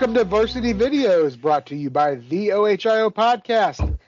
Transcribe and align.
welcome 0.00 0.14
to 0.14 0.24
Varsity 0.24 0.72
Videos, 0.72 1.38
brought 1.38 1.66
to 1.66 1.76
you 1.76 1.90
by 1.90 2.14
the 2.14 2.52
OHIO 2.52 3.10
Podcast. 3.10 3.98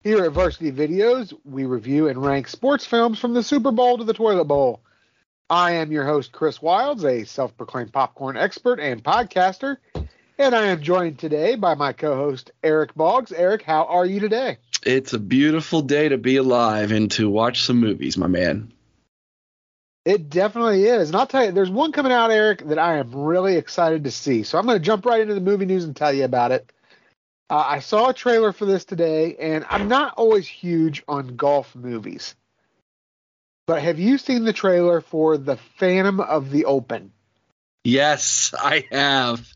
Here 0.00 0.24
at 0.24 0.30
Varsity 0.30 0.70
Videos, 0.70 1.36
we 1.44 1.64
review 1.64 2.06
and 2.06 2.24
rank 2.24 2.46
sports 2.46 2.86
films 2.86 3.18
from 3.18 3.34
the 3.34 3.42
Super 3.42 3.72
Bowl 3.72 3.98
to 3.98 4.04
the 4.04 4.12
toilet 4.12 4.44
bowl. 4.44 4.78
I 5.48 5.72
am 5.72 5.90
your 5.90 6.04
host, 6.04 6.30
Chris 6.30 6.62
Wilds, 6.62 7.04
a 7.04 7.24
self 7.24 7.56
proclaimed 7.56 7.92
popcorn 7.92 8.36
expert 8.36 8.78
and 8.78 9.02
podcaster, 9.02 9.78
and 10.38 10.54
I 10.54 10.66
am 10.66 10.82
joined 10.82 11.18
today 11.18 11.56
by 11.56 11.74
my 11.74 11.94
co 11.94 12.14
host, 12.14 12.52
Eric 12.62 12.94
Boggs. 12.94 13.32
Eric, 13.32 13.62
how 13.62 13.86
are 13.86 14.06
you 14.06 14.20
today? 14.20 14.58
It's 14.86 15.14
a 15.14 15.18
beautiful 15.18 15.82
day 15.82 16.10
to 16.10 16.16
be 16.16 16.36
alive 16.36 16.92
and 16.92 17.10
to 17.12 17.28
watch 17.28 17.62
some 17.62 17.80
movies, 17.80 18.16
my 18.16 18.28
man. 18.28 18.72
It 20.04 20.30
definitely 20.30 20.84
is. 20.84 21.08
And 21.08 21.16
I'll 21.16 21.26
tell 21.26 21.44
you, 21.44 21.52
there's 21.52 21.70
one 21.70 21.92
coming 21.92 22.12
out, 22.12 22.30
Eric, 22.30 22.66
that 22.68 22.78
I 22.78 22.96
am 22.96 23.14
really 23.14 23.56
excited 23.56 24.04
to 24.04 24.10
see. 24.10 24.42
So 24.42 24.58
I'm 24.58 24.66
going 24.66 24.78
to 24.78 24.84
jump 24.84 25.04
right 25.04 25.20
into 25.20 25.34
the 25.34 25.40
movie 25.40 25.66
news 25.66 25.84
and 25.84 25.94
tell 25.94 26.12
you 26.12 26.24
about 26.24 26.52
it. 26.52 26.72
Uh, 27.50 27.64
I 27.66 27.80
saw 27.80 28.08
a 28.08 28.14
trailer 28.14 28.52
for 28.52 28.64
this 28.64 28.84
today, 28.84 29.36
and 29.36 29.66
I'm 29.68 29.88
not 29.88 30.14
always 30.16 30.46
huge 30.46 31.02
on 31.08 31.36
golf 31.36 31.74
movies. 31.74 32.34
But 33.66 33.82
have 33.82 33.98
you 33.98 34.18
seen 34.18 34.44
the 34.44 34.52
trailer 34.52 35.00
for 35.00 35.36
The 35.36 35.56
Phantom 35.78 36.20
of 36.20 36.50
the 36.50 36.64
Open? 36.64 37.12
Yes, 37.84 38.54
I 38.58 38.86
have. 38.90 39.46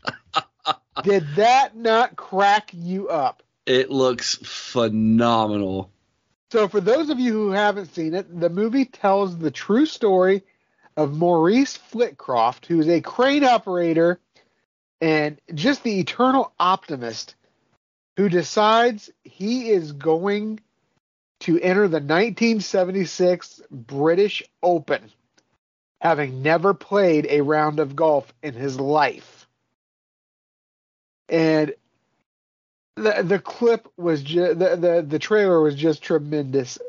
Did 1.03 1.35
that 1.35 1.75
not 1.75 2.15
crack 2.15 2.69
you 2.73 3.09
up? 3.09 3.43
It 3.65 3.89
looks 3.89 4.35
phenomenal. 4.35 5.91
So, 6.55 6.69
for 6.69 6.79
those 6.79 7.09
of 7.09 7.19
you 7.19 7.33
who 7.33 7.51
haven't 7.51 7.93
seen 7.93 8.13
it, 8.13 8.39
the 8.39 8.49
movie 8.49 8.85
tells 8.85 9.37
the 9.37 9.51
true 9.51 9.85
story 9.85 10.41
of 10.95 11.13
Maurice 11.13 11.75
Flitcroft, 11.75 12.65
who 12.65 12.79
is 12.79 12.87
a 12.87 13.01
crane 13.01 13.43
operator 13.43 14.21
and 15.01 15.37
just 15.53 15.83
the 15.83 15.99
eternal 15.99 16.53
optimist 16.57 17.35
who 18.15 18.29
decides 18.29 19.09
he 19.25 19.69
is 19.69 19.91
going 19.91 20.61
to 21.41 21.59
enter 21.59 21.89
the 21.89 21.97
1976 21.97 23.61
British 23.69 24.41
Open, 24.63 25.11
having 25.99 26.41
never 26.41 26.73
played 26.73 27.27
a 27.29 27.41
round 27.41 27.81
of 27.81 27.97
golf 27.97 28.33
in 28.41 28.53
his 28.53 28.79
life. 28.79 29.45
And 31.27 31.73
the 32.95 33.23
the 33.23 33.39
clip 33.39 33.87
was 33.97 34.21
just 34.21 34.59
the, 34.59 34.75
the 34.75 35.05
the 35.07 35.19
trailer 35.19 35.61
was 35.61 35.75
just 35.75 36.01
tremendous. 36.01 36.79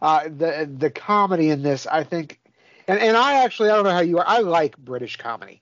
Uh, 0.00 0.24
the 0.24 0.68
the 0.78 0.90
comedy 0.90 1.50
in 1.50 1.62
this, 1.62 1.86
I 1.86 2.04
think, 2.04 2.40
and 2.88 2.98
and 2.98 3.16
I 3.16 3.44
actually 3.44 3.70
I 3.70 3.76
don't 3.76 3.84
know 3.84 3.90
how 3.90 4.00
you 4.00 4.18
are. 4.18 4.26
I 4.26 4.38
like 4.38 4.76
British 4.76 5.16
comedy. 5.16 5.60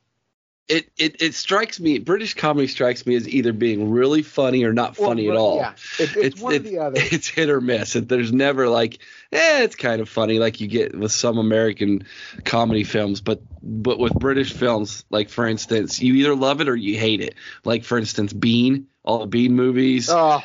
It, 0.69 0.89
it 0.97 1.21
it 1.21 1.35
strikes 1.35 1.81
me 1.81 1.99
British 1.99 2.35
comedy 2.35 2.69
strikes 2.69 3.05
me 3.05 3.17
as 3.17 3.29
either 3.29 3.53
being 3.53 3.91
really 3.91 4.23
funny 4.23 4.63
or 4.63 4.73
not 4.73 4.97
funny 4.97 5.27
well, 5.27 5.37
at 5.37 5.41
all. 5.41 5.57
Yeah, 5.57 5.73
it, 5.73 6.01
it's, 6.01 6.17
it's, 6.17 6.41
one 6.41 6.55
it's, 6.55 6.65
or 6.65 6.69
the 6.71 6.79
other. 6.79 7.01
It's 7.11 7.27
hit 7.27 7.51
or 7.51 7.61
miss. 7.61 7.95
There's 7.95 8.33
never 8.33 8.69
like, 8.69 9.01
eh, 9.33 9.65
it's 9.65 9.75
kind 9.75 10.01
of 10.01 10.09
funny 10.09 10.39
like 10.39 10.61
you 10.61 10.69
get 10.69 10.97
with 10.97 11.11
some 11.11 11.39
American 11.39 12.07
comedy 12.45 12.85
films, 12.85 13.21
but 13.21 13.43
but 13.61 13.99
with 13.99 14.15
British 14.15 14.53
films, 14.53 15.05
like 15.11 15.29
for 15.29 15.45
instance, 15.45 16.01
you 16.01 16.15
either 16.15 16.37
love 16.37 16.61
it 16.61 16.69
or 16.69 16.77
you 16.77 16.97
hate 16.97 17.21
it. 17.21 17.35
Like 17.65 17.83
for 17.83 17.99
instance, 17.99 18.33
Bean, 18.33 18.87
all 19.05 19.21
the 19.21 19.27
Bean 19.27 19.55
movies. 19.55 20.09
Oh, 20.11 20.43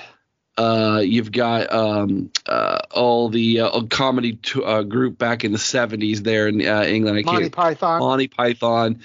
Uh, 0.57 1.01
you've 1.03 1.33
got 1.33 1.69
um, 1.73 2.31
uh, 2.45 2.79
all 2.91 3.27
the 3.27 3.59
uh, 3.59 3.81
comedy 3.89 4.37
t- 4.37 4.63
uh, 4.63 4.83
group 4.83 5.17
back 5.17 5.43
in 5.43 5.51
the 5.51 5.57
70s 5.57 6.19
there 6.19 6.47
in 6.47 6.65
uh, 6.65 6.83
England. 6.83 7.17
I 7.17 7.23
Monty 7.23 7.41
can't, 7.41 7.51
Python. 7.51 7.99
Monty 7.99 8.29
Python. 8.29 9.01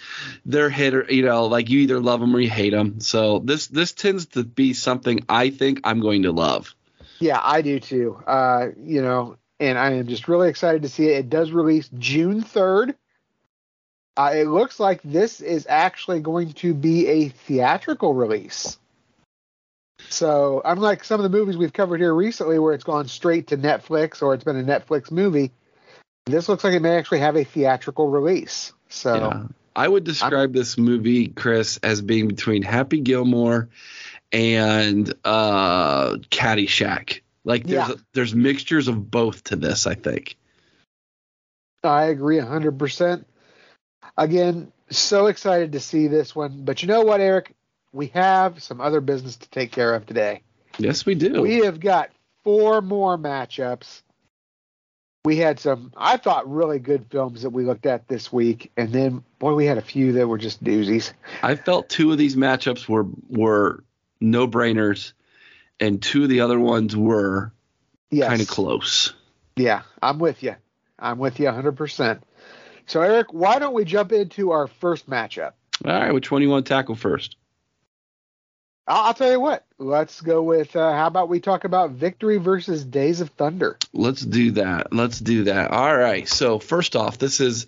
They're 0.46 0.70
hit 0.70 0.94
or 0.94 1.12
you 1.12 1.24
know, 1.24 1.46
like 1.46 1.68
you 1.68 1.80
either 1.80 1.98
love 1.98 2.20
them 2.20 2.36
or 2.36 2.40
you 2.40 2.48
hate 2.48 2.70
them. 2.70 3.00
So 3.00 3.40
this 3.40 3.66
this 3.66 3.92
tends 3.92 4.26
to 4.26 4.44
be 4.44 4.74
something 4.74 5.24
I 5.28 5.50
think 5.50 5.80
I'm 5.82 5.98
going 5.98 6.22
to 6.22 6.30
love. 6.30 6.72
Yeah, 7.18 7.40
I 7.42 7.62
do 7.62 7.80
too. 7.80 8.22
Uh, 8.26 8.68
you 8.78 9.02
know, 9.02 9.36
and 9.58 9.76
I 9.76 9.94
am 9.94 10.06
just 10.06 10.28
really 10.28 10.48
excited 10.50 10.82
to 10.82 10.88
see 10.88 11.06
it. 11.06 11.18
It 11.18 11.30
does 11.30 11.50
release 11.50 11.90
June 11.98 12.42
third. 12.42 12.94
Uh, 14.16 14.32
it 14.34 14.46
looks 14.46 14.78
like 14.78 15.00
this 15.02 15.40
is 15.40 15.66
actually 15.68 16.20
going 16.20 16.52
to 16.52 16.74
be 16.74 17.08
a 17.08 17.28
theatrical 17.28 18.14
release. 18.14 18.78
So, 20.10 20.60
unlike 20.64 21.04
some 21.04 21.20
of 21.20 21.30
the 21.30 21.36
movies 21.36 21.56
we've 21.56 21.72
covered 21.72 22.00
here 22.00 22.12
recently, 22.12 22.58
where 22.58 22.74
it's 22.74 22.84
gone 22.84 23.06
straight 23.06 23.46
to 23.48 23.56
Netflix 23.56 24.22
or 24.22 24.34
it's 24.34 24.42
been 24.42 24.58
a 24.58 24.64
Netflix 24.64 25.10
movie, 25.10 25.52
this 26.26 26.48
looks 26.48 26.64
like 26.64 26.74
it 26.74 26.80
may 26.80 26.96
actually 26.96 27.20
have 27.20 27.36
a 27.36 27.44
theatrical 27.44 28.08
release. 28.08 28.72
So, 28.88 29.14
Yeah. 29.14 29.46
I 29.76 29.86
would 29.86 30.02
describe 30.02 30.52
this 30.52 30.76
movie, 30.76 31.28
Chris, 31.28 31.78
as 31.84 32.02
being 32.02 32.26
between 32.26 32.62
Happy 32.62 33.00
Gilmore 33.00 33.68
and 34.32 35.12
uh, 35.24 36.16
Caddyshack. 36.30 37.20
Like 37.44 37.64
there's 37.64 37.88
Yeah. 37.88 37.94
there's 38.12 38.34
mixtures 38.34 38.88
of 38.88 39.10
both 39.10 39.44
to 39.44 39.56
this, 39.56 39.86
I 39.86 39.94
think. 39.94 40.36
I 41.84 42.04
agree 42.06 42.38
100%. 42.38 43.24
Again, 44.18 44.72
so 44.90 45.26
excited 45.26 45.72
to 45.72 45.80
see 45.80 46.08
this 46.08 46.34
one. 46.34 46.64
But 46.64 46.82
you 46.82 46.88
know 46.88 47.02
what, 47.02 47.20
Eric? 47.20 47.54
We 47.92 48.08
have 48.08 48.62
some 48.62 48.80
other 48.80 49.00
business 49.00 49.36
to 49.36 49.50
take 49.50 49.72
care 49.72 49.94
of 49.94 50.06
today. 50.06 50.42
Yes, 50.78 51.04
we 51.04 51.14
do. 51.14 51.42
We 51.42 51.58
have 51.64 51.80
got 51.80 52.10
four 52.44 52.80
more 52.80 53.18
matchups. 53.18 54.02
We 55.24 55.36
had 55.36 55.58
some, 55.58 55.92
I 55.96 56.16
thought, 56.16 56.50
really 56.50 56.78
good 56.78 57.06
films 57.10 57.42
that 57.42 57.50
we 57.50 57.64
looked 57.64 57.84
at 57.84 58.08
this 58.08 58.32
week. 58.32 58.70
And 58.76 58.90
then, 58.92 59.22
boy, 59.38 59.54
we 59.54 59.66
had 59.66 59.76
a 59.76 59.82
few 59.82 60.12
that 60.12 60.26
were 60.26 60.38
just 60.38 60.62
doozies. 60.64 61.12
I 61.42 61.56
felt 61.56 61.88
two 61.90 62.12
of 62.12 62.18
these 62.18 62.36
matchups 62.36 62.88
were 62.88 63.06
were 63.28 63.84
no 64.20 64.46
brainers, 64.46 65.12
and 65.78 66.00
two 66.00 66.22
of 66.22 66.28
the 66.28 66.40
other 66.40 66.58
ones 66.58 66.96
were 66.96 67.52
Yes. 68.10 68.28
kind 68.28 68.40
of 68.40 68.48
close. 68.48 69.12
Yeah, 69.56 69.82
I'm 70.02 70.18
with 70.18 70.42
you. 70.42 70.56
I'm 70.98 71.18
with 71.18 71.38
you 71.38 71.46
100%. 71.46 72.20
So, 72.86 73.02
Eric, 73.02 73.32
why 73.32 73.58
don't 73.58 73.74
we 73.74 73.84
jump 73.84 74.12
into 74.12 74.50
our 74.50 74.66
first 74.66 75.08
matchup? 75.08 75.52
All 75.84 75.92
right, 75.92 76.12
which 76.12 76.30
one 76.30 76.40
do 76.40 76.46
you 76.46 76.50
want 76.50 76.66
to 76.66 76.68
tackle 76.72 76.94
first? 76.94 77.36
I'll, 78.86 79.06
I'll 79.06 79.14
tell 79.14 79.30
you 79.32 79.40
what. 79.40 79.64
Let's 79.82 80.20
go 80.20 80.42
with 80.42 80.76
uh, 80.76 80.92
how 80.92 81.06
about 81.06 81.30
we 81.30 81.40
talk 81.40 81.64
about 81.64 81.92
Victory 81.92 82.36
versus 82.36 82.84
Days 82.84 83.22
of 83.22 83.30
Thunder? 83.30 83.78
Let's 83.94 84.20
do 84.20 84.50
that. 84.50 84.92
Let's 84.92 85.18
do 85.18 85.44
that. 85.44 85.70
All 85.70 85.96
right. 85.96 86.28
So 86.28 86.58
first 86.58 86.96
off, 86.96 87.16
this 87.16 87.40
is 87.40 87.66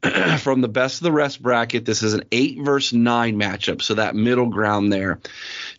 from 0.38 0.60
the 0.60 0.68
best 0.68 0.98
of 0.98 1.02
the 1.02 1.10
rest 1.10 1.42
bracket. 1.42 1.84
This 1.84 2.04
is 2.04 2.14
an 2.14 2.22
eight 2.30 2.60
versus 2.60 2.92
nine 2.92 3.34
matchup. 3.40 3.82
So 3.82 3.94
that 3.94 4.14
middle 4.14 4.46
ground 4.46 4.92
there. 4.92 5.18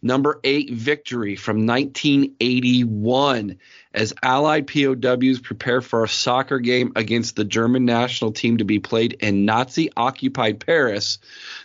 Number 0.02 0.42
eight 0.44 0.70
victory 0.70 1.38
from 1.38 1.66
1981 1.66 3.58
as 3.94 4.14
Allied 4.22 4.68
POWs 4.68 5.40
prepare 5.40 5.82
for 5.82 6.04
a 6.04 6.10
soccer 6.10 6.60
game 6.60 6.92
against 6.96 7.36
the 7.36 7.44
German 7.44 7.86
national 7.86 8.34
team 8.34 8.58
to 8.58 8.64
be 8.64 8.80
played 8.80 9.14
in 9.14 9.46
Nazi 9.46 9.92
occupied 9.98 10.64
Paris. 10.64 11.18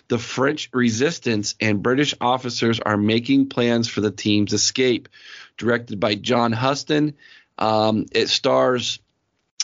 The 0.08 0.18
French 0.18 0.70
resistance 0.72 1.54
and 1.60 1.82
British 1.82 2.14
officers 2.20 2.80
are 2.80 2.96
making 2.96 3.50
plans 3.50 3.88
for 3.88 4.00
the 4.04 4.10
team's 4.10 4.52
escape. 4.52 5.08
Directed 5.56 6.00
by 6.00 6.14
John 6.16 6.52
Huston. 6.52 7.14
Um, 7.58 8.06
it 8.12 8.28
stars, 8.28 8.98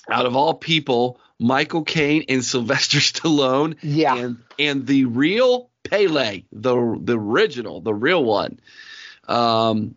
out 0.09 0.27
of 0.27 0.37
all 0.37 0.55
people, 0.55 1.19
Michael 1.39 1.83
Caine 1.85 2.25
and 2.29 2.45
Sylvester 2.53 2.99
Stallone 2.99 3.77
Yeah. 3.83 4.17
and 4.17 4.37
and 4.59 4.87
the 4.87 5.07
real 5.07 5.69
Pele, 5.83 6.43
the 6.53 6.99
the 7.03 7.19
original, 7.19 7.81
the 7.81 7.95
real 7.95 8.23
one. 8.23 8.61
Um, 9.27 9.97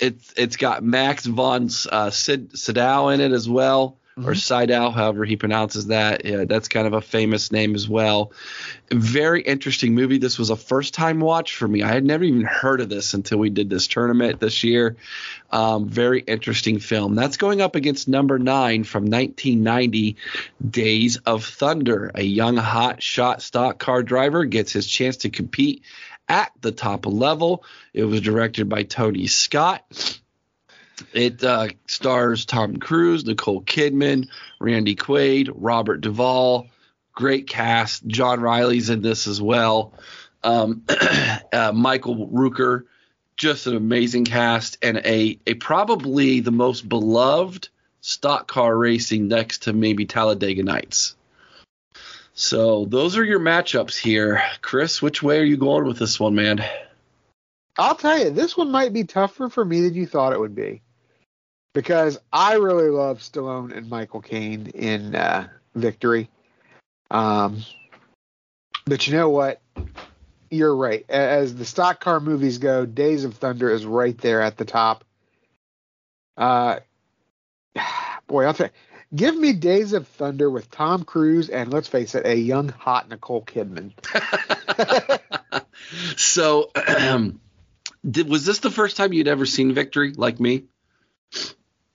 it's 0.00 0.34
it's 0.36 0.56
got 0.56 0.82
Max 0.82 1.24
von 1.24 1.70
uh, 1.90 2.10
Sid, 2.10 2.58
Sydow 2.58 3.08
in 3.08 3.20
it 3.20 3.32
as 3.32 3.48
well, 3.48 3.98
or 4.16 4.34
Mhm. 4.34 4.36
Sydow, 4.36 4.90
however 4.90 5.24
he 5.24 5.36
pronounces 5.36 5.86
that. 5.86 6.24
Yeah, 6.24 6.44
that's 6.44 6.68
kind 6.68 6.86
of 6.86 6.92
a 6.92 7.00
famous 7.00 7.50
name 7.50 7.74
as 7.74 7.88
well. 7.88 8.32
Very 8.90 9.42
interesting 9.42 9.94
movie. 9.94 10.18
This 10.18 10.38
was 10.38 10.50
a 10.50 10.56
first 10.56 10.92
time 10.92 11.20
watch 11.20 11.56
for 11.56 11.66
me. 11.66 11.82
I 11.82 11.88
had 11.88 12.04
never 12.04 12.24
even 12.24 12.42
heard 12.42 12.80
of 12.80 12.88
this 12.88 13.14
until 13.14 13.38
we 13.38 13.48
did 13.50 13.70
this 13.70 13.86
tournament 13.86 14.38
this 14.38 14.62
year. 14.64 14.96
Um, 15.50 15.88
very 15.88 16.20
interesting 16.20 16.78
film. 16.78 17.14
That's 17.14 17.36
going 17.38 17.60
up 17.60 17.74
against 17.74 18.08
number 18.08 18.38
nine 18.38 18.84
from 18.84 19.04
1990, 19.06 20.16
Days 20.68 21.16
of 21.24 21.44
Thunder. 21.44 22.10
A 22.14 22.22
young 22.22 22.56
hot 22.56 23.02
shot 23.02 23.40
stock 23.42 23.78
car 23.78 24.02
driver 24.02 24.44
gets 24.44 24.72
his 24.72 24.86
chance 24.86 25.18
to 25.18 25.30
compete 25.30 25.82
at 26.28 26.52
the 26.60 26.72
top 26.72 27.06
level. 27.06 27.64
It 27.92 28.04
was 28.04 28.20
directed 28.20 28.68
by 28.68 28.84
Tony 28.84 29.26
Scott. 29.26 29.84
It 31.12 31.42
uh, 31.42 31.68
stars 31.86 32.44
Tom 32.44 32.76
Cruise, 32.76 33.24
Nicole 33.24 33.62
Kidman, 33.62 34.28
Randy 34.60 34.96
Quaid, 34.96 35.50
Robert 35.54 36.00
Duvall. 36.00 36.68
Great 37.14 37.46
cast. 37.46 38.06
John 38.06 38.40
Reilly's 38.40 38.90
in 38.90 39.02
this 39.02 39.26
as 39.26 39.40
well. 39.40 39.92
Um, 40.42 40.84
uh, 41.52 41.72
Michael 41.74 42.28
Rooker, 42.28 42.84
just 43.36 43.66
an 43.66 43.76
amazing 43.76 44.24
cast 44.24 44.78
and 44.82 44.98
a, 44.98 45.38
a 45.46 45.54
probably 45.54 46.40
the 46.40 46.50
most 46.50 46.88
beloved 46.88 47.68
stock 48.00 48.48
car 48.48 48.76
racing 48.76 49.28
next 49.28 49.64
to 49.64 49.72
maybe 49.72 50.06
Talladega 50.06 50.62
Nights. 50.62 51.14
So 52.34 52.86
those 52.86 53.16
are 53.16 53.24
your 53.24 53.40
matchups 53.40 53.96
here. 53.96 54.42
Chris, 54.62 55.02
which 55.02 55.22
way 55.22 55.38
are 55.38 55.44
you 55.44 55.56
going 55.56 55.84
with 55.84 55.98
this 55.98 56.18
one, 56.18 56.34
man? 56.34 56.64
I'll 57.78 57.94
tell 57.94 58.18
you, 58.18 58.30
this 58.30 58.56
one 58.56 58.70
might 58.70 58.92
be 58.92 59.04
tougher 59.04 59.48
for 59.48 59.64
me 59.64 59.80
than 59.82 59.94
you 59.94 60.06
thought 60.06 60.32
it 60.32 60.40
would 60.40 60.54
be, 60.54 60.82
because 61.74 62.18
I 62.32 62.54
really 62.54 62.90
love 62.90 63.18
Stallone 63.18 63.76
and 63.76 63.88
Michael 63.88 64.20
Caine 64.20 64.66
in 64.68 65.14
uh, 65.14 65.48
Victory. 65.74 66.28
Um, 67.10 67.62
but 68.86 69.06
you 69.06 69.14
know 69.14 69.30
what? 69.30 69.60
You're 70.50 70.74
right. 70.74 71.04
As 71.08 71.54
the 71.54 71.64
stock 71.64 72.00
car 72.00 72.20
movies 72.20 72.58
go, 72.58 72.84
Days 72.84 73.24
of 73.24 73.34
Thunder 73.34 73.70
is 73.70 73.86
right 73.86 74.16
there 74.18 74.42
at 74.42 74.56
the 74.56 74.64
top. 74.64 75.04
Uh, 76.36 76.80
boy, 78.26 78.44
I'll 78.44 78.54
tell 78.54 78.66
you, 78.66 78.72
give 79.14 79.36
me 79.36 79.54
Days 79.54 79.94
of 79.94 80.06
Thunder 80.08 80.50
with 80.50 80.70
Tom 80.70 81.04
Cruise 81.04 81.48
and 81.48 81.72
let's 81.72 81.88
face 81.88 82.14
it, 82.14 82.26
a 82.26 82.34
young 82.34 82.68
hot 82.68 83.08
Nicole 83.08 83.44
Kidman. 83.44 83.92
so, 86.18 86.70
did, 88.10 88.28
was 88.28 88.44
this 88.44 88.58
the 88.58 88.70
first 88.70 88.98
time 88.98 89.14
you'd 89.14 89.28
ever 89.28 89.46
seen 89.46 89.72
Victory, 89.72 90.12
like 90.12 90.38
me? 90.38 90.64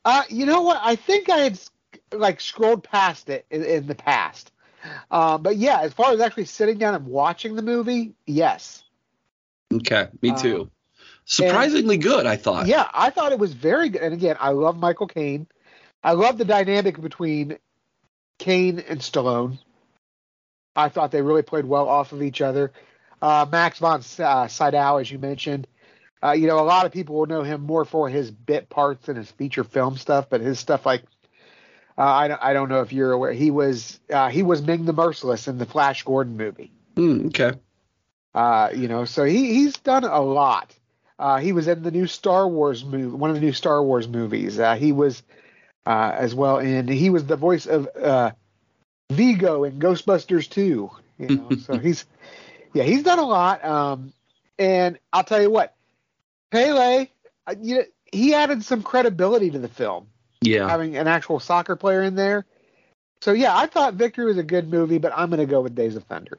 Uh, 0.07 0.23
you 0.29 0.45
know 0.45 0.61
what? 0.61 0.79
I 0.81 0.95
think 0.95 1.29
I 1.29 1.39
had 1.39 1.59
like 2.13 2.39
scrolled 2.39 2.81
past 2.81 3.29
it 3.29 3.45
in, 3.51 3.65
in 3.65 3.87
the 3.87 3.95
past. 3.95 4.53
Uh, 5.11 5.37
but 5.37 5.57
yeah, 5.57 5.81
as 5.81 5.91
far 5.91 6.13
as 6.13 6.21
actually 6.21 6.45
sitting 6.45 6.77
down 6.77 6.95
and 6.95 7.07
watching 7.07 7.57
the 7.57 7.61
movie, 7.61 8.13
yes. 8.25 8.85
Okay, 9.73 10.07
me 10.21 10.33
too. 10.33 10.61
Um, 10.61 10.71
Surprisingly 11.25 11.95
and, 11.95 12.03
good, 12.03 12.25
I 12.25 12.37
thought. 12.37 12.67
Yeah, 12.67 12.87
I 12.93 13.09
thought 13.09 13.33
it 13.33 13.39
was 13.39 13.51
very 13.51 13.89
good. 13.89 14.01
And 14.01 14.13
again, 14.13 14.37
I 14.39 14.51
love 14.51 14.79
Michael 14.79 15.07
Caine. 15.07 15.45
I 16.01 16.13
love 16.13 16.37
the 16.37 16.45
dynamic 16.45 17.01
between 17.01 17.57
Caine 18.39 18.79
and 18.79 19.01
Stallone. 19.01 19.59
I 20.73 20.87
thought 20.87 21.11
they 21.11 21.21
really 21.21 21.41
played 21.41 21.65
well 21.65 21.89
off 21.89 22.13
of 22.13 22.23
each 22.23 22.39
other. 22.39 22.71
Uh, 23.21 23.45
Max 23.51 23.79
von 23.79 24.01
uh, 24.19 24.47
Sydow, 24.47 25.01
as 25.01 25.11
you 25.11 25.19
mentioned, 25.19 25.67
uh, 26.23 26.31
you 26.31 26.47
know, 26.47 26.59
a 26.59 26.65
lot 26.65 26.85
of 26.85 26.91
people 26.91 27.15
will 27.15 27.25
know 27.25 27.43
him 27.43 27.61
more 27.61 27.85
for 27.85 28.09
his 28.09 28.31
bit 28.31 28.69
parts 28.69 29.07
and 29.07 29.17
his 29.17 29.29
feature 29.31 29.63
film 29.63 29.97
stuff, 29.97 30.29
but 30.29 30.41
his 30.41 30.59
stuff 30.59 30.85
like 30.85 31.03
uh, 31.97 32.03
I 32.03 32.27
don't 32.27 32.41
I 32.43 32.53
don't 32.53 32.69
know 32.69 32.81
if 32.81 32.93
you're 32.93 33.11
aware 33.11 33.33
he 33.33 33.51
was 33.51 33.99
uh, 34.11 34.29
he 34.29 34.43
was 34.43 34.61
Ming 34.61 34.85
the 34.85 34.93
Merciless 34.93 35.47
in 35.47 35.57
the 35.57 35.65
Flash 35.65 36.03
Gordon 36.03 36.37
movie. 36.37 36.71
Mm, 36.95 37.27
okay. 37.27 37.57
Uh, 38.33 38.69
you 38.75 38.87
know, 38.87 39.05
so 39.05 39.23
he 39.23 39.53
he's 39.53 39.77
done 39.77 40.03
a 40.03 40.21
lot. 40.21 40.73
Uh, 41.19 41.37
he 41.37 41.51
was 41.51 41.67
in 41.67 41.81
the 41.81 41.91
new 41.91 42.05
Star 42.05 42.47
Wars 42.47 42.85
movie, 42.85 43.07
one 43.07 43.31
of 43.31 43.35
the 43.35 43.41
new 43.41 43.53
Star 43.53 43.81
Wars 43.83 44.07
movies. 44.07 44.59
Uh, 44.59 44.75
he 44.75 44.91
was 44.91 45.23
uh, 45.85 46.11
as 46.13 46.35
well, 46.35 46.59
and 46.59 46.89
he 46.89 47.09
was 47.09 47.25
the 47.25 47.35
voice 47.35 47.65
of 47.65 47.87
uh, 47.95 48.31
Vigo 49.11 49.63
in 49.63 49.79
Ghostbusters 49.79 50.49
2. 50.49 50.91
You 51.17 51.27
know, 51.27 51.49
so 51.55 51.77
he's 51.79 52.05
yeah, 52.73 52.83
he's 52.83 53.03
done 53.03 53.19
a 53.19 53.25
lot. 53.25 53.63
Um, 53.65 54.13
and 54.59 54.99
I'll 55.13 55.23
tell 55.23 55.41
you 55.41 55.49
what, 55.49 55.75
Pele, 56.51 57.07
uh, 57.47 57.55
you 57.61 57.77
know, 57.77 57.83
he 58.11 58.33
added 58.33 58.63
some 58.63 58.83
credibility 58.83 59.51
to 59.51 59.59
the 59.59 59.67
film. 59.67 60.07
Yeah, 60.41 60.67
having 60.67 60.97
an 60.97 61.07
actual 61.07 61.39
soccer 61.39 61.75
player 61.75 62.03
in 62.03 62.15
there. 62.15 62.45
So 63.21 63.33
yeah, 63.33 63.57
I 63.57 63.65
thought 63.65 63.95
Victory 63.95 64.25
was 64.25 64.37
a 64.37 64.43
good 64.43 64.69
movie, 64.69 64.99
but 64.99 65.11
I'm 65.15 65.29
going 65.29 65.39
to 65.39 65.45
go 65.45 65.61
with 65.61 65.75
Days 65.75 65.95
of 65.95 66.03
Thunder. 66.03 66.37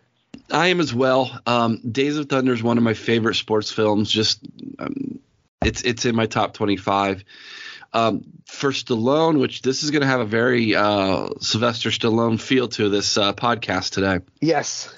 I 0.51 0.69
am 0.69 0.81
as 0.81 0.95
well. 0.95 1.39
Um, 1.47 1.79
Days 1.79 2.17
of 2.17 2.29
Thunder 2.29 2.53
is 2.53 2.63
one 2.63 2.79
of 2.79 2.85
my 2.85 2.95
favorite 2.95 3.35
sports 3.35 3.71
films. 3.71 4.11
Just 4.11 4.41
um, 4.79 5.19
it's 5.65 5.83
it's 5.83 6.05
in 6.05 6.15
my 6.15 6.27
top 6.27 6.55
25. 6.55 7.25
Um, 7.95 8.25
for 8.45 8.71
Stallone, 8.71 9.41
which 9.41 9.63
this 9.63 9.83
is 9.83 9.91
going 9.91 10.03
to 10.03 10.07
have 10.07 10.21
a 10.21 10.27
very 10.27 10.75
uh, 10.75 11.31
Sylvester 11.41 11.89
Stallone 11.89 12.39
feel 12.39 12.69
to 12.69 12.91
this 12.91 13.17
uh, 13.17 13.33
podcast 13.33 13.93
today. 13.93 14.21
Yes. 14.43 14.95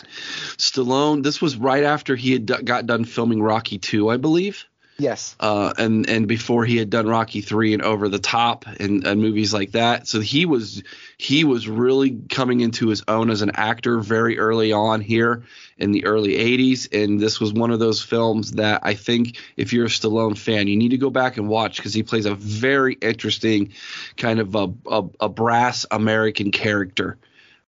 Stallone, 0.56 1.22
this 1.22 1.40
was 1.40 1.56
right 1.56 1.84
after 1.84 2.16
he 2.16 2.32
had 2.32 2.46
d- 2.46 2.62
got 2.64 2.86
done 2.86 3.04
filming 3.04 3.40
Rocky 3.40 3.78
2, 3.78 4.10
I 4.10 4.16
believe. 4.16 4.66
Yes. 5.00 5.34
Uh, 5.40 5.72
and 5.78 6.08
and 6.08 6.28
before 6.28 6.64
he 6.66 6.76
had 6.76 6.90
done 6.90 7.08
Rocky 7.08 7.40
three 7.40 7.72
and 7.72 7.82
Over 7.82 8.08
the 8.08 8.18
Top 8.18 8.66
and, 8.66 9.06
and 9.06 9.20
movies 9.20 9.54
like 9.54 9.72
that, 9.72 10.06
so 10.06 10.20
he 10.20 10.44
was 10.44 10.82
he 11.16 11.44
was 11.44 11.68
really 11.68 12.20
coming 12.28 12.60
into 12.60 12.88
his 12.88 13.02
own 13.08 13.30
as 13.30 13.40
an 13.40 13.52
actor 13.54 14.00
very 14.00 14.38
early 14.38 14.72
on 14.72 15.00
here 15.00 15.44
in 15.78 15.92
the 15.92 16.04
early 16.04 16.32
'80s, 16.32 16.92
and 16.92 17.18
this 17.18 17.40
was 17.40 17.52
one 17.52 17.70
of 17.70 17.78
those 17.78 18.02
films 18.02 18.52
that 18.52 18.80
I 18.82 18.92
think 18.94 19.38
if 19.56 19.72
you're 19.72 19.86
a 19.86 19.88
Stallone 19.88 20.36
fan, 20.36 20.68
you 20.68 20.76
need 20.76 20.90
to 20.90 20.98
go 20.98 21.10
back 21.10 21.38
and 21.38 21.48
watch 21.48 21.78
because 21.78 21.94
he 21.94 22.02
plays 22.02 22.26
a 22.26 22.34
very 22.34 22.94
interesting 22.94 23.72
kind 24.18 24.38
of 24.38 24.54
a, 24.54 24.68
a, 24.86 25.04
a 25.20 25.28
brass 25.30 25.86
American 25.90 26.50
character. 26.52 27.16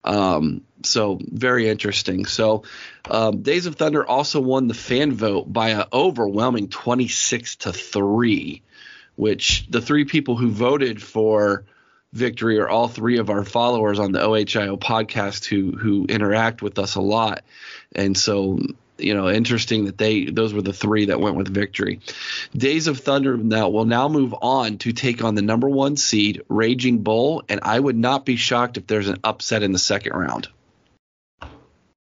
Um, 0.04 0.64
so 0.84 1.20
very 1.22 1.70
interesting. 1.70 2.26
So 2.26 2.64
um, 3.10 3.42
Days 3.42 3.66
of 3.66 3.76
Thunder 3.76 4.06
also 4.06 4.40
won 4.40 4.68
the 4.68 4.74
fan 4.74 5.14
vote 5.14 5.52
by 5.52 5.70
an 5.70 5.84
overwhelming 5.94 6.70
26 6.70 7.58
to 7.58 7.74
three, 7.74 8.64
which 9.16 9.68
the 9.70 9.82
three 9.82 10.06
people 10.06 10.36
who 10.36 10.50
voted 10.50 11.02
for 11.02 11.66
victory 12.14 12.60
are 12.60 12.68
all 12.68 12.88
three 12.88 13.20
of 13.20 13.30
our 13.30 13.46
followers 13.46 14.00
on 14.00 14.12
the 14.12 14.22
OHIO 14.22 14.78
podcast 14.78 15.46
who 15.46 15.72
who 15.72 16.06
interact 16.08 16.62
with 16.62 16.78
us 16.80 16.96
a 16.96 17.02
lot, 17.02 17.44
and 17.96 18.18
so 18.18 18.60
you 19.04 19.14
know, 19.14 19.30
interesting 19.30 19.86
that 19.86 19.98
they 19.98 20.26
those 20.26 20.54
were 20.54 20.62
the 20.62 20.74
three 20.74 21.06
that 21.06 21.20
went 21.20 21.36
with 21.36 21.54
victory. 21.54 22.00
Days 22.56 22.88
of 22.88 23.00
Thunder 23.00 23.38
now 23.38 23.70
will 23.70 23.86
now 23.86 24.08
move 24.08 24.34
on 24.42 24.78
to 24.80 24.94
take 24.94 25.24
on 25.24 25.36
the 25.36 25.42
number 25.42 25.70
one 25.70 25.98
seed 25.98 26.44
Raging 26.50 27.00
Bull, 27.04 27.44
and 27.50 27.60
I 27.64 27.80
would 27.80 27.98
not 27.98 28.26
be 28.26 28.36
shocked 28.36 28.78
if 28.78 28.88
there's 28.88 29.08
an 29.08 29.20
upset 29.24 29.64
in 29.64 29.72
the 29.72 29.80
second 29.80 30.14
round. 30.14 30.48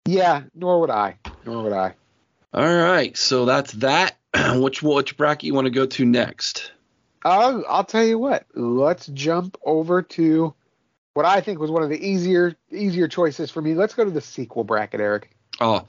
Yeah, 0.05 0.43
nor 0.55 0.81
would 0.81 0.89
I. 0.89 1.17
Nor 1.45 1.63
would 1.63 1.73
I. 1.73 1.95
All 2.53 2.63
right, 2.63 3.15
so 3.15 3.45
that's 3.45 3.73
that. 3.73 4.17
which 4.55 4.81
which 4.81 5.17
bracket 5.17 5.43
you 5.43 5.53
want 5.53 5.65
to 5.65 5.71
go 5.71 5.85
to 5.85 6.05
next? 6.05 6.71
Uh, 7.23 7.61
I'll 7.67 7.83
tell 7.83 8.05
you 8.05 8.17
what. 8.17 8.45
Let's 8.55 9.07
jump 9.07 9.57
over 9.63 10.01
to 10.01 10.53
what 11.13 11.25
I 11.25 11.41
think 11.41 11.59
was 11.59 11.71
one 11.71 11.83
of 11.83 11.89
the 11.89 12.07
easier 12.07 12.55
easier 12.71 13.07
choices 13.07 13.51
for 13.51 13.61
me. 13.61 13.73
Let's 13.73 13.93
go 13.93 14.05
to 14.05 14.11
the 14.11 14.21
sequel 14.21 14.63
bracket, 14.63 15.01
Eric. 15.01 15.29
Oh, 15.59 15.85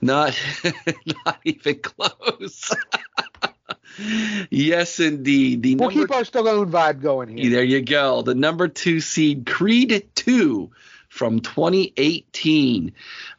not 0.00 0.38
not 1.26 1.40
even 1.44 1.78
close. 1.80 2.74
yes, 4.50 5.00
indeed. 5.00 5.62
The 5.62 5.74
we'll 5.74 5.90
number, 5.90 6.06
keep 6.06 6.16
our 6.16 6.22
Stallone 6.22 6.70
vibe 6.70 7.02
going 7.02 7.36
here. 7.36 7.50
There 7.50 7.64
you 7.64 7.82
go. 7.82 8.22
The 8.22 8.34
number 8.34 8.68
two 8.68 9.00
seed, 9.00 9.46
Creed 9.46 10.08
two 10.14 10.70
from 11.10 11.40
2018 11.40 12.92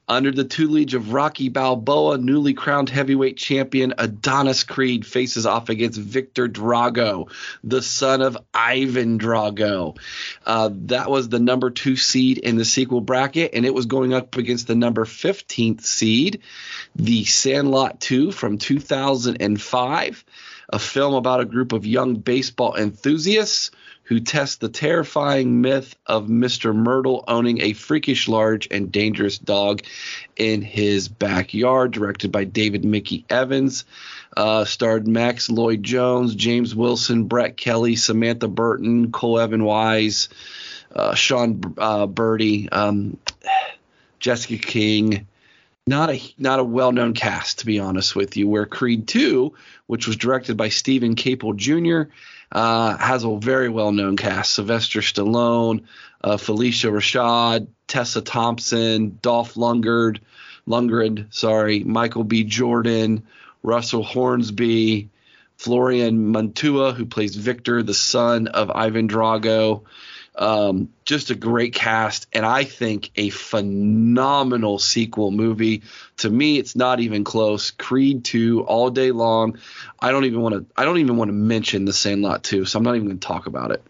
under 0.09 0.31
the 0.31 0.43
tutelage 0.43 0.93
of 0.93 1.13
Rocky 1.13 1.47
Balboa, 1.47 2.17
newly 2.17 2.53
crowned 2.53 2.89
heavyweight 2.89 3.37
champion 3.37 3.93
Adonis 3.97 4.65
Creed 4.65 5.05
faces 5.05 5.45
off 5.45 5.69
against 5.69 5.97
Victor 5.97 6.49
Drago, 6.49 7.31
the 7.63 7.81
son 7.81 8.21
of 8.21 8.37
Ivan 8.53 9.17
Drago. 9.17 9.97
Uh, 10.45 10.69
that 10.87 11.09
was 11.09 11.29
the 11.29 11.39
number 11.39 11.69
two 11.71 11.95
seed 11.95 12.39
in 12.39 12.57
the 12.57 12.65
sequel 12.65 12.99
bracket, 12.99 13.51
and 13.53 13.65
it 13.65 13.73
was 13.73 13.85
going 13.85 14.13
up 14.13 14.35
against 14.35 14.67
the 14.67 14.75
number 14.75 15.05
15th 15.05 15.81
seed, 15.81 16.41
The 16.97 17.23
Sandlot 17.23 18.01
2 18.01 18.33
from 18.33 18.57
2005, 18.57 20.25
a 20.67 20.79
film 20.79 21.13
about 21.13 21.39
a 21.39 21.45
group 21.45 21.71
of 21.71 21.85
young 21.85 22.15
baseball 22.15 22.75
enthusiasts 22.75 23.71
who 24.11 24.19
test 24.19 24.59
the 24.59 24.67
terrifying 24.67 25.61
myth 25.61 25.95
of 26.05 26.27
Mr. 26.27 26.75
Mertle 26.75 27.23
owning 27.29 27.61
a 27.61 27.71
freakish 27.71 28.27
large 28.27 28.67
and 28.69 28.91
dangerous 28.91 29.37
dog 29.37 29.83
in 30.35 30.61
his 30.61 31.07
backyard, 31.07 31.91
directed 31.93 32.29
by 32.29 32.43
David 32.43 32.83
Mickey 32.83 33.23
Evans. 33.29 33.85
Uh, 34.35 34.65
starred 34.65 35.07
Max 35.07 35.49
Lloyd 35.49 35.81
Jones, 35.81 36.35
James 36.35 36.75
Wilson, 36.75 37.23
Brett 37.23 37.55
Kelly, 37.55 37.95
Samantha 37.95 38.49
Burton, 38.49 39.13
Cole 39.13 39.39
Evan 39.39 39.63
Weiss, 39.63 40.27
uh, 40.93 41.15
Sean 41.15 41.61
uh, 41.77 42.05
Berdy, 42.05 42.67
um, 42.69 43.15
Jessica 44.19 44.57
King. 44.57 45.25
Not 45.91 46.09
a 46.09 46.21
not 46.37 46.59
a 46.59 46.63
well 46.63 46.93
known 46.93 47.13
cast 47.13 47.59
to 47.59 47.65
be 47.65 47.79
honest 47.79 48.15
with 48.15 48.37
you. 48.37 48.47
Where 48.47 48.65
Creed 48.65 49.09
2, 49.09 49.53
which 49.87 50.07
was 50.07 50.15
directed 50.15 50.55
by 50.55 50.69
Steven 50.69 51.15
Caple 51.15 51.57
Jr., 51.57 52.13
uh, 52.49 52.95
has 52.95 53.25
a 53.25 53.35
very 53.35 53.67
well 53.67 53.91
known 53.91 54.15
cast 54.15 54.53
Sylvester 54.53 55.01
Stallone, 55.01 55.83
uh, 56.23 56.37
Phylicia 56.37 56.89
Rashad, 56.89 57.67
Tessa 57.87 58.21
Thompson, 58.21 59.19
Dolph 59.21 59.55
Lundgren, 59.55 60.19
Lundgren, 60.65 61.25
sorry, 61.33 61.83
Michael 61.83 62.23
B. 62.23 62.45
Jordan, 62.45 63.27
Russell 63.61 64.03
Hornsby, 64.03 65.09
Florian 65.57 66.33
Munteanu, 66.33 66.95
who 66.95 67.05
plays 67.05 67.35
Victor, 67.35 67.83
the 67.83 67.93
son 67.93 68.47
of 68.47 68.71
Ivan 68.71 69.09
Drago. 69.09 69.83
Um, 70.33 70.89
just 71.03 71.29
a 71.29 71.35
great 71.35 71.73
cast, 71.73 72.27
and 72.31 72.45
I 72.45 72.63
think 72.63 73.11
a 73.15 73.29
phenomenal 73.29 74.79
sequel 74.79 75.29
movie. 75.29 75.83
To 76.17 76.29
me, 76.29 76.57
it's 76.57 76.75
not 76.75 77.01
even 77.01 77.23
close. 77.25 77.71
Creed 77.71 78.23
2 78.23 78.63
all 78.63 78.89
day 78.89 79.11
long. 79.11 79.57
I 79.99 80.11
don't 80.11 80.23
even 80.25 80.41
want 80.41 80.55
to. 80.55 80.65
I 80.75 80.85
don't 80.85 80.99
even 80.99 81.17
want 81.17 81.29
to 81.29 81.33
mention 81.33 81.83
the 81.85 81.93
Sandlot 81.93 82.43
2, 82.43 82.65
so 82.65 82.79
I'm 82.79 82.83
not 82.83 82.95
even 82.95 83.07
going 83.07 83.19
to 83.19 83.27
talk 83.27 83.45
about 83.45 83.71
it. 83.71 83.83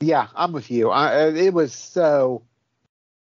Yeah, 0.00 0.28
I'm 0.36 0.52
with 0.52 0.70
you. 0.70 0.90
I, 0.90 1.28
it 1.28 1.54
was 1.54 1.72
so 1.72 2.42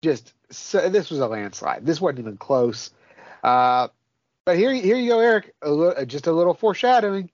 just. 0.03 0.35
So, 0.51 0.89
this 0.89 1.11
was 1.11 1.21
a 1.21 1.27
landslide. 1.29 1.87
This 1.87 2.01
wasn't 2.01 2.21
even 2.21 2.39
close. 2.39 2.91
Uh, 3.45 3.89
But 4.47 4.57
here, 4.57 4.73
here 4.73 4.97
you 4.97 5.11
go, 5.11 5.21
Eric. 5.21 5.55
A 5.63 6.07
just 6.07 6.27
a 6.27 6.33
little 6.33 6.55
foreshadowing. 6.55 7.31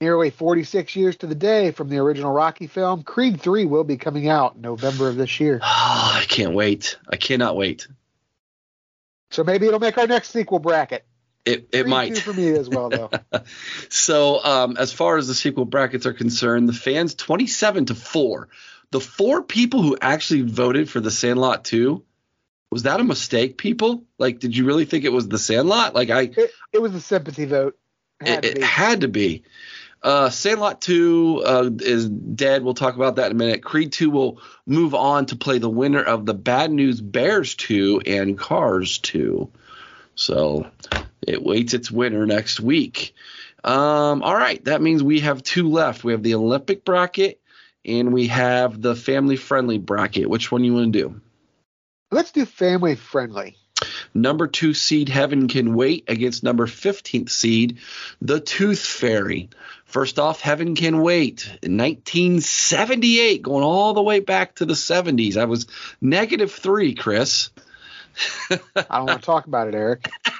Nearly 0.00 0.30
46 0.30 0.94
years 0.94 1.16
to 1.16 1.26
the 1.26 1.34
day 1.34 1.72
from 1.72 1.88
the 1.88 1.98
original 1.98 2.32
Rocky 2.32 2.68
film, 2.68 3.02
Creed 3.02 3.40
3 3.40 3.64
will 3.64 3.82
be 3.82 3.96
coming 3.96 4.28
out 4.28 4.56
November 4.56 5.08
of 5.08 5.16
this 5.16 5.40
year. 5.40 5.58
Oh, 5.60 5.64
I 6.20 6.24
can't 6.28 6.54
wait. 6.54 6.96
I 7.08 7.16
cannot 7.16 7.56
wait. 7.56 7.88
So 9.30 9.42
maybe 9.42 9.66
it'll 9.66 9.80
make 9.80 9.98
our 9.98 10.06
next 10.06 10.30
sequel 10.30 10.60
bracket. 10.60 11.04
It 11.44 11.68
it 11.72 11.82
Creed 11.82 11.86
might. 11.88 12.18
for 12.18 12.32
me 12.32 12.48
as 12.50 12.68
well, 12.68 12.90
though. 12.90 13.10
so 13.88 14.44
um, 14.44 14.76
as 14.76 14.92
far 14.92 15.16
as 15.16 15.26
the 15.26 15.34
sequel 15.34 15.64
brackets 15.64 16.06
are 16.06 16.12
concerned, 16.12 16.68
the 16.68 16.72
fans 16.72 17.14
27 17.14 17.86
to 17.86 17.94
4. 17.94 18.48
The 18.90 19.00
four 19.00 19.42
people 19.42 19.82
who 19.82 19.98
actually 20.00 20.42
voted 20.42 20.88
for 20.88 21.00
the 21.00 21.10
Sandlot 21.10 21.64
2, 21.64 22.02
was 22.70 22.84
that 22.84 23.00
a 23.00 23.04
mistake, 23.04 23.58
people? 23.58 24.04
Like, 24.18 24.38
did 24.38 24.56
you 24.56 24.64
really 24.64 24.84
think 24.84 25.04
it 25.04 25.12
was 25.12 25.28
the 25.28 25.38
Sandlot? 25.38 25.94
Like, 25.94 26.10
I 26.10 26.22
it, 26.22 26.50
it 26.72 26.82
was 26.82 26.94
a 26.94 27.00
sympathy 27.00 27.46
vote. 27.46 27.76
Had 28.20 28.44
it, 28.44 28.58
it 28.58 28.64
had 28.64 29.02
to 29.02 29.08
be. 29.08 29.44
Uh, 30.02 30.30
Sandlot 30.30 30.80
2 30.80 31.42
uh, 31.44 31.70
is 31.80 32.08
dead. 32.08 32.62
We'll 32.62 32.74
talk 32.74 32.94
about 32.94 33.16
that 33.16 33.26
in 33.26 33.32
a 33.32 33.34
minute. 33.34 33.64
Creed 33.64 33.92
2 33.92 34.10
will 34.10 34.40
move 34.66 34.94
on 34.94 35.26
to 35.26 35.36
play 35.36 35.58
the 35.58 35.68
winner 35.68 36.02
of 36.02 36.24
the 36.24 36.34
Bad 36.34 36.70
News 36.70 37.00
Bears 37.00 37.54
2 37.56 38.02
and 38.06 38.38
Cars 38.38 38.98
2. 38.98 39.50
So 40.14 40.70
it 41.26 41.42
waits 41.42 41.74
its 41.74 41.90
winner 41.90 42.26
next 42.26 42.60
week. 42.60 43.14
Um, 43.64 44.22
all 44.22 44.36
right, 44.36 44.64
that 44.64 44.80
means 44.80 45.02
we 45.02 45.20
have 45.20 45.42
two 45.42 45.68
left. 45.68 46.04
We 46.04 46.12
have 46.12 46.22
the 46.22 46.34
Olympic 46.36 46.84
bracket 46.84 47.40
and 47.84 48.12
we 48.12 48.28
have 48.28 48.80
the 48.80 48.94
family 48.94 49.36
friendly 49.36 49.78
bracket. 49.78 50.30
Which 50.30 50.52
one 50.52 50.62
you 50.62 50.74
want 50.74 50.92
to 50.92 50.98
do? 51.00 51.20
Let's 52.10 52.32
do 52.32 52.46
family 52.46 52.94
friendly. 52.94 53.56
Number 54.20 54.46
two 54.46 54.74
seed 54.74 55.08
Heaven 55.08 55.48
Can 55.48 55.74
Wait 55.74 56.04
against 56.08 56.42
number 56.42 56.66
15th 56.66 57.30
seed 57.30 57.78
The 58.20 58.40
Tooth 58.40 58.84
Fairy. 58.84 59.50
First 59.84 60.18
off, 60.18 60.40
Heaven 60.40 60.74
Can 60.74 61.00
Wait. 61.00 61.46
In 61.62 61.76
1978, 61.76 63.42
going 63.42 63.64
all 63.64 63.94
the 63.94 64.02
way 64.02 64.20
back 64.20 64.56
to 64.56 64.66
the 64.66 64.74
70s. 64.74 65.36
I 65.36 65.46
was 65.46 65.66
negative 66.00 66.52
three, 66.52 66.94
Chris. 66.94 67.50
I 68.50 68.58
don't 68.74 69.06
want 69.06 69.20
to 69.20 69.26
talk 69.26 69.46
about 69.46 69.68
it, 69.68 69.74
Eric. 69.74 70.08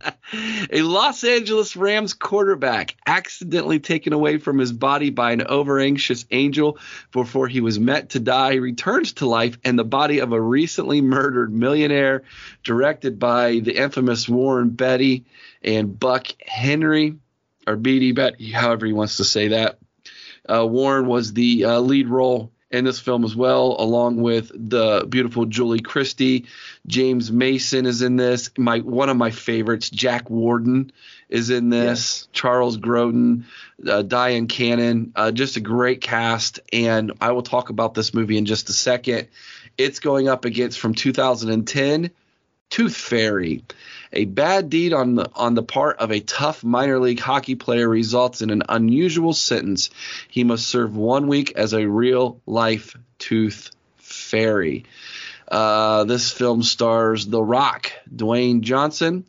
A 0.72 0.82
Los 0.82 1.24
Angeles 1.24 1.76
Rams 1.76 2.14
quarterback 2.14 2.96
accidentally 3.06 3.80
taken 3.80 4.12
away 4.12 4.38
from 4.38 4.58
his 4.58 4.72
body 4.72 5.10
by 5.10 5.32
an 5.32 5.42
overanxious 5.42 6.24
angel 6.30 6.78
before 7.12 7.48
he 7.48 7.60
was 7.60 7.78
met 7.78 8.10
to 8.10 8.20
die 8.20 8.54
returns 8.54 9.14
to 9.14 9.26
life 9.26 9.58
and 9.64 9.78
the 9.78 9.84
body 9.84 10.20
of 10.20 10.32
a 10.32 10.40
recently 10.40 11.00
murdered 11.00 11.52
millionaire, 11.52 12.22
directed 12.64 13.18
by 13.18 13.60
the 13.60 13.76
infamous 13.76 14.28
Warren 14.28 14.70
Betty 14.70 15.24
and 15.62 15.98
Buck 15.98 16.28
Henry, 16.46 17.16
or 17.66 17.76
Beatty 17.76 18.12
Betty, 18.12 18.50
however 18.50 18.86
he 18.86 18.92
wants 18.92 19.18
to 19.18 19.24
say 19.24 19.48
that. 19.48 19.78
Uh, 20.48 20.66
Warren 20.66 21.06
was 21.06 21.32
the 21.32 21.64
uh, 21.64 21.80
lead 21.80 22.08
role 22.08 22.52
in 22.70 22.84
this 22.84 23.00
film 23.00 23.24
as 23.24 23.34
well, 23.34 23.76
along 23.78 24.22
with 24.22 24.52
the 24.54 25.04
beautiful 25.08 25.44
Julie 25.44 25.80
Christie. 25.80 26.46
James 26.86 27.32
Mason 27.32 27.84
is 27.84 28.02
in 28.02 28.16
this. 28.16 28.50
My 28.56 28.78
one 28.78 29.08
of 29.08 29.16
my 29.16 29.30
favorites, 29.30 29.90
Jack 29.90 30.30
Warden, 30.30 30.92
is 31.28 31.50
in 31.50 31.68
this. 31.68 32.28
Charles 32.32 32.78
Grodin, 32.78 33.44
uh, 33.86 34.02
Dyan 34.02 34.48
Cannon, 34.48 35.12
uh, 35.16 35.32
just 35.32 35.56
a 35.56 35.60
great 35.60 36.00
cast. 36.00 36.60
And 36.72 37.12
I 37.20 37.32
will 37.32 37.42
talk 37.42 37.70
about 37.70 37.94
this 37.94 38.14
movie 38.14 38.38
in 38.38 38.46
just 38.46 38.68
a 38.68 38.72
second. 38.72 39.28
It's 39.76 39.98
going 39.98 40.28
up 40.28 40.44
against 40.44 40.78
from 40.78 40.94
2010, 40.94 42.10
Tooth 42.70 42.96
Fairy. 42.96 43.64
A 44.12 44.24
bad 44.24 44.70
deed 44.70 44.92
on 44.92 45.16
the 45.16 45.30
on 45.34 45.54
the 45.54 45.62
part 45.62 45.98
of 45.98 46.10
a 46.10 46.20
tough 46.20 46.64
minor 46.64 46.98
league 46.98 47.20
hockey 47.20 47.54
player 47.54 47.88
results 47.88 48.42
in 48.42 48.50
an 48.50 48.62
unusual 48.68 49.32
sentence. 49.32 49.90
He 50.28 50.44
must 50.44 50.66
serve 50.66 50.96
one 50.96 51.28
week 51.28 51.52
as 51.56 51.74
a 51.74 51.86
real 51.86 52.40
life 52.46 52.96
tooth 53.18 53.70
fairy. 53.96 54.84
Uh, 55.48 56.04
this 56.04 56.30
film 56.30 56.62
stars 56.62 57.26
The 57.26 57.42
Rock, 57.42 57.92
Dwayne 58.14 58.60
Johnson, 58.60 59.24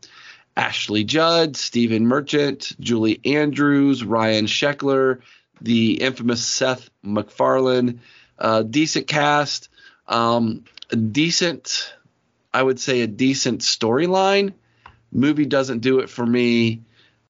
Ashley 0.56 1.04
Judd, 1.04 1.58
Stephen 1.58 2.06
Merchant, 2.06 2.74
Julie 2.80 3.20
Andrews, 3.26 4.04
Ryan 4.04 4.46
Sheckler, 4.46 5.22
the 5.62 6.02
infamous 6.02 6.46
Seth 6.46 6.90
MacFarlane. 7.02 8.02
Uh, 8.38 8.64
decent 8.64 9.08
cast, 9.08 9.70
um, 10.08 10.64
decent, 11.12 11.94
I 12.54 12.62
would 12.62 12.80
say, 12.80 13.02
a 13.02 13.08
decent 13.08 13.62
storyline. 13.62 14.54
Movie 15.12 15.46
doesn't 15.46 15.80
do 15.80 16.00
it 16.00 16.10
for 16.10 16.26
me. 16.26 16.82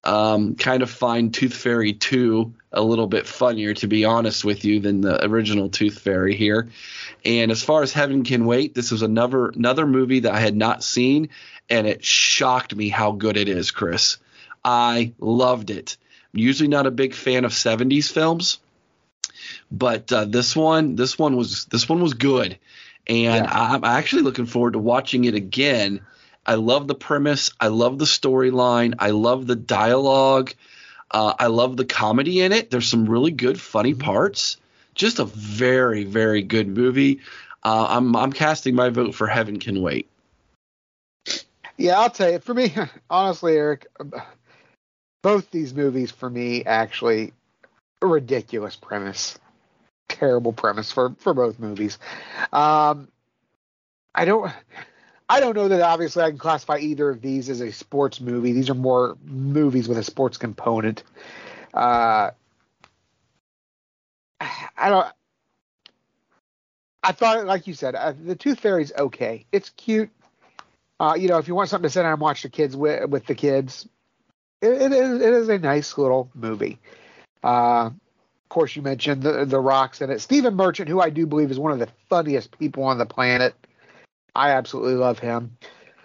Um, 0.03 0.55
kind 0.55 0.81
of 0.81 0.89
find 0.89 1.31
Tooth 1.31 1.53
Fairy 1.53 1.93
2 1.93 2.53
a 2.71 2.81
little 2.81 3.07
bit 3.07 3.27
funnier, 3.27 3.73
to 3.75 3.87
be 3.87 4.05
honest 4.05 4.43
with 4.43 4.65
you, 4.65 4.79
than 4.79 5.01
the 5.01 5.23
original 5.25 5.69
Tooth 5.69 5.99
Fairy 5.99 6.35
here. 6.35 6.69
And 7.23 7.51
as 7.51 7.61
far 7.61 7.83
as 7.83 7.93
Heaven 7.93 8.23
Can 8.23 8.45
Wait, 8.45 8.73
this 8.73 8.91
was 8.91 9.01
another 9.01 9.49
another 9.49 9.85
movie 9.85 10.21
that 10.21 10.33
I 10.33 10.39
had 10.39 10.55
not 10.55 10.83
seen, 10.83 11.29
and 11.69 11.85
it 11.85 12.03
shocked 12.03 12.75
me 12.75 12.89
how 12.89 13.11
good 13.11 13.37
it 13.37 13.49
is, 13.49 13.71
Chris. 13.71 14.17
I 14.63 15.13
loved 15.19 15.69
it. 15.69 15.97
I'm 16.33 16.39
usually 16.39 16.69
not 16.69 16.87
a 16.87 16.91
big 16.91 17.13
fan 17.13 17.45
of 17.45 17.51
70s 17.51 18.11
films, 18.11 18.59
but 19.71 20.11
uh, 20.11 20.25
this 20.25 20.55
one 20.55 20.95
this 20.95 21.19
one 21.19 21.35
was 21.35 21.65
this 21.65 21.89
one 21.89 22.01
was 22.01 22.13
good, 22.13 22.57
and 23.11 23.45
Yeah. 23.45 23.51
I'm 23.51 23.83
actually 23.83 24.21
looking 24.21 24.45
forward 24.45 24.73
to 24.73 24.79
watching 24.79 25.25
it 25.25 25.35
again. 25.35 25.99
I 26.45 26.55
love 26.55 26.87
the 26.87 26.95
premise. 26.95 27.51
I 27.59 27.67
love 27.67 27.99
the 27.99 28.05
storyline. 28.05 28.95
I 28.99 29.09
love 29.09 29.47
the 29.47 29.55
dialogue. 29.55 30.53
Uh, 31.11 31.33
I 31.37 31.47
love 31.47 31.75
the 31.75 31.83
comedy 31.83 32.39
in 32.39 32.53
it. 32.53 32.71
There's 32.71 32.87
some 32.87 33.05
really 33.05 33.31
good, 33.31 33.59
funny 33.59 33.93
parts. 33.93 34.55
Just 34.95 35.19
a 35.19 35.25
very, 35.25 36.05
very 36.05 36.41
good 36.41 36.69
movie. 36.69 37.19
Uh, 37.63 37.87
I'm 37.89 38.15
I'm 38.15 38.31
casting 38.31 38.75
my 38.75 38.89
vote 38.89 39.13
for 39.13 39.27
Heaven 39.27 39.59
Can 39.59 39.81
Wait. 39.81 40.07
Yeah, 41.77 41.99
I'll 41.99 42.09
tell 42.09 42.31
you. 42.31 42.39
For 42.39 42.53
me, 42.53 42.73
honestly, 43.09 43.57
Eric, 43.57 43.87
both 45.21 45.51
these 45.51 45.73
movies 45.73 46.11
for 46.11 46.29
me 46.29 46.63
actually 46.63 47.33
a 48.01 48.07
ridiculous 48.07 48.77
premise, 48.77 49.37
terrible 50.11 50.53
premise 50.53 50.91
for 50.91 51.15
for 51.19 51.33
both 51.33 51.59
movies. 51.59 51.97
Um, 52.51 53.07
I 54.13 54.25
don't. 54.25 54.51
I 55.29 55.39
don't 55.39 55.55
know 55.55 55.69
that 55.69 55.81
obviously 55.81 56.23
I 56.23 56.29
can 56.29 56.37
classify 56.37 56.77
either 56.79 57.09
of 57.09 57.21
these 57.21 57.49
as 57.49 57.61
a 57.61 57.71
sports 57.71 58.19
movie. 58.19 58.51
These 58.51 58.69
are 58.69 58.75
more 58.75 59.17
movies 59.23 59.87
with 59.87 59.97
a 59.97 60.03
sports 60.03 60.37
component. 60.37 61.03
Uh, 61.73 62.31
I 64.41 64.89
don't. 64.89 65.07
I 67.03 67.13
thought, 67.13 67.45
like 67.45 67.65
you 67.65 67.73
said, 67.73 67.95
uh, 67.95 68.13
the 68.21 68.35
Tooth 68.35 68.59
Fairy's 68.59 68.91
okay. 68.95 69.45
It's 69.51 69.69
cute. 69.71 70.09
Uh, 70.99 71.15
you 71.17 71.29
know, 71.29 71.37
if 71.37 71.47
you 71.47 71.55
want 71.55 71.69
something 71.69 71.87
to 71.87 71.89
sit 71.89 72.03
down 72.03 72.11
and 72.11 72.21
watch 72.21 72.43
the 72.43 72.49
kids 72.49 72.75
with, 72.75 73.09
with 73.09 73.25
the 73.25 73.33
kids, 73.33 73.87
it, 74.61 74.69
it 74.69 74.91
is 74.91 75.21
it 75.21 75.33
is 75.33 75.49
a 75.49 75.57
nice 75.57 75.97
little 75.97 76.29
movie. 76.35 76.77
Uh, 77.41 77.89
course, 78.51 78.75
you 78.75 78.81
mentioned 78.81 79.23
the 79.23 79.45
the 79.45 79.59
rocks 79.59 80.01
in 80.01 80.11
it. 80.11 80.21
Stephen 80.21 80.55
Merchant, 80.55 80.87
who 80.87 81.01
I 81.01 81.09
do 81.09 81.25
believe 81.25 81.49
is 81.49 81.57
one 81.57 81.71
of 81.71 81.79
the 81.79 81.87
funniest 82.09 82.57
people 82.59 82.83
on 82.83 82.99
the 82.99 83.05
planet. 83.05 83.55
I 84.35 84.51
absolutely 84.51 84.95
love 84.95 85.19
him. 85.19 85.57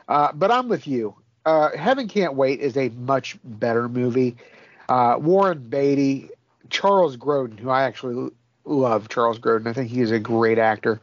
Uh, 0.09 0.33
but 0.33 0.51
I'm 0.51 0.69
with 0.69 0.87
you. 0.87 1.15
Uh, 1.45 1.77
Heaven 1.77 2.09
Can't 2.09 2.35
Wait 2.35 2.61
is 2.61 2.77
a 2.77 2.89
much 2.91 3.39
better 3.45 3.89
movie. 3.89 4.37
Uh, 4.89 5.17
Warren 5.21 5.69
Beatty, 5.69 6.31
Charles 6.71 7.17
Grodin, 7.17 7.59
who 7.59 7.69
I 7.69 7.83
actually 7.83 8.31
love 8.65 9.09
Charles 9.09 9.39
Grodin. 9.39 9.67
I 9.67 9.73
think 9.73 9.91
he 9.91 10.01
is 10.01 10.13
a 10.13 10.19
great 10.19 10.59
actor. 10.59 11.01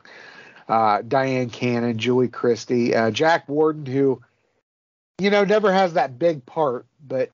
Uh, 0.67 1.01
Dyan 1.01 1.51
Cannon, 1.51 1.97
Julie 1.97 2.29
Christie, 2.29 2.95
uh, 2.95 3.11
Jack 3.11 3.49
Warden, 3.49 3.85
who, 3.85 4.21
you 5.19 5.29
know, 5.29 5.43
never 5.43 5.71
has 5.71 5.93
that 5.93 6.17
big 6.17 6.45
part, 6.45 6.85
but 7.05 7.31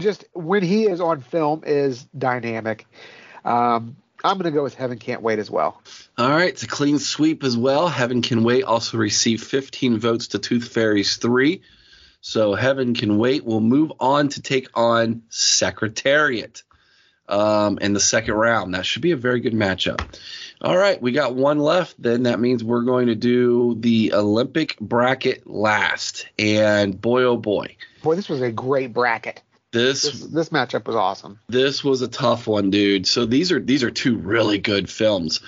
just 0.00 0.24
when 0.32 0.62
he 0.62 0.86
is 0.86 1.00
on 1.00 1.20
film 1.20 1.62
is 1.66 2.04
dynamic. 2.16 2.86
Um, 3.44 3.96
I'm 4.22 4.36
going 4.36 4.52
to 4.52 4.56
go 4.56 4.62
with 4.62 4.74
Heaven 4.74 4.98
Can't 4.98 5.22
Wait 5.22 5.38
as 5.38 5.50
well. 5.50 5.80
All 6.18 6.28
right, 6.28 6.50
it's 6.50 6.62
a 6.62 6.68
clean 6.68 6.98
sweep 6.98 7.42
as 7.42 7.56
well. 7.56 7.88
Heaven 7.88 8.20
Can 8.22 8.44
Wait 8.44 8.64
also 8.64 8.98
received 8.98 9.44
15 9.44 9.98
votes 9.98 10.28
to 10.28 10.38
Tooth 10.38 10.68
Fairies 10.68 11.16
3. 11.16 11.62
So 12.20 12.54
Heaven 12.54 12.94
Can 12.94 13.16
Wait 13.16 13.44
will 13.44 13.60
move 13.60 13.92
on 13.98 14.28
to 14.30 14.42
take 14.42 14.68
on 14.74 15.22
Secretariat 15.30 16.62
um, 17.28 17.78
in 17.78 17.94
the 17.94 18.00
second 18.00 18.34
round. 18.34 18.74
That 18.74 18.84
should 18.84 19.02
be 19.02 19.12
a 19.12 19.16
very 19.16 19.40
good 19.40 19.54
matchup. 19.54 20.04
All 20.60 20.76
right, 20.76 21.00
we 21.00 21.12
got 21.12 21.34
one 21.34 21.58
left. 21.58 22.00
Then 22.00 22.24
that 22.24 22.38
means 22.40 22.62
we're 22.62 22.82
going 22.82 23.06
to 23.06 23.14
do 23.14 23.76
the 23.80 24.12
Olympic 24.12 24.78
bracket 24.78 25.46
last. 25.46 26.26
And 26.38 27.00
boy, 27.00 27.22
oh 27.22 27.38
boy. 27.38 27.76
Boy, 28.02 28.16
this 28.16 28.28
was 28.28 28.42
a 28.42 28.52
great 28.52 28.92
bracket. 28.92 29.40
This 29.72 30.02
This 30.02 30.20
this 30.26 30.48
matchup 30.48 30.86
was 30.86 30.96
awesome. 30.96 31.38
This 31.48 31.84
was 31.84 32.02
a 32.02 32.08
tough 32.08 32.48
one, 32.48 32.70
dude. 32.70 33.06
So 33.06 33.24
these 33.24 33.52
are 33.52 33.60
these 33.60 33.84
are 33.84 33.90
two 33.90 34.16
really 34.16 34.58
good 34.58 34.90
films. 34.90 35.40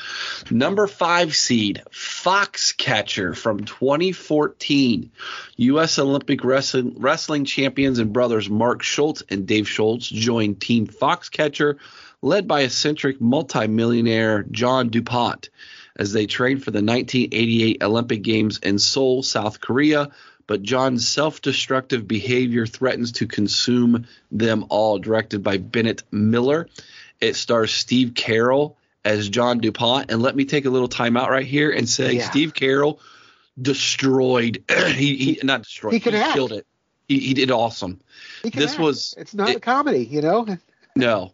Number 0.48 0.86
five 0.86 1.34
seed, 1.34 1.82
Foxcatcher 1.90 3.36
from 3.36 3.64
2014. 3.64 5.10
U.S. 5.56 5.98
Olympic 5.98 6.44
wrestling, 6.44 6.94
wrestling 6.98 7.44
champions 7.44 7.98
and 7.98 8.12
brothers 8.12 8.48
Mark 8.48 8.84
Schultz 8.84 9.24
and 9.28 9.44
Dave 9.44 9.68
Schultz 9.68 10.06
joined 10.08 10.60
Team 10.60 10.86
Foxcatcher, 10.86 11.78
led 12.20 12.46
by 12.46 12.60
eccentric 12.60 13.20
multimillionaire 13.20 14.44
John 14.44 14.90
DuPont, 14.90 15.50
as 15.96 16.12
they 16.12 16.26
trained 16.26 16.62
for 16.62 16.70
the 16.70 16.76
1988 16.76 17.82
Olympic 17.82 18.22
Games 18.22 18.58
in 18.58 18.78
Seoul, 18.78 19.24
South 19.24 19.60
Korea 19.60 20.10
but 20.52 20.62
John's 20.62 21.08
self 21.08 21.40
destructive 21.40 22.06
behavior 22.06 22.66
threatens 22.66 23.10
to 23.12 23.26
consume 23.26 24.06
them 24.30 24.66
all, 24.68 24.98
directed 24.98 25.42
by 25.42 25.56
Bennett 25.56 26.02
Miller. 26.10 26.68
It 27.22 27.36
stars 27.36 27.72
Steve 27.72 28.10
Carell 28.10 28.74
as 29.02 29.30
John 29.30 29.60
DuPont. 29.60 30.10
And 30.10 30.20
let 30.20 30.36
me 30.36 30.44
take 30.44 30.66
a 30.66 30.68
little 30.70 30.88
time 30.88 31.16
out 31.16 31.30
right 31.30 31.46
here 31.46 31.70
and 31.70 31.88
say 31.88 32.16
Yeah. 32.16 32.28
Steve 32.28 32.52
Carell 32.52 32.98
destroyed, 33.62 34.62
he, 34.88 35.16
he 35.16 35.40
not 35.42 35.62
destroyed, 35.62 35.94
He 35.94 36.00
can 36.00 36.14
act. 36.16 36.34
killed 36.34 36.52
it. 36.52 36.66
He, 37.08 37.18
he 37.18 37.32
did 37.32 37.50
awesome. 37.50 37.98
He 38.42 38.50
This 38.50 38.72
act. 38.72 38.80
was- 38.80 39.14
it's 39.16 39.32
not 39.32 39.48
it- 39.48 39.56
a 39.56 39.60
comedy, 39.60 40.04
you 40.04 40.20
know. 40.20 40.46
No, 40.94 41.32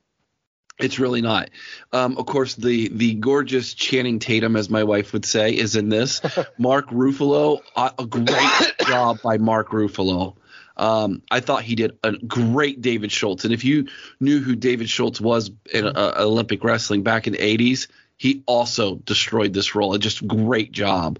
it's 0.78 0.98
really 0.98 1.20
not. 1.20 1.50
Um, 1.92 2.16
of 2.18 2.26
course, 2.26 2.54
the 2.54 2.88
the 2.88 3.14
gorgeous 3.14 3.74
Channing 3.74 4.18
Tatum, 4.18 4.56
as 4.56 4.70
my 4.70 4.84
wife 4.84 5.12
would 5.12 5.24
say, 5.24 5.52
is 5.52 5.76
in 5.76 5.88
this. 5.88 6.20
Mark 6.58 6.88
Ruffalo, 6.90 7.60
uh, 7.76 7.90
a 7.98 8.06
great 8.06 8.74
job 8.86 9.20
by 9.22 9.38
Mark 9.38 9.70
Ruffalo. 9.70 10.36
Um, 10.76 11.22
I 11.30 11.40
thought 11.40 11.64
he 11.64 11.74
did 11.74 11.98
a 12.04 12.12
great 12.12 12.80
David 12.80 13.10
Schultz, 13.10 13.44
and 13.44 13.52
if 13.52 13.64
you 13.64 13.88
knew 14.20 14.40
who 14.40 14.54
David 14.54 14.88
Schultz 14.88 15.20
was 15.20 15.50
in 15.72 15.86
uh, 15.86 16.14
Olympic 16.18 16.62
wrestling 16.62 17.02
back 17.02 17.26
in 17.26 17.32
the 17.32 17.38
'80s, 17.40 17.88
he 18.16 18.42
also 18.46 18.96
destroyed 18.96 19.52
this 19.52 19.74
role. 19.74 19.94
A 19.94 19.98
just 19.98 20.26
great 20.26 20.70
job. 20.70 21.18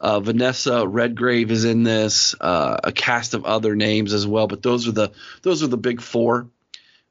Uh, 0.00 0.20
Vanessa 0.20 0.86
Redgrave 0.86 1.52
is 1.52 1.64
in 1.64 1.84
this. 1.84 2.34
Uh, 2.40 2.78
a 2.82 2.92
cast 2.92 3.34
of 3.34 3.44
other 3.44 3.76
names 3.76 4.12
as 4.12 4.26
well, 4.26 4.48
but 4.48 4.62
those 4.62 4.88
are 4.88 4.92
the 4.92 5.12
those 5.42 5.62
are 5.62 5.68
the 5.68 5.76
big 5.76 6.00
four 6.00 6.48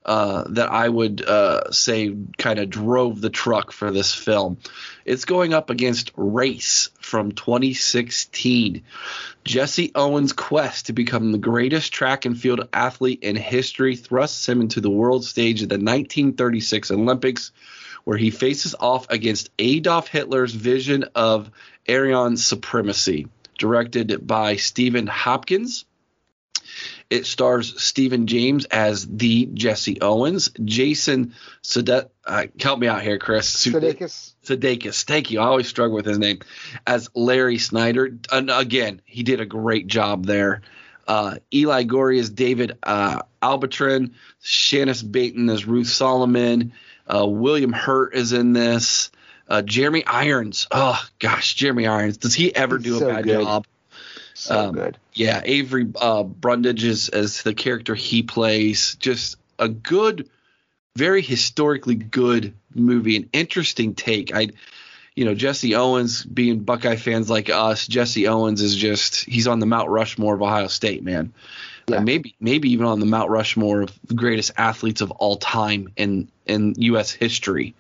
uh, 0.06 0.44
that 0.50 0.72
I 0.72 0.88
would 0.88 1.24
uh, 1.26 1.72
say 1.72 2.16
kind 2.38 2.60
of 2.60 2.70
drove 2.70 3.22
the 3.22 3.32
truck 3.32 3.72
for 3.72 3.90
this 3.90 4.14
film. 4.14 4.58
It's 5.04 5.26
going 5.26 5.54
up 5.54 5.72
against 5.72 6.12
Race 6.16 6.90
from 7.00 7.32
2016. 7.32 8.84
Jesse 9.44 9.92
Owens' 9.96 10.32
quest 10.32 10.86
to 10.86 10.94
become 10.94 11.32
the 11.32 11.40
greatest 11.40 11.92
track 11.92 12.26
and 12.26 12.40
field 12.40 12.68
athlete 12.72 13.24
in 13.24 13.36
history 13.36 13.96
thrusts 13.96 14.48
him 14.48 14.62
into 14.62 14.80
the 14.80 14.92
world 14.92 15.26
stage 15.26 15.64
at 15.64 15.70
the 15.70 15.76
1936 15.76 16.92
Olympics, 16.92 17.52
where 18.04 18.18
he 18.18 18.30
faces 18.30 18.76
off 18.80 19.10
against 19.10 19.50
Adolf 19.58 20.08
Hitler's 20.08 20.54
vision 20.54 21.06
of 21.16 21.50
Aryan 21.90 22.38
supremacy. 22.38 23.28
Directed 23.58 24.28
by 24.28 24.58
Stephen 24.58 25.08
Hopkins. 25.08 25.86
It 27.10 27.26
stars 27.26 27.82
Stephen 27.82 28.26
James 28.26 28.66
as 28.66 29.06
the 29.06 29.46
Jesse 29.54 30.02
Owens, 30.02 30.50
Jason 30.64 31.36
Sudet. 31.64 32.10
Uh, 32.26 32.48
help 32.60 32.80
me 32.80 32.88
out 32.88 33.04
here, 33.04 33.20
Chris. 33.20 33.66
Sudeikis. 33.66 34.34
Sudeikis. 34.44 35.04
Thank 35.04 35.30
you. 35.30 35.39
I 35.39 35.46
always 35.46 35.68
struggle 35.68 35.96
with 35.96 36.06
his 36.06 36.18
name. 36.18 36.39
As 36.88 37.10
Larry 37.13 37.60
Snyder. 37.60 38.18
And 38.32 38.50
again, 38.50 39.02
he 39.06 39.24
did 39.24 39.39
a 39.39 39.46
great 39.46 39.88
job 39.88 40.26
there. 40.26 40.62
Uh, 41.08 41.36
Eli 41.54 41.84
Goree 41.84 42.20
as 42.20 42.32
David 42.32 42.80
uh, 42.82 43.22
Albatrin. 43.41 44.13
Shanice 44.44 45.04
Banton 45.04 45.52
as 45.52 45.65
Ruth 45.65 45.88
Solomon. 45.88 46.74
Uh, 47.08 47.28
William 47.28 47.72
Hurt 47.72 48.15
is 48.15 48.34
in 48.34 48.54
this. 48.54 49.12
Uh, 49.48 49.62
Jeremy 49.62 50.04
Irons. 50.08 50.68
Oh, 50.72 51.00
gosh, 51.20 51.54
Jeremy 51.54 51.86
Irons. 51.86 52.18
Does 52.18 52.34
he 52.34 52.54
ever 52.56 52.78
He's 52.78 52.86
do 52.88 52.96
a 52.96 53.00
so 53.00 53.08
bad 53.10 53.24
good. 53.26 53.44
job? 53.44 53.68
So 54.36 54.60
Um, 54.60 54.76
good. 54.76 54.98
Yeah, 55.13 55.41
Avery 55.43 55.88
uh, 55.95 56.24
Brundage 56.24 56.84
is 56.84 57.10
as 57.10 57.41
the 57.41 57.54
character 57.54 57.95
he 57.95 58.21
plays. 58.21 58.95
Just 59.00 59.38
a 59.58 59.69
good, 59.69 60.30
very 60.95 61.21
historically 61.21 61.95
good 61.95 62.54
movie. 62.74 63.15
An 63.15 63.30
interesting 63.32 63.95
take. 63.95 64.36
I, 64.36 64.50
you 65.15 65.24
know, 65.24 65.34
Jesse 65.34 65.76
Owens 65.76 66.24
being 66.24 66.60
Buckeye 66.60 66.98
fans 66.98 67.30
like 67.30 67.50
us. 67.50 67.88
Jesse 67.88 68.28
Owens 68.28 68.62
is 68.62 68.76
just 68.76 69.24
he's 69.24 69.48
on 69.48 69.60
the 69.60 69.65
Mount 69.65 69.89
Rushmore 69.89 70.36
of 70.36 70.41
Ohio 70.41 70.67
State, 70.67 71.04
man. 71.04 71.34
Yeah. 71.88 72.00
maybe 72.00 72.36
maybe 72.39 72.71
even 72.71 72.86
on 72.88 73.00
the 73.00 73.06
Mount 73.06 73.30
Rushmore 73.30 73.84
of 73.84 74.00
the 74.06 74.15
greatest 74.15 74.52
athletes 74.58 75.02
of 75.02 75.12
all 75.12 75.38
time 75.38 75.93
in 75.95 76.30
in 76.45 76.74
U.S. 76.78 77.12
history. 77.12 77.74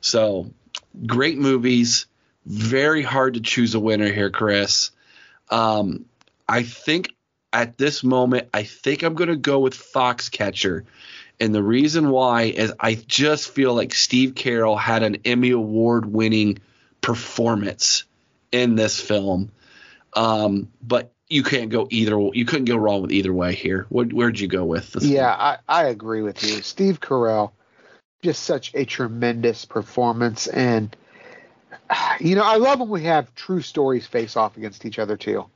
So 0.00 0.50
great 1.06 1.38
movies. 1.38 2.06
Very 2.46 3.02
hard 3.02 3.34
to 3.34 3.40
choose 3.40 3.74
a 3.74 3.80
winner 3.80 4.10
here, 4.10 4.30
Chris. 4.30 4.90
Um, 5.50 6.04
I 6.48 6.62
think 6.62 7.14
at 7.52 7.78
this 7.78 8.04
moment, 8.04 8.48
I 8.52 8.62
think 8.62 9.02
I'm 9.02 9.14
going 9.14 9.30
to 9.30 9.36
go 9.36 9.60
with 9.60 9.74
Foxcatcher. 9.74 10.84
And 11.40 11.54
the 11.54 11.62
reason 11.62 12.10
why 12.10 12.42
is 12.42 12.72
I 12.80 12.94
just 12.94 13.50
feel 13.50 13.74
like 13.74 13.94
Steve 13.94 14.34
Carell 14.34 14.78
had 14.78 15.02
an 15.02 15.18
Emmy 15.24 15.50
Award 15.50 16.06
winning 16.06 16.58
performance 17.00 18.04
in 18.50 18.74
this 18.74 19.00
film. 19.00 19.50
Um, 20.14 20.68
but 20.82 21.12
you 21.28 21.42
can't 21.42 21.70
go 21.70 21.86
either. 21.90 22.18
You 22.32 22.44
couldn't 22.44 22.64
go 22.64 22.76
wrong 22.76 23.02
with 23.02 23.12
either 23.12 23.32
way 23.32 23.54
here. 23.54 23.86
What, 23.88 24.12
where'd 24.12 24.40
you 24.40 24.48
go 24.48 24.64
with? 24.64 24.92
This 24.92 25.04
Yeah, 25.04 25.30
I, 25.30 25.58
I 25.68 25.84
agree 25.84 26.22
with 26.22 26.42
you. 26.42 26.62
Steve 26.62 27.00
Carell, 27.00 27.52
just 28.22 28.42
such 28.42 28.74
a 28.74 28.84
tremendous 28.84 29.64
performance. 29.64 30.46
And, 30.48 30.94
you 32.20 32.34
know, 32.34 32.44
I 32.44 32.56
love 32.56 32.80
when 32.80 32.88
we 32.88 33.04
have 33.04 33.34
true 33.34 33.62
stories 33.62 34.06
face 34.06 34.36
off 34.36 34.56
against 34.56 34.84
each 34.84 34.98
other, 34.98 35.16
too, 35.16 35.46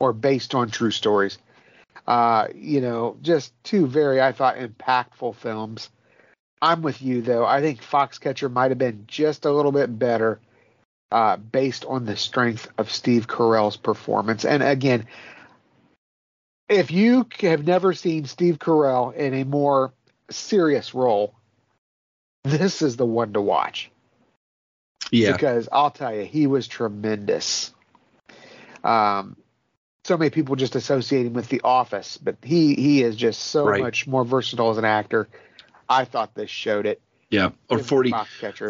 or 0.00 0.12
based 0.12 0.54
on 0.54 0.70
true 0.70 0.90
stories. 0.90 1.38
Uh, 2.06 2.48
you 2.54 2.80
know, 2.80 3.16
just 3.22 3.52
two 3.62 3.86
very, 3.86 4.20
I 4.20 4.32
thought, 4.32 4.56
impactful 4.56 5.36
films. 5.36 5.90
I'm 6.60 6.82
with 6.82 7.02
you, 7.02 7.22
though. 7.22 7.44
I 7.44 7.60
think 7.60 7.80
Foxcatcher 7.80 8.50
might 8.50 8.70
have 8.70 8.78
been 8.78 9.04
just 9.06 9.44
a 9.44 9.52
little 9.52 9.72
bit 9.72 9.98
better 9.98 10.40
uh, 11.10 11.36
based 11.36 11.84
on 11.84 12.04
the 12.04 12.16
strength 12.16 12.68
of 12.78 12.90
Steve 12.90 13.26
Carell's 13.26 13.76
performance. 13.76 14.44
And 14.44 14.62
again, 14.62 15.06
if 16.68 16.90
you 16.90 17.26
have 17.40 17.66
never 17.66 17.92
seen 17.92 18.24
Steve 18.24 18.58
Carell 18.58 19.14
in 19.14 19.34
a 19.34 19.44
more 19.44 19.92
serious 20.30 20.94
role, 20.94 21.34
this 22.44 22.82
is 22.82 22.96
the 22.96 23.06
one 23.06 23.34
to 23.34 23.40
watch 23.40 23.91
Yeah. 25.12 25.32
because 25.32 25.68
I'll 25.70 25.90
tell 25.90 26.14
you, 26.14 26.24
he 26.24 26.46
was 26.48 26.66
tremendous. 26.66 27.72
Um, 28.82 29.36
so 30.04 30.16
many 30.16 30.30
people 30.30 30.56
just 30.56 30.74
associate 30.74 31.26
him 31.26 31.34
with 31.34 31.48
The 31.48 31.60
Office, 31.62 32.16
but 32.16 32.36
he 32.42 32.74
he 32.74 33.02
is 33.02 33.14
just 33.14 33.40
so 33.40 33.66
Right. 33.66 33.80
much 33.80 34.08
more 34.08 34.24
versatile 34.24 34.70
as 34.70 34.78
an 34.78 34.84
actor. 34.84 35.28
I 35.88 36.04
thought 36.04 36.34
this 36.34 36.50
showed 36.50 36.86
it. 36.86 37.00
Yeah. 37.30 37.50
Or 37.70 37.78
Give 37.78 37.86
40, 37.86 38.14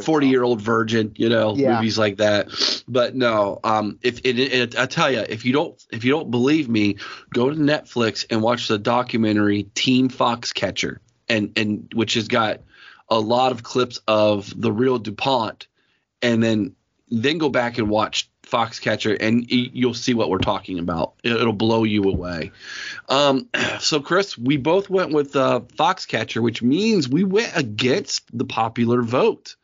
40 0.02 0.28
year 0.28 0.42
old 0.44 0.60
virgin, 0.60 1.12
you 1.16 1.28
know, 1.28 1.56
Yeah. 1.56 1.74
movies 1.74 1.98
like 1.98 2.18
that. 2.18 2.48
But 2.86 3.16
no, 3.16 3.58
um, 3.64 3.98
if 4.02 4.20
it, 4.24 4.38
it, 4.38 4.78
I 4.78 4.86
tell 4.86 5.10
you, 5.10 5.20
if 5.20 5.44
you 5.44 5.52
don't, 5.52 5.82
if 5.90 6.04
you 6.04 6.12
don't 6.12 6.30
believe 6.30 6.68
me, 6.68 6.96
go 7.32 7.50
to 7.50 7.56
Netflix 7.56 8.24
and 8.30 8.40
watch 8.42 8.68
the 8.68 8.78
documentary 8.78 9.64
Team 9.74 10.08
Foxcatcher, 10.10 10.98
and 11.28 11.52
and 11.56 11.90
which 11.94 12.14
has 12.14 12.28
got 12.28 12.60
a 13.08 13.18
lot 13.18 13.50
of 13.52 13.62
clips 13.64 14.00
of 14.06 14.52
the 14.60 14.70
real 14.70 14.98
Dupont, 14.98 15.66
and 16.22 16.42
then 16.42 16.74
then 17.10 17.36
go 17.36 17.50
back 17.50 17.76
and 17.76 17.90
watch 17.90 18.30
Foxcatcher, 18.44 19.16
and 19.20 19.44
you'll 19.50 19.92
see 19.94 20.14
what 20.14 20.30
we're 20.30 20.38
talking 20.38 20.78
about. 20.78 21.12
It- 21.22 21.32
It'll 21.36 21.52
blow 21.52 21.84
you 21.84 22.04
away. 22.04 22.52
Um, 23.08 23.48
so 23.80 24.00
Chris, 24.00 24.36
we 24.38 24.56
both 24.56 24.88
went 24.88 25.12
with 25.12 25.36
uh, 25.36 25.60
Foxcatcher, 25.76 26.42
which 26.42 26.62
means 26.62 27.08
we 27.08 27.24
went 27.24 27.52
against 27.56 28.24
the 28.36 28.44
popular 28.46 29.02
vote 29.02 29.56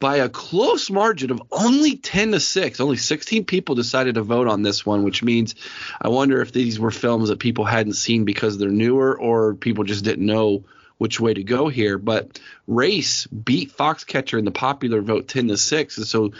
by 0.00 0.16
a 0.16 0.28
close 0.28 0.90
margin 0.90 1.30
of 1.30 1.42
only 1.50 1.96
10 1.96 2.32
to 2.32 2.40
6. 2.40 2.80
Only 2.80 2.96
16 2.96 3.44
people 3.44 3.74
decided 3.74 4.16
to 4.16 4.22
vote 4.22 4.48
on 4.48 4.62
this 4.62 4.84
one, 4.84 5.02
which 5.02 5.22
means 5.22 5.54
I 6.00 6.08
wonder 6.08 6.42
if 6.42 6.52
these 6.52 6.78
were 6.78 6.90
films 6.90 7.28
that 7.28 7.38
people 7.38 7.64
hadn't 7.64 7.94
seen 7.94 8.24
because 8.24 8.58
they're 8.58 8.68
newer 8.68 9.18
or 9.18 9.54
people 9.54 9.84
just 9.84 10.04
didn't 10.04 10.26
know 10.26 10.64
which 11.04 11.20
way 11.20 11.34
to 11.34 11.44
go 11.44 11.68
here. 11.68 11.98
But 11.98 12.40
Race 12.66 13.26
beat 13.26 13.76
Foxcatcher 13.76 14.38
in 14.38 14.46
the 14.46 14.50
popular 14.50 15.02
vote 15.02 15.28
10 15.28 15.48
to 15.48 15.58
6. 15.58 15.98
And 15.98 16.06
so 16.06 16.32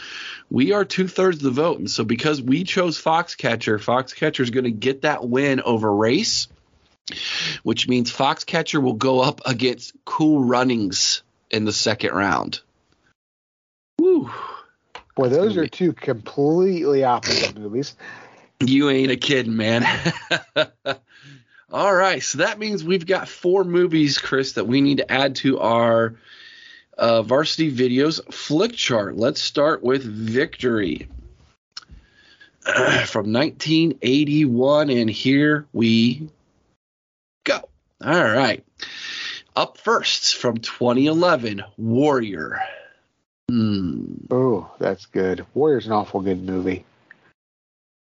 we 0.48 0.72
are 0.72 0.86
two 0.86 1.06
thirds 1.06 1.36
of 1.36 1.42
the 1.42 1.50
vote. 1.50 1.80
And 1.80 1.90
so 1.90 2.02
because 2.02 2.40
we 2.40 2.64
chose 2.64 2.98
Foxcatcher, 2.98 3.78
Foxcatcher 3.78 4.40
is 4.40 4.48
going 4.48 4.64
to 4.64 4.70
get 4.70 5.02
that 5.02 5.28
win 5.28 5.60
over 5.60 5.94
Race, 5.94 6.48
which 7.62 7.88
means 7.88 8.10
Foxcatcher 8.10 8.82
will 8.82 8.94
go 8.94 9.20
up 9.20 9.42
against 9.44 9.92
Cool 10.06 10.42
Runnings 10.42 11.22
in 11.50 11.66
the 11.66 11.72
second 11.72 12.14
round. 12.14 12.62
Woo. 13.98 14.30
Boy, 15.14 15.28
those 15.28 15.58
are 15.58 15.66
two 15.66 15.92
completely 15.92 17.04
opposite 17.04 17.58
movies. 17.58 17.96
You 18.60 18.88
ain't 18.88 19.10
a 19.10 19.16
kidding, 19.16 19.56
man. 19.56 19.84
All 21.74 21.92
right, 21.92 22.22
so 22.22 22.38
that 22.38 22.60
means 22.60 22.84
we've 22.84 23.04
got 23.04 23.26
four 23.26 23.64
movies, 23.64 24.16
Chris, 24.16 24.52
that 24.52 24.68
we 24.68 24.80
need 24.80 24.98
to 24.98 25.10
add 25.10 25.34
to 25.34 25.58
our 25.58 26.14
uh, 26.96 27.22
Varsity 27.22 27.74
Videos 27.74 28.32
flick 28.32 28.74
chart. 28.74 29.16
Let's 29.16 29.42
start 29.42 29.82
with 29.82 30.04
Victory 30.04 31.08
from 33.06 33.32
1981, 33.32 34.88
and 34.88 35.10
here 35.10 35.66
we 35.72 36.28
go. 37.42 37.68
All 38.04 38.22
right. 38.22 38.64
Up 39.56 39.76
first 39.76 40.36
from 40.36 40.58
2011, 40.58 41.64
Warrior. 41.76 42.60
Hmm. 43.50 44.14
Oh, 44.30 44.72
that's 44.78 45.06
good. 45.06 45.44
Warrior's 45.54 45.86
an 45.86 45.92
awful 45.92 46.20
good 46.20 46.40
movie. 46.40 46.84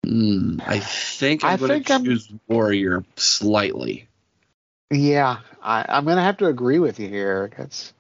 Hmm. 0.06 0.60
I 0.66 0.80
think 0.80 1.44
I'm 1.44 1.52
I 1.54 1.58
going 1.58 1.84
to 1.84 1.94
I'm- 1.94 2.40
Warrior 2.48 3.06
slightly. 3.16 4.08
Yeah, 4.90 5.38
I, 5.64 5.86
I'm 5.88 6.04
gonna 6.04 6.22
have 6.22 6.38
to 6.38 6.48
agree 6.48 6.80
with 6.80 7.00
you 7.00 7.08
here. 7.08 7.50
That's 7.58 7.94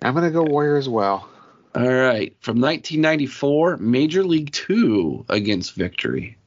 I'm 0.00 0.14
gonna 0.14 0.30
go 0.30 0.44
Warrior 0.44 0.76
as 0.76 0.88
well. 0.88 1.28
All 1.74 1.82
right. 1.82 2.34
From 2.40 2.60
1994, 2.60 3.76
Major 3.76 4.24
League 4.24 4.50
Two 4.52 5.26
against 5.28 5.74
Victory. 5.74 6.38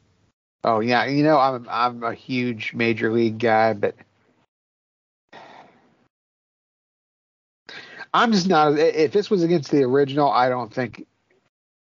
Oh 0.63 0.79
yeah, 0.79 1.05
you 1.05 1.23
know 1.23 1.37
I'm 1.37 1.67
I'm 1.69 2.03
a 2.03 2.13
huge 2.15 2.73
major 2.73 3.11
league 3.11 3.37
guy, 3.37 3.73
but 3.73 3.95
I'm 8.11 8.31
just 8.31 8.47
not. 8.47 8.79
If 8.79 9.11
this 9.11 9.29
was 9.29 9.43
against 9.43 9.69
the 9.69 9.83
original, 9.83 10.31
I 10.31 10.49
don't 10.49 10.73
think 10.73 11.05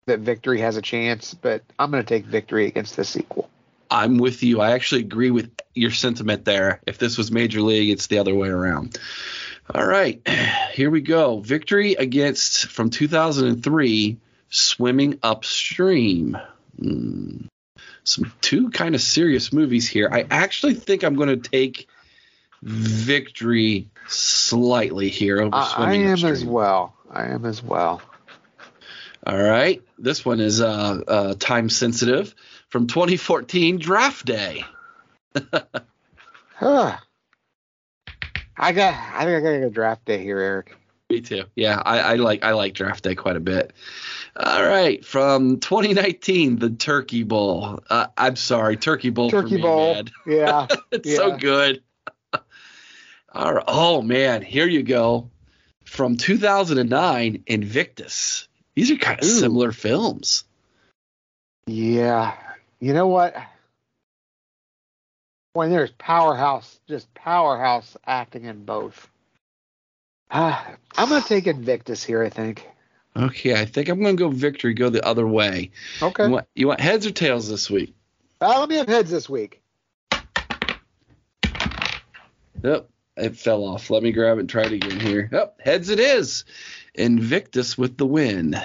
that 0.10 0.19
Victory 0.19 0.60
has 0.62 0.78
a 0.78 0.82
chance. 0.82 1.34
But 1.34 1.63
I'm 1.80 1.89
going 1.91 2.04
to 2.04 2.08
take 2.08 2.26
Victory 2.26 2.67
against 2.67 2.95
the 2.95 3.04
sequel. 3.04 3.50
I'm 3.91 4.17
with 4.17 4.43
you. 4.43 4.62
I 4.62 4.72
actually 4.72 5.02
agree 5.02 5.32
with 5.32 5.52
your 5.74 5.91
sentiment 5.91 6.45
there. 6.45 6.82
If 6.86 6.98
this 6.98 7.17
was 7.17 7.32
Major 7.32 7.62
League, 7.62 7.89
it's 7.89 8.08
the 8.08 8.19
other 8.19 8.36
way 8.36 8.50
around. 8.50 9.00
All 9.74 9.86
right, 9.86 10.22
here 10.74 10.89
we 10.89 11.02
go. 11.02 11.39
Victory 11.39 11.93
against 11.93 12.67
from 12.67 12.89
2003, 12.89 14.17
Swimming 14.50 15.19
Upstream. 15.24 16.38
Hmm. 16.80 17.45
Some 18.04 18.32
two 18.41 18.69
kind 18.72 18.95
of 18.95 19.02
serious 19.02 19.54
movies 19.54 19.88
here. 19.88 20.10
I 20.12 20.26
actually 20.32 20.74
think 20.74 21.04
I'm 21.04 21.15
going 21.15 21.39
to 21.41 21.50
take 21.50 21.88
Victory 22.63 23.88
slightly 24.08 25.10
here 25.10 25.41
over 25.41 25.63
Swimming 25.63 26.02
I, 26.02 26.06
I 26.06 26.08
am 26.08 26.13
Upstream. 26.13 26.34
as 26.34 26.45
well. 26.45 26.95
I 27.12 27.26
am 27.28 27.45
as 27.45 27.62
well. 27.62 28.02
All 29.25 29.38
right, 29.38 29.82
this 29.97 30.23
one 30.25 30.39
is 30.39 30.62
uh, 30.62 31.01
uh, 31.08 31.34
time 31.38 31.69
sensitive 31.69 32.34
from 32.69 32.88
2014, 32.88 33.77
Draft 33.79 34.25
Day. 34.25 34.65
Huh. 36.60 36.97
I 38.58 38.73
got. 38.73 38.93
I 38.93 39.23
think 39.23 39.38
I 39.38 39.39
got 39.39 39.51
to 39.51 39.60
go 39.62 39.69
draft 39.69 40.03
day 40.03 40.21
here, 40.21 40.39
Eric. 40.39 40.75
Me 41.10 41.21
too. 41.21 41.45
Yeah, 41.55 41.82
I, 41.84 41.99
I 41.99 42.15
like 42.15 42.43
I 42.43 42.51
like 42.51 42.73
Draft 42.73 43.05
Day 43.05 43.15
quite 43.15 43.38
a 43.38 43.39
bit. 43.39 43.71
All 44.36 44.65
right, 44.65 45.03
from 45.05 45.62
2019, 45.62 46.60
the 46.60 46.69
Turkey 46.71 47.23
Bowl. 47.23 47.79
Uh, 47.89 48.08
I'm 48.17 48.36
sorry, 48.36 48.75
Turkey 48.75 49.10
Bowl. 49.10 49.29
for 49.29 49.41
Turkey 49.43 49.55
me, 49.55 49.62
Bowl. 49.62 49.93
man. 49.93 50.10
Yeah. 50.27 50.67
it's 50.91 51.15
so 51.15 51.38
good. 51.38 51.82
All 53.34 53.53
right. 53.53 53.63
Oh 53.65 54.01
man, 54.01 54.41
here 54.41 54.67
you 54.67 54.84
go. 54.84 55.32
From 55.86 56.17
2009, 56.17 57.43
Invictus. 57.47 58.48
These 58.80 58.92
are 58.92 58.96
kind 58.96 59.20
of 59.20 59.26
Ooh. 59.26 59.39
similar 59.39 59.74
films. 59.74 60.46
Yeah. 61.68 62.34
You 62.80 62.94
know 62.94 63.08
what? 63.08 63.36
When 65.52 65.70
there's 65.70 65.92
powerhouse, 65.92 66.80
just 66.88 67.13
powerhouse 67.13 67.98
acting 68.08 68.46
in 68.46 68.63
both. 68.63 69.10
Ah, 70.32 70.65
I'm 70.98 71.10
gonna 71.10 71.26
take 71.26 71.46
Invictus 71.46 72.06
here. 72.06 72.24
I 72.24 72.30
think. 72.30 72.65
Okay, 73.18 73.60
I 73.60 73.65
think 73.65 73.89
I'm 73.89 74.02
gonna 74.02 74.13
go 74.13 74.30
Victory. 74.30 74.74
Go 74.74 74.89
the 74.89 75.06
other 75.06 75.28
way. 75.28 75.72
Okay. 76.02 76.24
You 76.24 76.32
want 76.32 76.48
you 76.56 76.68
want 76.70 76.80
heads 76.80 77.06
or 77.06 77.12
tails 77.12 77.50
this 77.50 77.70
week? 77.70 77.94
Uh, 78.39 78.62
let 78.62 78.70
me 78.70 78.78
have 78.78 78.88
heads 78.88 79.12
this 79.12 79.28
week. 79.28 79.62
Yep, 82.63 82.89
it 83.18 83.36
fell 83.36 83.65
off. 83.65 83.89
Let 83.89 84.04
me 84.04 84.13
grab 84.13 84.38
it 84.38 84.39
and 84.39 84.50
try 84.50 84.63
it 84.63 84.72
again 84.72 85.02
here. 85.02 85.28
Yep, 85.34 85.60
heads 85.60 85.89
it 85.89 86.00
is. 86.00 86.46
Invictus 86.93 87.78
with 87.78 87.97
the 87.97 88.06
win. 88.06 88.56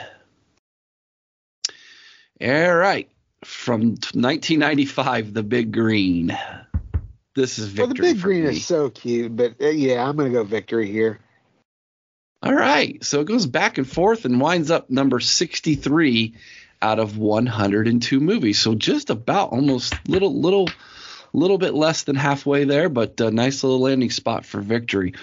All 2.41 2.75
right. 2.75 3.11
From 3.45 3.81
1995, 3.91 5.35
The 5.35 5.43
Big 5.43 5.73
Green. 5.73 6.37
This 7.35 7.59
is 7.59 7.69
victory. 7.69 7.85
Well, 7.85 7.95
the 7.95 8.15
big 8.15 8.23
green 8.23 8.45
me. 8.45 8.51
is 8.51 8.65
so 8.65 8.91
cute, 8.91 9.35
but 9.35 9.57
uh, 9.61 9.69
yeah, 9.69 10.07
I'm 10.07 10.17
gonna 10.17 10.31
go 10.31 10.45
victory 10.45 10.91
here. 10.91 11.19
All 12.43 12.55
right. 12.55 13.03
So 13.03 13.21
it 13.21 13.27
goes 13.27 13.47
back 13.47 13.79
and 13.79 13.91
forth 13.91 14.25
and 14.25 14.41
winds 14.41 14.71
up 14.71 14.89
number 14.89 15.19
63 15.19 16.35
out 16.81 16.99
of 16.99 17.17
102 17.17 18.21
movies. 18.21 18.61
So 18.61 18.75
just 18.75 19.11
about 19.11 19.51
almost 19.51 19.95
little 20.07 20.41
little 20.41 20.69
little 21.37 21.59
bit 21.59 21.75
less 21.75 22.05
than 22.05 22.17
halfway 22.17 22.65
there, 22.65 22.89
but 22.89 23.21
a 23.21 23.31
nice 23.31 23.63
little 23.65 23.81
landing 23.81 24.11
spot 24.11 24.45
for 24.45 24.61
victory. 24.61 25.15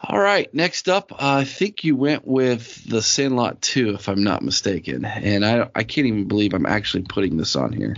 All 0.00 0.18
right. 0.18 0.52
Next 0.54 0.88
up, 0.88 1.12
uh, 1.12 1.16
I 1.20 1.44
think 1.44 1.84
you 1.84 1.94
went 1.96 2.26
with 2.26 2.84
The 2.88 3.02
Sandlot 3.02 3.60
2 3.62 3.90
if 3.90 4.08
I'm 4.08 4.24
not 4.24 4.42
mistaken. 4.42 5.04
And 5.04 5.44
I 5.44 5.68
I 5.74 5.84
can't 5.84 6.06
even 6.06 6.28
believe 6.28 6.54
I'm 6.54 6.66
actually 6.66 7.04
putting 7.04 7.36
this 7.36 7.56
on 7.56 7.72
here. 7.72 7.96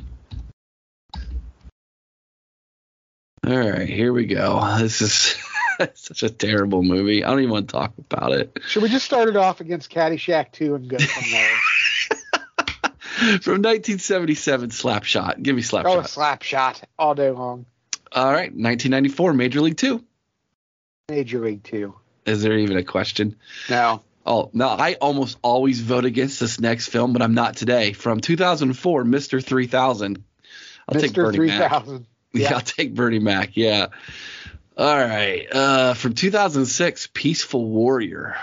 All 3.46 3.58
right, 3.58 3.88
here 3.88 4.12
we 4.12 4.26
go. 4.26 4.60
This 4.78 5.02
is 5.02 5.36
such 5.94 6.22
a 6.22 6.30
terrible 6.30 6.82
movie. 6.82 7.24
I 7.24 7.30
don't 7.30 7.40
even 7.40 7.50
want 7.50 7.68
to 7.68 7.72
talk 7.72 7.92
about 7.98 8.32
it. 8.32 8.58
Should 8.68 8.82
we 8.82 8.88
just 8.88 9.04
start 9.04 9.28
it 9.28 9.36
off 9.36 9.60
against 9.60 9.90
Caddyshack 9.90 10.52
2 10.52 10.74
and 10.74 10.88
go 10.88 10.98
from 10.98 11.30
there? 11.30 11.56
From 13.14 13.62
1977, 13.62 14.70
Slapshot. 14.70 15.42
Give 15.42 15.54
me 15.54 15.62
oh, 15.62 15.64
Slapshot. 15.64 16.08
slap 16.08 16.42
shot 16.42 16.82
all 16.98 17.14
day 17.14 17.30
long. 17.30 17.66
All 18.12 18.26
right, 18.26 18.50
1994, 18.50 19.32
Major 19.34 19.60
League 19.60 19.76
Two. 19.76 20.04
Major 21.08 21.40
League 21.40 21.62
2. 21.64 21.94
Is 22.24 22.42
there 22.42 22.56
even 22.56 22.78
a 22.78 22.82
question? 22.82 23.36
No. 23.68 24.02
Oh, 24.24 24.48
no, 24.54 24.68
I 24.68 24.94
almost 24.94 25.36
always 25.42 25.80
vote 25.80 26.06
against 26.06 26.40
this 26.40 26.58
next 26.58 26.88
film, 26.88 27.12
but 27.12 27.20
I'm 27.20 27.34
not 27.34 27.56
today. 27.56 27.92
From 27.92 28.20
2004, 28.20 29.04
Mr. 29.04 29.44
3000. 29.44 30.24
I'll 30.88 31.00
take 31.00 31.12
Mr. 31.12 31.14
Bernie 31.14 31.46
Mac. 31.46 31.70
3000. 31.70 32.06
Yeah. 32.36 32.50
Yeah. 32.50 32.54
I'll 32.56 32.62
take 32.62 32.94
Bernie 32.96 33.20
Mac. 33.20 33.56
Yeah. 33.56 33.86
All 34.76 34.98
right. 34.98 35.46
Uh, 35.52 35.94
from 35.94 36.14
2006, 36.14 37.10
Peaceful 37.14 37.64
Warrior. 37.64 38.34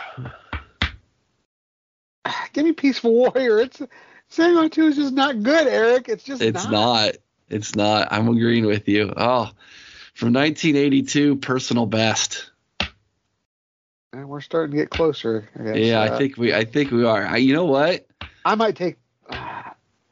Give 2.53 2.63
me 2.63 2.71
Peaceful 2.71 3.11
Warrior. 3.11 3.59
It's 3.59 3.81
Sandlot 4.31 4.71
2 4.71 4.87
is 4.87 4.95
just 4.95 5.13
not 5.13 5.43
good, 5.43 5.67
Eric. 5.67 6.07
It's 6.09 6.23
just 6.23 6.41
It's 6.41 6.65
not. 6.67 7.15
It's 7.49 7.75
not. 7.75 8.07
I'm 8.11 8.29
agreeing 8.29 8.65
with 8.65 8.87
you. 8.87 9.11
Oh, 9.15 9.51
from 10.13 10.31
1982, 10.33 11.35
Personal 11.35 11.85
Best. 11.85 12.49
And 14.13 14.27
we're 14.29 14.39
starting 14.41 14.71
to 14.71 14.77
get 14.77 14.89
closer. 14.89 15.49
I 15.59 15.63
guess. 15.63 15.75
Yeah, 15.77 15.99
I 16.01 16.07
Uh, 16.09 16.17
think 16.17 16.37
we. 16.37 16.53
I 16.53 16.63
think 16.65 16.91
we 16.91 17.03
are. 17.05 17.25
I, 17.25 17.37
you 17.37 17.53
know 17.53 17.65
what? 17.65 18.07
I 18.45 18.55
might 18.55 18.75
take. 18.77 18.95
Uh, 19.29 19.61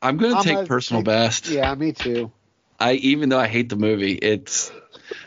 I'm 0.02 0.18
gonna 0.18 0.36
I'm 0.36 0.44
take 0.44 0.54
gonna 0.56 0.68
Personal 0.68 1.02
take- 1.02 1.06
Best. 1.08 1.50
yeah, 1.50 1.74
me 1.76 1.92
too. 1.94 2.32
I 2.80 2.94
even 2.94 3.30
though 3.30 3.40
I 3.40 3.48
hate 3.48 3.70
the 3.70 3.76
movie, 3.78 4.14
it's 4.14 4.70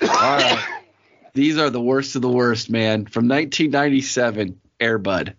all 0.02 0.08
right. 0.08 0.64
These 1.34 1.56
are 1.58 1.70
the 1.70 1.80
worst 1.80 2.14
of 2.16 2.20
the 2.22 2.28
worst, 2.30 2.68
man. 2.70 3.06
From 3.06 3.26
1997, 3.28 4.60
Airbud. 4.80 5.34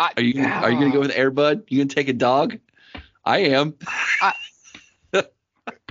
I, 0.00 0.12
Are 0.16 0.22
you 0.22 0.42
are 0.42 0.70
you 0.70 0.78
gonna 0.78 0.92
go 0.92 1.00
with 1.00 1.12
Airbud? 1.12 1.64
You 1.68 1.78
gonna 1.78 1.94
take 1.94 2.08
a 2.08 2.14
dog? 2.14 2.58
I 3.22 3.38
am. 3.40 3.74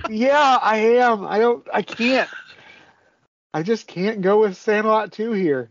Yeah, 0.08 0.58
I 0.60 0.78
am. 0.96 1.24
I 1.24 1.38
don't. 1.38 1.64
I 1.72 1.82
can't. 1.82 2.28
I 3.54 3.62
just 3.62 3.86
can't 3.86 4.20
go 4.20 4.40
with 4.40 4.56
Sandlot 4.56 5.12
2 5.12 5.32
here. 5.32 5.70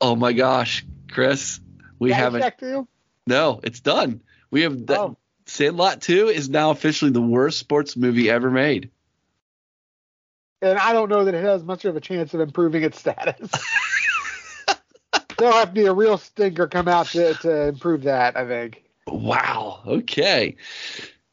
Oh 0.00 0.14
my 0.14 0.32
gosh, 0.32 0.84
Chris, 1.10 1.60
we 1.98 2.12
haven't. 2.12 2.42
Caddyshack 2.42 2.58
2? 2.58 2.88
No, 3.26 3.60
it's 3.64 3.80
done. 3.80 4.22
We 4.50 4.62
have 4.62 4.86
the, 4.86 4.98
Oh. 4.98 5.16
Sandlot 5.46 6.02
2 6.02 6.28
is 6.28 6.48
now 6.48 6.70
officially 6.70 7.10
the 7.10 7.20
worst 7.20 7.58
sports 7.58 7.96
movie 7.96 8.30
ever 8.30 8.50
made. 8.50 8.90
And 10.60 10.78
I 10.78 10.92
don't 10.92 11.08
know 11.08 11.24
that 11.24 11.34
it 11.34 11.42
has 11.42 11.64
much 11.64 11.84
of 11.84 11.96
a 11.96 12.00
chance 12.00 12.34
of 12.34 12.40
improving 12.40 12.82
its 12.84 13.00
status. 13.00 13.50
There'll 15.42 15.56
have 15.56 15.70
to 15.70 15.74
be 15.74 15.86
a 15.86 15.92
real 15.92 16.18
stinker 16.18 16.68
come 16.68 16.86
out 16.86 17.06
to, 17.06 17.34
to 17.34 17.62
improve 17.66 18.04
that, 18.04 18.36
I 18.36 18.46
think. 18.46 18.84
Wow. 19.08 19.80
Okay. 19.84 20.54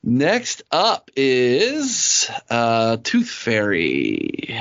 Next 0.02 0.64
up 0.72 1.12
is 1.16 2.28
uh, 2.50 2.98
Tooth 3.04 3.30
Fairy. 3.30 4.58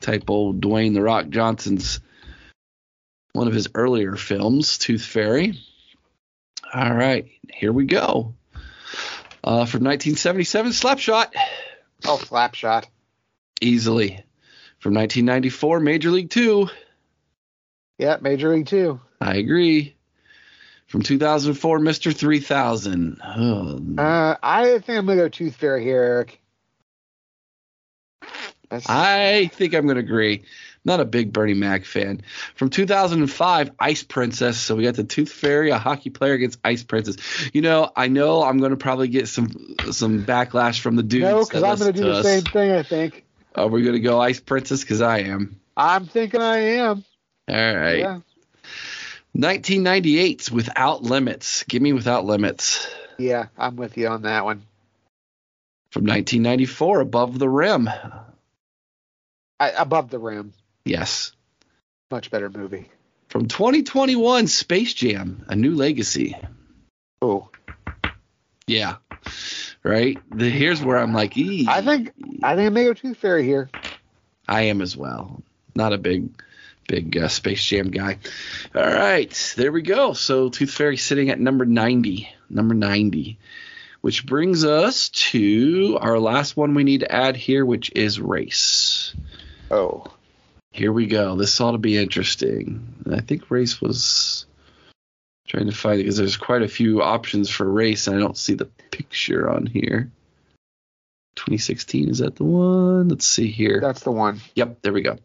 Type 0.00 0.28
old 0.28 0.60
Dwayne 0.60 0.94
the 0.94 1.00
Rock 1.00 1.28
Johnson's 1.28 2.00
one 3.34 3.46
of 3.46 3.54
his 3.54 3.68
earlier 3.72 4.16
films, 4.16 4.78
Tooth 4.78 5.04
Fairy. 5.04 5.60
All 6.74 6.92
right, 6.92 7.30
here 7.52 7.72
we 7.72 7.84
go. 7.84 8.34
Uh, 9.44 9.64
from 9.64 9.84
1977, 9.84 10.72
Slapshot. 10.72 11.28
Oh, 12.04 12.18
Slapshot. 12.20 12.86
Easily. 13.60 14.24
From 14.80 14.94
1994, 14.94 15.78
Major 15.78 16.10
League 16.10 16.30
Two. 16.30 16.68
Yeah, 17.98 18.16
Major 18.20 18.54
League 18.54 18.66
Two. 18.66 19.00
I 19.20 19.36
agree. 19.36 19.96
From 20.86 21.02
2004, 21.02 21.78
Mr. 21.78 22.14
3000. 22.14 23.20
Oh, 23.24 23.80
Uh, 23.96 24.36
I 24.42 24.78
think 24.80 24.98
I'm 24.98 25.06
gonna 25.06 25.16
go 25.22 25.28
Tooth 25.28 25.56
Fairy 25.56 25.82
here, 25.84 26.02
Eric. 26.02 26.40
That's, 28.68 28.88
I 28.88 29.46
think 29.48 29.74
I'm 29.74 29.84
going 29.84 29.96
to 29.96 30.02
agree. 30.02 30.44
Not 30.82 30.98
a 31.00 31.04
big 31.04 31.30
Bernie 31.30 31.52
Mac 31.52 31.84
fan. 31.84 32.22
From 32.54 32.70
2005, 32.70 33.70
Ice 33.78 34.02
Princess. 34.02 34.58
So 34.58 34.74
we 34.76 34.84
got 34.84 34.94
the 34.94 35.04
Tooth 35.04 35.30
Fairy, 35.30 35.68
a 35.70 35.78
hockey 35.78 36.08
player 36.08 36.32
against 36.32 36.58
Ice 36.64 36.82
Princess. 36.82 37.16
You 37.52 37.60
know, 37.60 37.90
I 37.94 38.08
know 38.08 38.42
I'm 38.42 38.58
going 38.58 38.70
to 38.70 38.78
probably 38.78 39.08
get 39.08 39.28
some 39.28 39.76
some 39.90 40.24
backlash 40.24 40.80
from 40.80 40.96
the 40.96 41.02
dudes. 41.02 41.24
no, 41.24 41.44
because 41.44 41.62
I'm 41.62 41.78
gonna 41.78 41.92
do 41.92 42.00
to 42.04 42.08
the 42.08 42.14
us. 42.14 42.24
same 42.24 42.42
thing. 42.44 42.72
I 42.72 42.82
think. 42.82 43.24
Are 43.54 43.68
we 43.68 43.82
going 43.82 43.92
to 43.94 44.00
go 44.00 44.18
Ice 44.22 44.40
Princess? 44.40 44.80
Because 44.80 45.02
I 45.02 45.18
am. 45.18 45.60
I'm 45.76 46.06
thinking 46.06 46.40
I 46.40 46.56
am. 46.78 47.04
All 47.48 47.76
right. 47.76 47.98
Yeah. 47.98 48.20
1998's 49.36 50.50
Without 50.50 51.02
Limits. 51.02 51.64
Give 51.64 51.82
me 51.82 51.92
Without 51.92 52.24
Limits. 52.24 52.86
Yeah, 53.18 53.46
I'm 53.56 53.76
with 53.76 53.96
you 53.96 54.08
on 54.08 54.22
that 54.22 54.44
one. 54.44 54.62
From 55.90 56.04
1994, 56.04 57.00
Above 57.00 57.38
the 57.38 57.48
Rim. 57.48 57.88
I, 59.60 59.70
above 59.70 60.10
the 60.10 60.18
rim, 60.18 60.54
Yes. 60.84 61.32
much 62.10 62.30
better 62.32 62.50
movie. 62.50 62.88
From 63.28 63.46
2021, 63.46 64.48
Space 64.48 64.92
Jam, 64.92 65.44
A 65.48 65.54
New 65.54 65.74
Legacy. 65.76 66.36
Oh, 67.20 67.48
Yeah. 68.66 68.96
Right? 69.84 70.18
The, 70.36 70.48
here's 70.50 70.82
where 70.82 70.98
I'm 70.98 71.12
like, 71.14 71.36
ee. 71.36 71.66
I 71.68 71.80
think 71.82 72.12
I 72.42 72.56
think 72.56 72.66
I 72.66 72.70
may 72.70 72.84
go 72.84 72.94
Tooth 72.94 73.18
Fairy 73.18 73.44
here. 73.44 73.70
I 74.48 74.62
am 74.62 74.80
as 74.80 74.96
well. 74.96 75.42
Not 75.76 75.92
a 75.92 75.98
big, 75.98 76.28
big 76.92 77.16
uh, 77.16 77.28
Space 77.28 77.64
Jam 77.64 77.90
guy. 77.90 78.18
All 78.74 78.82
right, 78.82 79.54
there 79.56 79.72
we 79.72 79.80
go. 79.80 80.12
So 80.12 80.50
Tooth 80.50 80.70
Fairy 80.70 80.98
sitting 80.98 81.30
at 81.30 81.40
number 81.40 81.64
90. 81.64 82.28
Number 82.50 82.74
90. 82.74 83.38
Which 84.02 84.26
brings 84.26 84.62
us 84.66 85.08
to 85.08 85.96
our 86.02 86.18
last 86.18 86.54
one 86.54 86.74
we 86.74 86.84
need 86.84 87.00
to 87.00 87.10
add 87.10 87.34
here, 87.34 87.64
which 87.64 87.90
is 87.94 88.20
race. 88.20 89.14
Oh, 89.70 90.04
Here 90.70 90.92
we 90.92 91.06
go. 91.06 91.34
This 91.36 91.58
ought 91.62 91.72
to 91.72 91.78
be 91.78 91.96
interesting. 91.96 92.94
I 93.10 93.20
think 93.20 93.50
race 93.50 93.80
was 93.80 94.44
trying 95.48 95.66
to 95.66 95.72
find 95.72 95.98
it 95.98 96.02
because 96.02 96.18
there's 96.18 96.36
quite 96.36 96.62
a 96.62 96.68
few 96.68 97.00
options 97.00 97.48
for 97.48 97.64
race, 97.64 98.06
and 98.06 98.16
I 98.16 98.20
don't 98.20 98.36
see 98.36 98.54
the 98.54 98.66
picture 98.90 99.48
on 99.48 99.64
here. 99.64 100.10
2016 101.36 102.10
is 102.10 102.18
that 102.18 102.36
the 102.36 102.44
one? 102.44 103.08
Let's 103.08 103.26
see 103.26 103.48
here. 103.48 103.80
that's 103.80 104.02
the 104.02 104.10
one. 104.10 104.40
Yep, 104.54 104.82
there 104.82 104.92
we 104.92 105.00
go. 105.00 105.16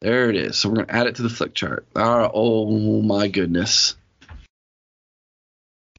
There 0.00 0.30
it 0.30 0.36
is. 0.36 0.56
So 0.56 0.68
we're 0.68 0.76
gonna 0.76 0.92
add 0.92 1.06
it 1.06 1.16
to 1.16 1.22
the 1.22 1.28
flick 1.28 1.54
chart. 1.54 1.86
All 1.96 2.18
right, 2.18 2.30
oh 2.32 3.02
my 3.02 3.28
goodness. 3.28 3.96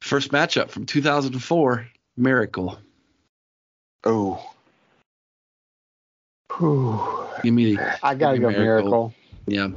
First 0.00 0.32
matchup 0.32 0.70
from 0.70 0.86
2004, 0.86 1.86
Miracle. 2.16 2.78
Oh. 4.04 4.54
Whew. 6.56 7.26
Give 7.42 7.54
me 7.54 7.76
the 7.76 7.98
I 8.02 8.14
gotta 8.14 8.38
go 8.38 8.48
me 8.48 8.56
Miracle. 8.56 9.14
Yeah, 9.46 9.68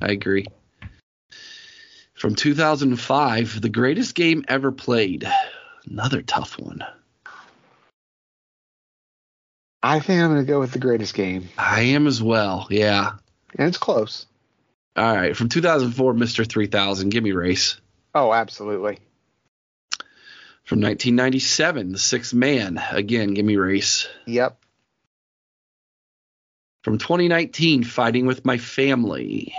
I 0.00 0.08
agree. 0.08 0.46
From 2.14 2.34
2005, 2.34 3.60
the 3.60 3.68
greatest 3.68 4.14
game 4.14 4.44
ever 4.48 4.72
played. 4.72 5.26
Another 5.88 6.22
tough 6.22 6.58
one. 6.58 6.84
I 9.82 10.00
think 10.00 10.22
I'm 10.22 10.30
gonna 10.30 10.44
go 10.44 10.60
with 10.60 10.72
the 10.72 10.78
greatest 10.78 11.14
game, 11.14 11.48
I 11.56 11.80
am 11.82 12.06
as 12.06 12.22
well. 12.22 12.66
Yeah. 12.70 13.12
And 13.56 13.68
it's 13.68 13.78
close. 13.78 14.26
All 14.96 15.14
right. 15.14 15.36
From 15.36 15.48
2004, 15.48 16.14
Mr. 16.14 16.48
3000. 16.48 17.10
Give 17.10 17.22
me 17.22 17.32
race. 17.32 17.80
Oh, 18.14 18.32
absolutely. 18.32 18.98
From 20.64 20.80
1997, 20.80 21.92
The 21.92 21.98
Sixth 21.98 22.34
Man. 22.34 22.82
Again, 22.90 23.34
give 23.34 23.44
me 23.44 23.56
race. 23.56 24.08
Yep. 24.26 24.58
From 26.82 26.98
2019, 26.98 27.84
Fighting 27.84 28.26
with 28.26 28.44
My 28.44 28.58
Family. 28.58 29.54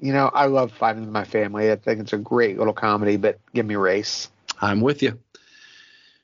You 0.00 0.12
know, 0.12 0.28
I 0.32 0.46
love 0.46 0.72
fighting 0.72 1.02
with 1.02 1.10
my 1.10 1.24
family. 1.24 1.70
I 1.70 1.76
think 1.76 2.00
it's 2.00 2.12
a 2.12 2.18
great 2.18 2.58
little 2.58 2.72
comedy, 2.72 3.16
but 3.16 3.38
give 3.54 3.64
me 3.64 3.76
race. 3.76 4.28
I'm 4.60 4.80
with 4.80 5.02
you. 5.02 5.20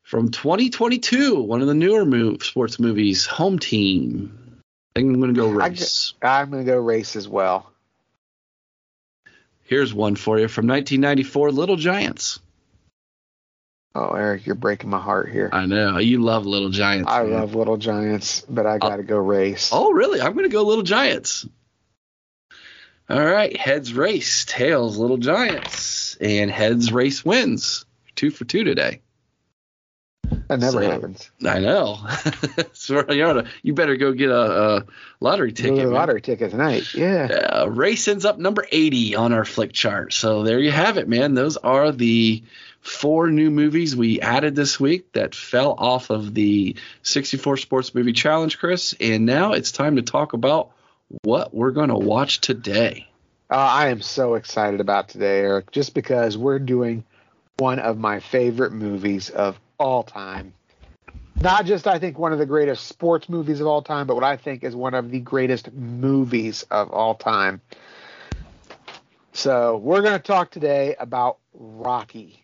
From 0.02 0.30
2022, 0.30 1.40
one 1.40 1.60
of 1.60 1.68
the 1.68 1.74
newer 1.74 2.04
move, 2.04 2.42
sports 2.42 2.80
movies, 2.80 3.26
Home 3.26 3.58
Team. 3.58 4.47
Think 4.98 5.14
I'm 5.14 5.20
going 5.20 5.32
to 5.32 5.40
go 5.40 5.48
race. 5.48 6.14
I'm 6.20 6.50
gonna 6.50 6.64
go 6.64 6.76
race 6.76 7.14
as 7.14 7.28
well. 7.28 7.70
Here's 9.62 9.94
one 9.94 10.16
for 10.16 10.40
you 10.40 10.48
from 10.48 10.66
1994, 10.66 11.52
Little 11.52 11.76
Giants. 11.76 12.40
Oh, 13.94 14.08
Eric, 14.08 14.44
you're 14.44 14.56
breaking 14.56 14.90
my 14.90 14.98
heart 14.98 15.30
here. 15.30 15.50
I 15.52 15.66
know 15.66 15.98
you 15.98 16.20
love 16.20 16.46
Little 16.46 16.70
Giants. 16.70 17.08
I 17.08 17.22
man. 17.22 17.32
love 17.32 17.54
Little 17.54 17.76
Giants, 17.76 18.44
but 18.48 18.66
I 18.66 18.78
gotta 18.78 19.04
go 19.04 19.18
race. 19.18 19.70
Oh, 19.72 19.92
really? 19.92 20.20
I'm 20.20 20.32
going 20.32 20.46
to 20.46 20.52
go 20.52 20.64
Little 20.64 20.82
Giants. 20.82 21.46
All 23.08 23.24
right, 23.24 23.56
heads 23.56 23.94
race, 23.94 24.44
tails 24.46 24.98
Little 24.98 25.16
Giants, 25.16 26.16
and 26.20 26.50
heads 26.50 26.92
race 26.92 27.24
wins. 27.24 27.84
Two 28.16 28.32
for 28.32 28.44
two 28.44 28.64
today. 28.64 29.00
That 30.48 30.60
never 30.60 30.82
so- 30.82 30.90
happens. 30.90 31.30
I 31.46 31.60
know. 31.60 31.98
so 32.72 33.04
you, 33.10 33.24
ought 33.24 33.34
to- 33.34 33.46
you 33.62 33.74
better 33.74 33.96
go 33.96 34.12
get 34.12 34.30
a, 34.30 34.76
a 34.76 34.84
lottery 35.20 35.52
ticket. 35.52 35.76
the 35.76 35.84
man. 35.84 35.92
lottery 35.92 36.20
ticket 36.20 36.50
tonight. 36.50 36.94
Yeah. 36.94 37.26
Uh, 37.26 37.66
race 37.66 38.08
ends 38.08 38.24
up 38.24 38.38
number 38.38 38.66
80 38.70 39.14
on 39.16 39.32
our 39.32 39.44
flick 39.44 39.72
chart. 39.72 40.12
So 40.12 40.42
there 40.42 40.58
you 40.58 40.70
have 40.70 40.96
it, 40.98 41.08
man. 41.08 41.34
Those 41.34 41.56
are 41.56 41.92
the 41.92 42.42
four 42.80 43.30
new 43.30 43.50
movies 43.50 43.94
we 43.94 44.20
added 44.20 44.54
this 44.54 44.80
week 44.80 45.12
that 45.12 45.34
fell 45.34 45.74
off 45.76 46.10
of 46.10 46.34
the 46.34 46.76
64 47.02 47.58
Sports 47.58 47.94
Movie 47.94 48.12
Challenge, 48.12 48.58
Chris. 48.58 48.94
And 49.00 49.26
now 49.26 49.52
it's 49.52 49.72
time 49.72 49.96
to 49.96 50.02
talk 50.02 50.32
about 50.32 50.70
what 51.22 51.54
we're 51.54 51.72
going 51.72 51.88
to 51.88 51.96
watch 51.96 52.40
today. 52.40 53.06
Uh, 53.50 53.56
I 53.56 53.88
am 53.88 54.02
so 54.02 54.34
excited 54.34 54.80
about 54.80 55.08
today, 55.08 55.40
Eric, 55.40 55.70
just 55.70 55.94
because 55.94 56.36
we're 56.36 56.58
doing 56.58 57.04
one 57.58 57.78
of 57.78 57.98
my 57.98 58.20
favorite 58.20 58.72
movies 58.72 59.30
of 59.30 59.58
all 59.78 60.02
time. 60.02 60.52
Not 61.40 61.66
just, 61.66 61.86
I 61.86 61.98
think, 61.98 62.18
one 62.18 62.32
of 62.32 62.38
the 62.38 62.46
greatest 62.46 62.86
sports 62.86 63.28
movies 63.28 63.60
of 63.60 63.66
all 63.66 63.82
time, 63.82 64.06
but 64.06 64.16
what 64.16 64.24
I 64.24 64.36
think 64.36 64.64
is 64.64 64.74
one 64.74 64.94
of 64.94 65.10
the 65.10 65.20
greatest 65.20 65.72
movies 65.72 66.64
of 66.70 66.90
all 66.90 67.14
time. 67.14 67.60
So, 69.32 69.76
we're 69.76 70.02
going 70.02 70.16
to 70.16 70.22
talk 70.22 70.50
today 70.50 70.96
about 70.98 71.38
Rocky. 71.54 72.42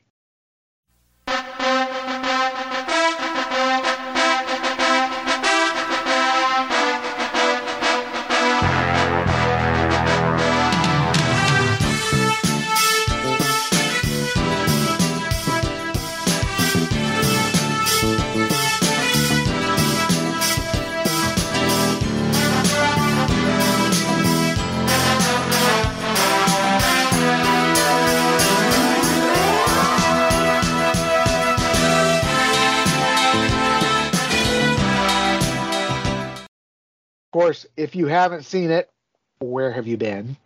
If 37.76 37.96
you 37.96 38.06
haven't 38.06 38.44
seen 38.44 38.70
it, 38.70 38.90
where 39.38 39.70
have 39.70 39.86
you 39.86 39.96
been? 39.96 40.36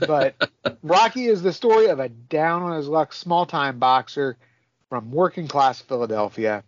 But 0.00 0.50
Rocky 0.82 1.26
is 1.26 1.42
the 1.42 1.52
story 1.52 1.86
of 1.86 2.00
a 2.00 2.08
down 2.08 2.62
on 2.62 2.76
his 2.76 2.88
luck 2.88 3.12
small 3.12 3.46
time 3.46 3.78
boxer 3.78 4.36
from 4.88 5.10
working 5.10 5.48
class 5.48 5.80
Philadelphia. 5.80 6.62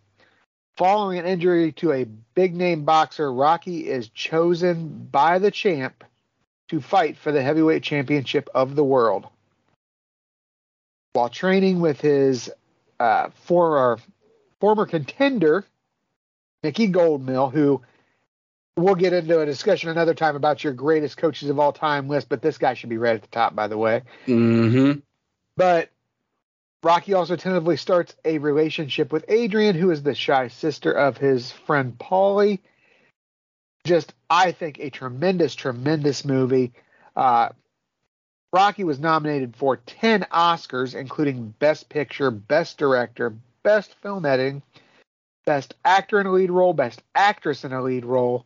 Following 0.76 1.18
an 1.18 1.26
injury 1.26 1.72
to 1.72 1.92
a 1.92 2.04
big 2.34 2.54
name 2.54 2.84
boxer, 2.84 3.32
Rocky 3.32 3.88
is 3.88 4.08
chosen 4.10 5.08
by 5.10 5.38
the 5.38 5.50
champ 5.50 6.04
to 6.68 6.80
fight 6.80 7.16
for 7.16 7.32
the 7.32 7.42
heavyweight 7.42 7.82
championship 7.82 8.50
of 8.54 8.74
the 8.74 8.84
world. 8.84 9.26
While 11.14 11.30
training 11.30 11.80
with 11.80 12.00
his 12.00 12.50
uh, 13.00 13.30
former, 13.44 13.98
former 14.60 14.84
contender, 14.84 15.64
Mickey 16.62 16.88
Goldmill, 16.88 17.52
who 17.52 17.80
we'll 18.76 18.94
get 18.94 19.12
into 19.12 19.40
a 19.40 19.46
discussion 19.46 19.88
another 19.88 20.14
time 20.14 20.36
about 20.36 20.62
your 20.62 20.72
greatest 20.72 21.16
coaches 21.16 21.48
of 21.48 21.58
all 21.58 21.72
time 21.72 22.08
list, 22.08 22.28
but 22.28 22.42
this 22.42 22.58
guy 22.58 22.74
should 22.74 22.90
be 22.90 22.98
right 22.98 23.16
at 23.16 23.22
the 23.22 23.28
top, 23.28 23.54
by 23.54 23.68
the 23.68 23.78
way. 23.78 24.02
Mm-hmm. 24.26 25.00
But 25.56 25.90
Rocky 26.82 27.14
also 27.14 27.36
tentatively 27.36 27.76
starts 27.76 28.14
a 28.24 28.38
relationship 28.38 29.12
with 29.12 29.24
Adrian, 29.28 29.74
who 29.74 29.90
is 29.90 30.02
the 30.02 30.14
shy 30.14 30.48
sister 30.48 30.92
of 30.92 31.16
his 31.16 31.50
friend 31.50 31.96
Paulie. 31.98 32.60
Just, 33.84 34.12
I 34.28 34.52
think, 34.52 34.78
a 34.78 34.90
tremendous, 34.90 35.54
tremendous 35.54 36.24
movie. 36.24 36.72
Uh, 37.14 37.50
Rocky 38.52 38.84
was 38.84 38.98
nominated 38.98 39.56
for 39.56 39.76
10 39.76 40.26
Oscars, 40.32 40.94
including 40.94 41.54
Best 41.58 41.88
Picture, 41.88 42.30
Best 42.30 42.78
Director, 42.78 43.34
Best 43.62 43.94
Film 44.02 44.26
Editing, 44.26 44.62
Best 45.44 45.74
Actor 45.84 46.20
in 46.20 46.26
a 46.26 46.32
Lead 46.32 46.50
Role, 46.50 46.72
Best 46.72 47.02
Actress 47.14 47.64
in 47.64 47.72
a 47.72 47.82
Lead 47.82 48.04
Role, 48.04 48.44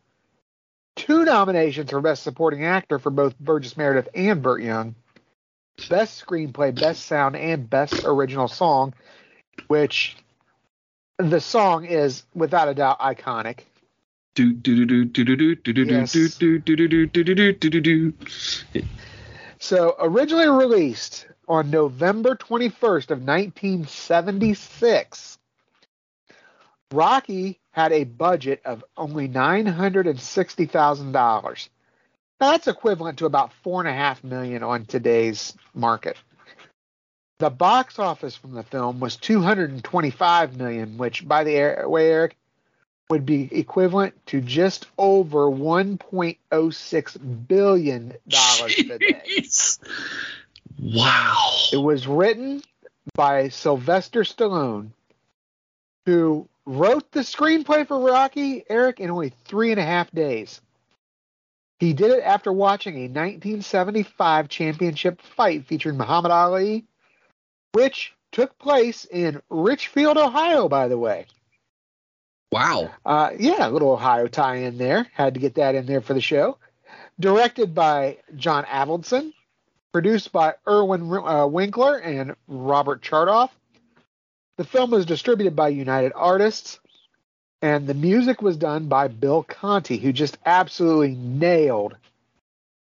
two 0.95 1.25
nominations 1.25 1.91
for 1.91 2.01
Best 2.01 2.23
Supporting 2.23 2.65
Actor 2.65 2.99
for 2.99 3.09
both 3.09 3.37
Burgess 3.39 3.77
Meredith 3.77 4.09
and 4.13 4.41
Burt 4.41 4.61
Young, 4.61 4.95
Best 5.89 6.23
Screenplay, 6.25 6.77
Best 6.79 7.05
Sound, 7.05 7.35
and 7.35 7.69
Best 7.69 8.03
Original 8.05 8.47
Song, 8.47 8.93
which 9.67 10.17
the 11.17 11.39
song 11.39 11.85
is 11.85 12.23
without 12.33 12.67
a 12.67 12.73
doubt 12.73 12.99
iconic. 12.99 13.59
Do 14.33 14.53
do 14.53 14.85
do 14.85 15.05
do 15.05 15.23
do 15.25 15.35
do 15.35 15.55
do 15.55 15.73
do 15.73 15.73
do 15.73 15.83
Yes. 15.83 16.13
do 16.13 16.29
do 16.29 16.59
do 16.59 16.75
do 16.75 16.87
do 16.87 17.05
do 17.23 17.35
do 17.35 17.53
do 17.53 17.69
do 17.69 17.81
do. 17.81 18.13
So 19.59 19.95
originally 19.99 20.49
released 20.49 21.27
on 21.47 21.69
November 21.69 22.35
21st 22.35 23.11
of 23.11 23.21
1976, 23.21 25.37
Rocky 26.91 27.59
had 27.71 27.91
a 27.91 28.03
budget 28.03 28.61
of 28.65 28.83
only 28.97 29.27
$960,000. 29.29 31.69
That's 32.39 32.67
equivalent 32.67 33.17
to 33.19 33.25
about 33.25 33.53
four 33.63 33.81
and 33.81 33.89
a 33.89 33.93
half 33.93 34.23
million 34.23 34.63
on 34.63 34.85
today's 34.85 35.53
market. 35.73 36.17
The 37.39 37.49
box 37.49 37.97
office 37.97 38.35
from 38.35 38.53
the 38.53 38.61
film 38.63 38.99
was 38.99 39.15
225 39.15 40.57
million, 40.57 40.97
which, 40.97 41.27
by 41.27 41.43
the 41.43 41.83
way, 41.87 42.11
Eric, 42.11 42.37
would 43.09 43.25
be 43.25 43.49
equivalent 43.51 44.13
to 44.27 44.41
just 44.41 44.85
over 44.97 45.49
1.06 45.49 47.47
billion 47.47 48.13
dollars 48.27 48.75
today. 48.75 49.21
Wow. 50.79 51.49
It 51.73 51.77
was 51.77 52.07
written 52.07 52.61
by 53.13 53.49
Sylvester 53.49 54.21
Stallone, 54.21 54.91
who 56.05 56.47
wrote 56.65 57.11
the 57.11 57.21
screenplay 57.21 57.87
for 57.87 57.99
Rocky, 57.99 58.63
Eric, 58.69 58.99
in 58.99 59.09
only 59.09 59.33
three 59.45 59.71
and 59.71 59.79
a 59.79 59.85
half 59.85 60.11
days. 60.11 60.61
He 61.79 61.93
did 61.93 62.11
it 62.11 62.23
after 62.23 62.51
watching 62.53 62.95
a 62.95 63.07
1975 63.07 64.49
championship 64.49 65.21
fight 65.21 65.65
featuring 65.65 65.97
Muhammad 65.97 66.31
Ali, 66.31 66.85
which 67.73 68.13
took 68.31 68.57
place 68.59 69.05
in 69.05 69.41
Richfield, 69.49 70.17
Ohio, 70.17 70.69
by 70.69 70.87
the 70.87 70.97
way. 70.97 71.25
Wow. 72.51 72.91
Uh, 73.05 73.31
yeah, 73.39 73.67
a 73.67 73.71
little 73.71 73.91
Ohio 73.91 74.27
tie 74.27 74.57
in 74.57 74.77
there. 74.77 75.07
Had 75.13 75.33
to 75.35 75.39
get 75.39 75.55
that 75.55 75.73
in 75.73 75.85
there 75.85 76.01
for 76.01 76.13
the 76.13 76.21
show. 76.21 76.57
Directed 77.19 77.73
by 77.73 78.17
John 78.35 78.65
Avildsen. 78.65 79.33
Produced 79.93 80.31
by 80.31 80.53
Irwin 80.67 81.11
uh, 81.11 81.47
Winkler 81.47 81.97
and 81.97 82.35
Robert 82.47 83.01
Chartoff. 83.01 83.49
The 84.57 84.63
film 84.63 84.91
was 84.91 85.05
distributed 85.05 85.55
by 85.55 85.69
United 85.69 86.11
Artists. 86.15 86.79
And 87.61 87.85
the 87.85 87.93
music 87.93 88.41
was 88.41 88.57
done 88.57 88.87
by 88.87 89.07
Bill 89.07 89.43
Conti, 89.43 89.97
who 89.97 90.11
just 90.11 90.37
absolutely 90.45 91.13
nailed 91.13 91.95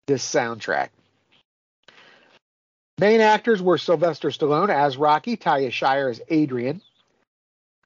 this 0.07 0.27
soundtrack. 0.27 0.89
Main 2.97 3.21
actors 3.21 3.61
were 3.61 3.77
Sylvester 3.77 4.29
Stallone 4.29 4.69
as 4.69 4.97
Rocky, 4.97 5.35
Talia 5.37 5.69
Shire 5.69 6.09
as 6.09 6.21
Adrian, 6.29 6.81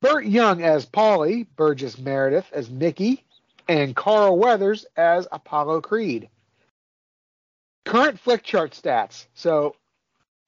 Burt 0.02 0.26
Young 0.26 0.62
as 0.62 0.86
Paulie, 0.86 1.48
Burgess 1.56 1.98
Meredith 1.98 2.48
as 2.54 2.70
Mickey, 2.70 3.26
and 3.68 3.96
Carl 3.96 4.38
Weathers 4.38 4.86
as 4.96 5.28
Apollo 5.32 5.82
Creed. 5.82 6.30
Current 7.86 8.24
Flickchart 8.24 8.80
stats. 8.80 9.26
So, 9.34 9.76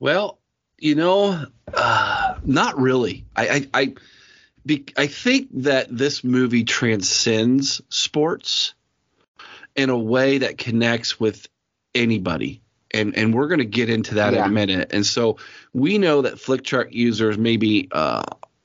Well, 0.00 0.40
you 0.76 0.96
know, 0.96 1.46
uh, 1.72 2.38
not 2.42 2.76
really. 2.76 3.24
I, 3.36 3.48
I, 3.48 3.68
I, 3.72 3.94
be, 4.66 4.86
I 4.96 5.06
think 5.06 5.50
that 5.62 5.96
this 5.96 6.24
movie 6.24 6.64
transcends 6.64 7.82
sports 7.88 8.74
in 9.76 9.90
a 9.90 9.98
way 9.98 10.38
that 10.38 10.58
connects 10.58 11.20
with 11.20 11.46
anybody. 11.94 12.62
And, 12.92 13.16
and 13.16 13.34
we're 13.34 13.48
going 13.48 13.58
to 13.58 13.66
get 13.66 13.90
into 13.90 14.14
that 14.14 14.32
Yeah. 14.32 14.44
in 14.44 14.50
a 14.50 14.54
minute. 14.54 14.90
And 14.92 15.04
so 15.04 15.36
we 15.74 15.98
know 15.98 16.22
that 16.22 16.34
Flickchart 16.34 16.92
users 16.92 17.36
maybe 17.36 17.88
uh, 17.92 18.22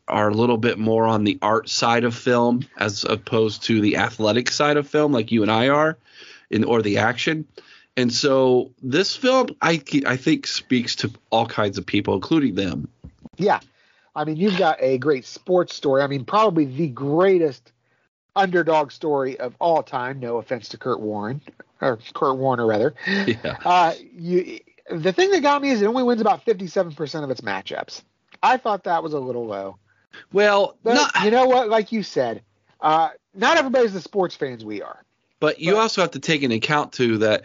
are 0.08 0.30
a 0.30 0.34
little 0.34 0.58
bit 0.58 0.80
more 0.80 1.06
on 1.06 1.26
the 1.26 1.38
art 1.42 1.68
side 1.68 2.06
of 2.06 2.16
film 2.16 2.62
as 2.78 3.04
opposed 3.04 3.64
to 3.64 3.82
the 3.82 3.98
athletic 3.98 4.50
side 4.50 4.78
of 4.78 4.88
film, 4.88 5.12
like 5.12 5.32
you 5.32 5.42
and 5.42 5.52
I 5.52 5.68
are, 5.68 5.98
in 6.50 6.64
or 6.64 6.82
the 6.82 7.00
action. 7.00 7.46
And 7.98 8.14
so 8.14 8.72
this 8.82 9.16
film, 9.16 9.48
I 9.62 9.84
I 10.08 10.16
think 10.16 10.48
speaks 10.48 10.96
to 10.98 11.12
all 11.30 11.46
kinds 11.46 11.78
of 11.78 11.86
people, 11.86 12.14
including 12.16 12.56
them. 12.56 12.88
Yeah. 13.38 13.60
I 14.16 14.24
mean, 14.24 14.38
you've 14.38 14.58
got 14.58 14.78
a 14.80 15.00
great 15.00 15.26
sports 15.26 15.76
story. 15.76 16.02
I 16.02 16.08
mean, 16.08 16.24
probably 16.24 16.64
the 16.66 16.88
greatest 16.88 17.73
underdog 18.36 18.92
story 18.92 19.40
of 19.40 19.56
all 19.60 19.84
time. 19.84 20.20
No 20.20 20.38
offense 20.38 20.70
to 20.70 20.78
Kurt 20.78 21.00
Warren, 21.00 21.42
or 21.82 22.00
Kurt 22.14 22.38
Warner, 22.38 22.66
rather. 22.66 22.94
Yeah. 23.08 23.58
Uh, 23.64 23.94
you, 24.14 24.60
the 24.90 25.14
thing 25.14 25.32
that 25.32 25.42
got 25.42 25.62
me 25.62 25.70
is 25.70 25.82
it 25.82 25.86
only 25.86 26.04
wins 26.04 26.22
about 26.22 26.46
57% 26.46 27.24
of 27.24 27.30
its 27.30 27.42
matchups. 27.42 28.02
I 28.42 28.58
thought 28.58 28.84
that 28.84 29.04
was 29.04 29.14
a 29.14 29.20
little 29.20 29.46
low. 29.46 29.78
Well, 30.32 30.78
But 30.84 30.94
not, 30.96 31.24
you 31.24 31.32
know 31.32 31.46
what? 31.48 31.70
Like 31.70 31.92
you 31.92 32.04
said, 32.04 32.42
uh, 32.82 33.10
not 33.34 33.58
everybody's 33.58 33.94
the 33.94 34.02
sports 34.02 34.36
fans 34.36 34.64
we 34.66 34.82
are. 34.82 35.04
but 35.40 35.60
you 35.60 35.74
but- 35.74 35.80
also 35.80 36.02
have 36.02 36.12
to 36.12 36.20
take 36.20 36.44
into 36.44 36.56
account 36.58 36.92
too 36.94 37.20
that 37.20 37.44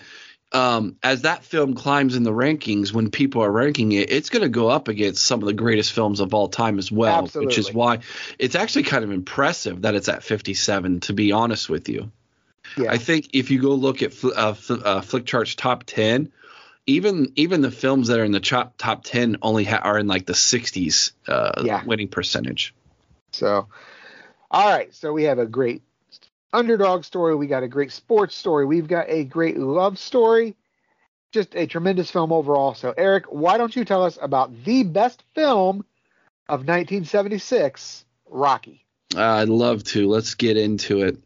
um, 0.52 0.96
as 1.02 1.22
that 1.22 1.44
film 1.44 1.74
climbs 1.74 2.16
in 2.16 2.22
the 2.22 2.32
rankings, 2.32 2.92
when 2.92 3.10
people 3.10 3.42
are 3.42 3.50
ranking 3.50 3.92
it, 3.92 4.10
it's 4.10 4.30
going 4.30 4.42
to 4.42 4.48
go 4.48 4.68
up 4.68 4.88
against 4.88 5.22
some 5.24 5.40
of 5.40 5.46
the 5.46 5.52
greatest 5.52 5.92
films 5.92 6.20
of 6.20 6.32
all 6.32 6.48
time 6.48 6.78
as 6.78 6.90
well. 6.90 7.24
Absolutely. 7.24 7.46
Which 7.46 7.58
is 7.58 7.72
why 7.72 7.98
it's 8.38 8.54
actually 8.54 8.84
kind 8.84 9.04
of 9.04 9.10
impressive 9.10 9.82
that 9.82 9.94
it's 9.94 10.08
at 10.08 10.22
57. 10.22 11.00
To 11.00 11.12
be 11.12 11.32
honest 11.32 11.68
with 11.68 11.88
you, 11.88 12.10
Yeah. 12.78 12.92
I 12.92 12.98
think 12.98 13.30
if 13.34 13.50
you 13.50 13.60
go 13.60 13.74
look 13.74 14.02
at 14.02 14.12
uh, 14.24 14.28
uh, 14.28 14.54
Flickchart's 14.54 15.54
top 15.54 15.84
10, 15.84 16.32
even 16.86 17.32
even 17.36 17.60
the 17.60 17.70
films 17.70 18.08
that 18.08 18.18
are 18.18 18.24
in 18.24 18.32
the 18.32 18.40
top 18.40 18.74
top 18.78 19.04
10 19.04 19.36
only 19.42 19.64
ha- 19.64 19.82
are 19.82 19.98
in 19.98 20.06
like 20.06 20.24
the 20.24 20.32
60s 20.32 21.12
uh, 21.26 21.62
Yeah. 21.64 21.84
winning 21.84 22.08
percentage. 22.08 22.74
So, 23.32 23.68
all 24.50 24.68
right. 24.70 24.94
So 24.94 25.12
we 25.12 25.24
have 25.24 25.38
a 25.38 25.46
great 25.46 25.82
underdog 26.52 27.04
story. 27.04 27.34
We 27.34 27.46
got 27.46 27.62
a 27.62 27.68
great 27.68 27.92
sports 27.92 28.34
story. 28.34 28.66
We've 28.66 28.88
got 28.88 29.06
a 29.08 29.24
great 29.24 29.58
love 29.58 29.98
story. 29.98 30.56
Just 31.32 31.54
a 31.54 31.66
tremendous 31.66 32.10
film 32.10 32.32
overall. 32.32 32.74
So, 32.74 32.94
Eric, 32.96 33.26
why 33.26 33.58
don't 33.58 33.74
you 33.76 33.84
tell 33.84 34.04
us 34.04 34.18
about 34.20 34.64
the 34.64 34.82
best 34.82 35.22
film 35.34 35.84
of 36.48 36.60
1976, 36.60 38.04
Rocky? 38.30 38.86
I'd 39.16 39.48
love 39.48 39.84
to. 39.84 40.08
Let's 40.08 40.34
get 40.34 40.56
into 40.56 41.02
it. 41.02 41.16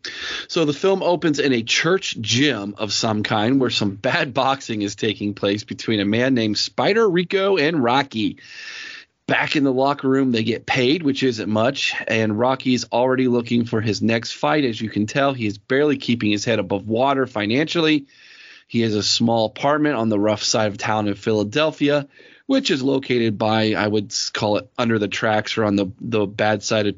So 0.46 0.64
the 0.64 0.72
film 0.72 1.02
opens 1.02 1.38
in 1.38 1.52
a 1.52 1.62
church 1.62 2.16
gym 2.20 2.74
of 2.78 2.92
some 2.92 3.22
kind 3.22 3.60
where 3.60 3.70
some 3.70 3.96
bad 3.96 4.32
boxing 4.32 4.82
is 4.82 4.94
taking 4.94 5.34
place 5.34 5.64
between 5.64 5.98
a 5.98 6.04
man 6.04 6.34
named 6.34 6.58
Spider 6.58 7.08
Rico 7.08 7.56
and 7.56 7.82
Rocky. 7.82 8.38
Back 9.32 9.56
in 9.56 9.64
the 9.64 9.72
locker 9.72 10.10
room, 10.10 10.30
they 10.30 10.42
get 10.44 10.66
paid, 10.66 11.02
which 11.02 11.22
isn't 11.22 11.48
much, 11.48 11.94
and 12.06 12.38
Rocky's 12.38 12.84
already 12.92 13.28
looking 13.28 13.64
for 13.64 13.80
his 13.80 14.02
next 14.02 14.32
fight. 14.32 14.66
As 14.66 14.78
you 14.78 14.90
can 14.90 15.06
tell, 15.06 15.32
he 15.32 15.46
is 15.46 15.56
barely 15.56 15.96
keeping 15.96 16.30
his 16.30 16.44
head 16.44 16.58
above 16.58 16.86
water 16.86 17.26
financially. 17.26 18.04
He 18.68 18.82
has 18.82 18.94
a 18.94 19.02
small 19.02 19.46
apartment 19.46 19.96
on 19.96 20.10
the 20.10 20.20
rough 20.20 20.42
side 20.42 20.66
of 20.66 20.76
town 20.76 21.08
in 21.08 21.14
Philadelphia 21.14 22.08
which 22.46 22.70
is 22.70 22.82
located 22.82 23.38
by 23.38 23.72
I 23.72 23.86
would 23.86 24.14
call 24.34 24.58
it 24.58 24.70
under 24.76 24.98
the 24.98 25.08
tracks 25.08 25.56
or 25.56 25.64
on 25.64 25.76
the 25.76 25.90
the 26.02 26.26
bad 26.26 26.62
side 26.62 26.86
of 26.86 26.96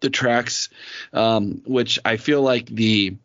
the 0.00 0.10
tracks, 0.10 0.68
um, 1.12 1.62
which 1.64 1.98
I 2.04 2.16
feel 2.16 2.42
like 2.42 2.66
the 2.66 3.16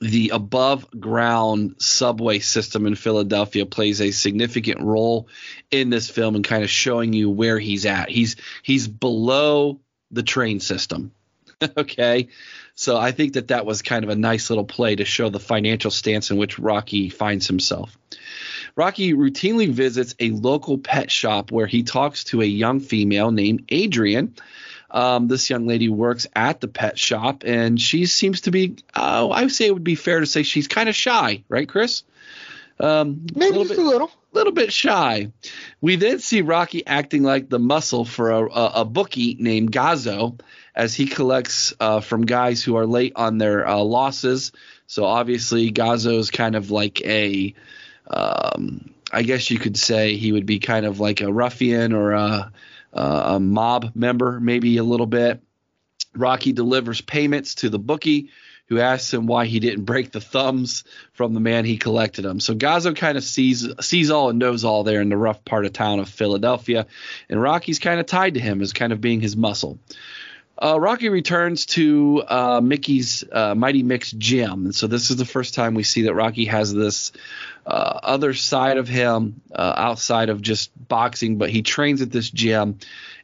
the 0.00 0.30
above 0.30 0.88
ground 0.98 1.76
subway 1.78 2.38
system 2.38 2.86
in 2.86 2.94
Philadelphia 2.94 3.66
plays 3.66 4.00
a 4.00 4.10
significant 4.10 4.80
role 4.80 5.28
in 5.70 5.90
this 5.90 6.08
film 6.08 6.34
and 6.34 6.44
kind 6.44 6.62
of 6.62 6.70
showing 6.70 7.12
you 7.12 7.30
where 7.30 7.58
he's 7.58 7.86
at. 7.86 8.08
He's 8.08 8.36
he's 8.62 8.88
below 8.88 9.80
the 10.10 10.22
train 10.22 10.60
system. 10.60 11.12
okay. 11.76 12.28
So 12.74 12.96
I 12.96 13.12
think 13.12 13.34
that 13.34 13.48
that 13.48 13.66
was 13.66 13.82
kind 13.82 14.04
of 14.04 14.10
a 14.10 14.16
nice 14.16 14.50
little 14.50 14.64
play 14.64 14.96
to 14.96 15.04
show 15.04 15.28
the 15.28 15.38
financial 15.38 15.90
stance 15.90 16.30
in 16.30 16.36
which 16.36 16.58
Rocky 16.58 17.08
finds 17.10 17.46
himself. 17.46 17.96
Rocky 18.74 19.12
routinely 19.12 19.68
visits 19.68 20.14
a 20.18 20.30
local 20.30 20.78
pet 20.78 21.10
shop 21.10 21.52
where 21.52 21.66
he 21.66 21.82
talks 21.82 22.24
to 22.24 22.40
a 22.40 22.46
young 22.46 22.80
female 22.80 23.30
named 23.30 23.66
Adrian 23.68 24.34
um, 24.92 25.26
this 25.26 25.50
young 25.50 25.66
lady 25.66 25.88
works 25.88 26.28
at 26.36 26.60
the 26.60 26.68
pet 26.68 26.98
shop, 26.98 27.42
and 27.44 27.80
she 27.80 28.06
seems 28.06 28.42
to 28.42 28.52
be, 28.52 28.76
uh, 28.94 29.28
I 29.28 29.42
would 29.42 29.52
say 29.52 29.66
it 29.66 29.74
would 29.74 29.82
be 29.82 29.96
fair 29.96 30.20
to 30.20 30.26
say 30.26 30.44
she's 30.44 30.68
kind 30.68 30.88
of 30.88 30.94
shy, 30.94 31.42
right, 31.48 31.68
Chris? 31.68 32.04
Um, 32.78 33.26
Maybe 33.34 33.56
a 33.56 33.58
just 33.64 33.70
bit, 33.70 33.78
a 33.78 33.82
little. 33.82 34.10
Little 34.34 34.54
bit 34.54 34.72
shy. 34.72 35.30
We 35.82 35.96
then 35.96 36.18
see 36.18 36.40
Rocky 36.40 36.86
acting 36.86 37.22
like 37.22 37.50
the 37.50 37.58
muscle 37.58 38.06
for 38.06 38.30
a, 38.30 38.50
a, 38.50 38.72
a 38.76 38.84
bookie 38.86 39.36
named 39.38 39.72
Gazzo 39.72 40.40
as 40.74 40.94
he 40.94 41.04
collects 41.04 41.74
uh, 41.78 42.00
from 42.00 42.24
guys 42.24 42.64
who 42.64 42.76
are 42.76 42.86
late 42.86 43.12
on 43.14 43.36
their 43.36 43.68
uh, 43.68 43.76
losses. 43.76 44.52
So 44.86 45.04
obviously, 45.04 45.70
Gazzo 45.70 46.16
is 46.18 46.30
kind 46.30 46.56
of 46.56 46.70
like 46.70 47.02
a, 47.02 47.52
um, 48.06 48.90
I 49.12 49.22
guess 49.22 49.50
you 49.50 49.58
could 49.58 49.76
say 49.76 50.16
he 50.16 50.32
would 50.32 50.46
be 50.46 50.58
kind 50.58 50.86
of 50.86 50.98
like 50.98 51.20
a 51.20 51.30
ruffian 51.30 51.92
or 51.92 52.12
a 52.12 52.50
uh, 52.92 53.34
a 53.34 53.40
mob 53.40 53.92
member, 53.94 54.40
maybe 54.40 54.76
a 54.76 54.84
little 54.84 55.06
bit. 55.06 55.42
Rocky 56.14 56.52
delivers 56.52 57.00
payments 57.00 57.56
to 57.56 57.70
the 57.70 57.78
bookie, 57.78 58.30
who 58.66 58.78
asks 58.78 59.12
him 59.12 59.26
why 59.26 59.46
he 59.46 59.60
didn't 59.60 59.84
break 59.84 60.12
the 60.12 60.20
thumbs 60.20 60.84
from 61.12 61.34
the 61.34 61.40
man 61.40 61.64
he 61.64 61.76
collected 61.76 62.22
them. 62.22 62.40
So 62.40 62.54
Gazzo 62.54 62.96
kind 62.96 63.18
of 63.18 63.24
sees 63.24 63.68
sees 63.80 64.10
all 64.10 64.30
and 64.30 64.38
knows 64.38 64.64
all 64.64 64.82
there 64.82 65.00
in 65.00 65.08
the 65.08 65.16
rough 65.16 65.44
part 65.44 65.66
of 65.66 65.72
town 65.72 66.00
of 66.00 66.08
Philadelphia, 66.08 66.86
and 67.28 67.40
Rocky's 67.40 67.78
kind 67.78 68.00
of 68.00 68.06
tied 68.06 68.34
to 68.34 68.40
him 68.40 68.62
as 68.62 68.72
kind 68.72 68.92
of 68.92 69.00
being 69.00 69.20
his 69.20 69.36
muscle. 69.36 69.78
Uh, 70.62 70.78
Rocky 70.78 71.08
returns 71.08 71.66
to 71.66 72.22
uh, 72.28 72.60
Mickey's 72.62 73.24
uh, 73.32 73.52
Mighty 73.52 73.82
Mick's 73.82 74.12
gym, 74.12 74.66
and 74.66 74.74
so 74.74 74.86
this 74.86 75.10
is 75.10 75.16
the 75.16 75.24
first 75.24 75.54
time 75.54 75.74
we 75.74 75.82
see 75.82 76.02
that 76.02 76.14
Rocky 76.14 76.44
has 76.44 76.72
this 76.72 77.10
uh, 77.66 77.98
other 78.00 78.32
side 78.32 78.76
of 78.76 78.86
him 78.86 79.40
uh, 79.52 79.74
outside 79.76 80.28
of 80.28 80.40
just 80.40 80.70
boxing, 80.88 81.36
but 81.36 81.50
he 81.50 81.62
trains 81.62 82.00
at 82.00 82.12
this 82.12 82.30
gym, 82.30 82.78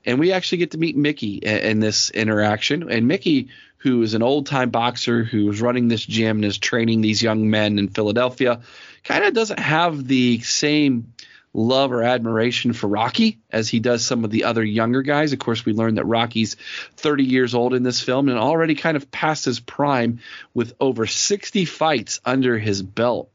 and 0.04 0.18
we 0.18 0.32
actually 0.32 0.58
get 0.58 0.72
to 0.72 0.78
meet 0.78 0.96
Mickey 0.96 1.36
in, 1.36 1.58
in 1.58 1.80
this 1.80 2.10
interaction. 2.10 2.90
And 2.90 3.06
Mickey, 3.06 3.50
who 3.76 4.02
is 4.02 4.14
an 4.14 4.22
old 4.24 4.46
time 4.46 4.70
boxer 4.70 5.22
who 5.22 5.48
is 5.52 5.60
running 5.60 5.86
this 5.86 6.04
gym 6.04 6.38
and 6.38 6.44
is 6.44 6.58
training 6.58 7.02
these 7.02 7.22
young 7.22 7.50
men 7.50 7.78
in 7.78 7.86
Philadelphia, 7.86 8.62
kind 9.04 9.24
of 9.24 9.32
doesn't 9.32 9.60
have 9.60 10.08
the 10.08 10.40
same 10.40 11.12
love 11.58 11.92
or 11.92 12.02
admiration 12.02 12.72
for 12.72 12.86
Rocky 12.86 13.38
as 13.50 13.68
he 13.68 13.80
does 13.80 14.04
some 14.04 14.24
of 14.24 14.30
the 14.30 14.44
other 14.44 14.62
younger 14.62 15.02
guys. 15.02 15.32
Of 15.32 15.40
course, 15.40 15.64
we 15.64 15.72
learned 15.72 15.98
that 15.98 16.04
Rocky's 16.04 16.56
30 16.96 17.24
years 17.24 17.54
old 17.54 17.74
in 17.74 17.82
this 17.82 18.00
film 18.00 18.28
and 18.28 18.38
already 18.38 18.74
kind 18.74 18.96
of 18.96 19.10
past 19.10 19.44
his 19.44 19.58
prime 19.58 20.20
with 20.54 20.74
over 20.80 21.06
60 21.06 21.64
fights 21.64 22.20
under 22.24 22.58
his 22.58 22.80
belt. 22.80 23.30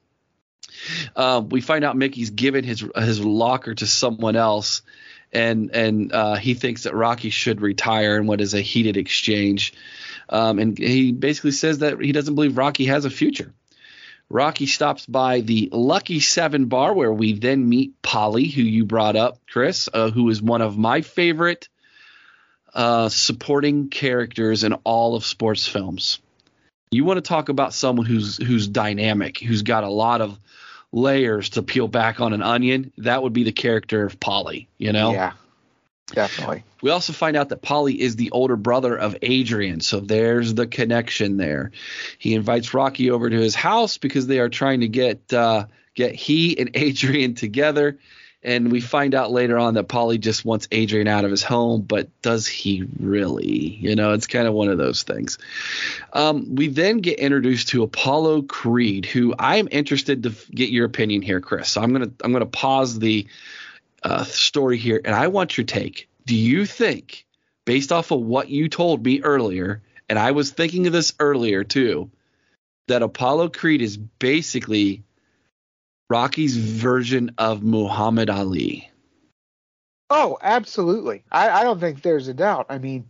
Uh, 1.16 1.44
we 1.48 1.62
find 1.62 1.84
out 1.84 1.98
Mickey's 1.98 2.32
given 2.32 2.64
his 2.64 2.84
his 2.96 3.24
locker 3.24 3.76
to 3.76 3.86
someone 3.86 4.36
else, 4.36 4.82
and 5.32 5.70
and 5.72 6.12
uh, 6.12 6.36
he 6.36 6.56
thinks 6.56 6.84
that 6.84 6.96
Rocky 6.96 7.30
should 7.30 7.62
retire 7.62 8.18
in 8.18 8.26
what 8.26 8.42
is 8.42 8.54
a 8.54 8.62
heated 8.62 8.98
exchange. 8.98 9.74
Um, 10.30 10.58
and 10.58 10.78
he 10.78 11.12
basically 11.12 11.52
says 11.52 11.80
that 11.80 12.02
he 12.02 12.12
doesn't 12.12 12.34
believe 12.34 12.58
Rocky 12.58 12.86
has 12.86 13.06
a 13.06 13.10
future. 13.10 13.54
Rocky 14.34 14.66
stops 14.66 15.06
by 15.06 15.42
the 15.42 15.70
Lucky 15.72 16.20
Seven 16.20 16.66
bar 16.66 16.92
where 16.92 17.14
we 17.14 17.34
then 17.34 17.70
meet 17.70 18.02
Paulie, 18.02 18.52
who 18.52 18.64
you 18.64 18.84
brought 18.84 19.16
up, 19.16 19.38
Chris, 19.48 19.88
uh, 19.94 20.10
who 20.10 20.28
is 20.30 20.42
one 20.42 20.64
of 20.64 20.76
my 20.76 21.02
favorite 21.02 21.70
uh, 22.74 23.10
supporting 23.10 23.90
characters 23.90 24.64
in 24.64 24.74
all 24.86 25.16
of 25.16 25.24
sports 25.24 25.68
films. 25.68 26.20
You 26.90 27.06
want 27.06 27.18
to 27.18 27.22
talk 27.22 27.50
about 27.50 27.76
someone 27.76 28.08
who's 28.08 28.38
who's 28.38 28.68
dynamic, 28.68 29.38
who's 29.38 29.62
got 29.62 29.84
a 29.84 29.90
lot 29.90 30.22
of 30.22 30.40
layers 30.92 31.50
to 31.50 31.62
peel 31.62 31.88
back 31.88 32.20
on 32.20 32.34
an 32.34 32.42
onion. 32.42 32.92
That 32.98 33.22
would 33.22 33.34
be 33.34 33.44
the 33.44 33.52
character 33.52 34.04
of 34.04 34.20
Paulie. 34.20 34.66
You 34.80 34.94
know? 34.94 35.12
Yeah. 35.14 35.34
Definitely. 36.08 36.64
We 36.82 36.92
also 36.92 37.14
find 37.14 37.38
out 37.38 37.50
that 37.50 37.62
Paulie 37.62 37.98
is 37.98 38.16
the 38.16 38.32
older 38.32 38.56
brother 38.56 38.96
of 38.96 39.16
Adrian, 39.22 39.80
so 39.80 40.00
there's 40.00 40.54
the 40.54 40.68
connection 40.68 41.38
there. 41.38 41.72
He 42.18 42.34
invites 42.34 42.74
Rocky 42.74 43.10
over 43.10 43.30
to 43.30 43.40
his 43.40 43.56
house 43.56 43.98
because 43.98 44.28
they 44.28 44.40
are 44.40 44.50
trying 44.50 44.82
to 44.82 44.88
get 44.90 45.32
uh, 45.32 45.68
get 45.96 46.14
he 46.14 46.60
and 46.60 46.72
Adrian 46.76 47.36
together. 47.36 48.00
And 48.46 48.74
we 48.74 48.82
find 48.82 49.16
out 49.16 49.32
later 49.32 49.58
on 49.58 49.76
that 49.76 49.88
Paulie 49.88 50.20
just 50.20 50.44
wants 50.44 50.68
Adrian 50.70 51.08
out 51.08 51.24
of 51.24 51.32
his 51.32 51.44
home, 51.44 51.82
but 51.82 52.10
does 52.22 52.46
he 52.46 52.86
really? 53.00 53.48
You 53.48 53.96
know, 53.96 54.12
it's 54.12 54.28
kind 54.28 54.50
of 54.50 54.54
one 54.54 54.68
of 54.68 54.78
those 54.78 55.04
things. 55.04 55.38
Um, 56.12 56.54
we 56.54 56.68
then 56.68 56.98
get 56.98 57.20
introduced 57.20 57.70
to 57.70 57.84
Apollo 57.84 58.42
Creed, 58.44 59.06
who 59.06 59.34
I'm 59.40 59.70
interested 59.72 60.24
to 60.24 60.34
get 60.52 60.72
your 60.72 60.86
opinion 60.86 61.22
here, 61.22 61.40
Chris. 61.40 61.70
So 61.70 61.82
I'm 61.82 61.94
gonna 61.94 62.12
I'm 62.22 62.34
gonna 62.34 62.46
pause 62.46 63.00
the 63.00 63.28
uh, 64.04 64.24
story 64.24 64.78
here, 64.78 65.02
and 65.04 65.16
I 65.16 65.28
want 65.28 65.58
your 65.58 65.66
take. 65.66 66.10
Do 66.26 66.36
you 66.36 66.66
think, 66.66 67.26
based 67.66 67.92
off 67.92 68.12
of 68.12 68.22
what 68.22 68.50
you 68.50 68.70
told 68.70 69.06
me 69.06 69.22
earlier, 69.22 69.82
and 70.10 70.20
I 70.20 70.32
was 70.32 70.52
thinking 70.52 70.88
of 70.88 70.94
this 70.94 71.14
earlier 71.20 71.64
too, 71.64 72.10
that 72.88 73.02
Apollo 73.02 73.50
Creed 73.50 73.82
is 73.82 73.98
basically 73.98 75.04
Rocky's 76.10 76.58
version 76.58 77.32
of 77.38 77.64
Muhammad 77.64 78.30
Ali? 78.30 78.90
Oh, 80.10 80.38
absolutely. 80.42 81.24
I, 81.32 81.50
I 81.50 81.64
don't 81.64 81.80
think 81.80 82.02
there's 82.02 82.28
a 82.28 82.34
doubt. 82.34 82.68
I 82.70 82.78
mean, 82.78 83.10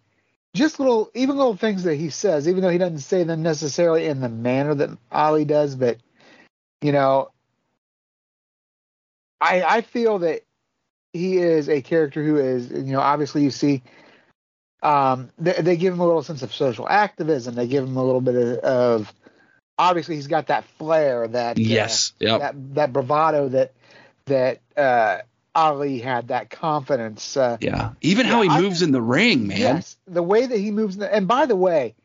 just 0.55 0.79
little, 0.79 1.09
even 1.13 1.35
little 1.35 1.57
things 1.57 1.83
that 1.83 1.95
he 1.95 2.09
says, 2.09 2.47
even 2.47 2.61
though 2.61 2.69
he 2.69 2.77
doesn't 2.77 2.99
say 2.99 3.23
them 3.23 3.43
necessarily 3.43 4.05
in 4.05 4.21
the 4.21 4.29
manner 4.29 4.75
that 4.75 4.97
Ali 5.11 5.45
does, 5.45 5.75
but 5.75 5.97
you 6.81 6.91
know, 6.91 7.31
I 9.41 9.63
I 9.63 9.81
feel 9.81 10.19
that 10.19 10.43
he 11.13 11.37
is 11.37 11.69
a 11.69 11.81
character 11.81 12.23
who 12.23 12.37
is, 12.37 12.69
you 12.71 12.91
know, 12.91 12.99
obviously 12.99 13.43
you 13.43 13.51
see, 13.51 13.83
um, 14.81 15.29
they, 15.37 15.53
they 15.53 15.77
give 15.77 15.93
him 15.93 15.99
a 15.99 16.05
little 16.05 16.23
sense 16.23 16.41
of 16.41 16.53
social 16.53 16.89
activism. 16.89 17.55
They 17.55 17.67
give 17.67 17.85
him 17.85 17.95
a 17.95 18.03
little 18.03 18.19
bit 18.19 18.35
of, 18.35 18.57
of 18.59 19.13
obviously 19.77 20.15
he's 20.15 20.27
got 20.27 20.47
that 20.47 20.65
flair, 20.77 21.27
that 21.27 21.57
yes, 21.57 22.13
uh, 22.21 22.25
yep. 22.25 22.39
that 22.39 22.75
that 22.75 22.93
bravado 22.93 23.47
that 23.49 23.73
that 24.25 24.59
uh, 24.75 25.19
Ali 25.55 25.99
had, 25.99 26.29
that 26.29 26.49
confidence. 26.49 27.37
Uh, 27.37 27.57
yeah, 27.61 27.91
even 28.01 28.25
yeah, 28.25 28.31
how 28.31 28.41
he 28.41 28.49
I 28.49 28.59
moves 28.59 28.81
in 28.81 28.91
the 28.91 29.01
ring, 29.01 29.47
man. 29.47 29.59
Yes, 29.59 29.97
the 30.05 30.23
way 30.23 30.45
that 30.45 30.57
he 30.57 30.71
moves. 30.71 30.97
The, 30.97 31.13
and 31.13 31.27
by 31.27 31.45
the 31.45 31.55
way, 31.55 31.95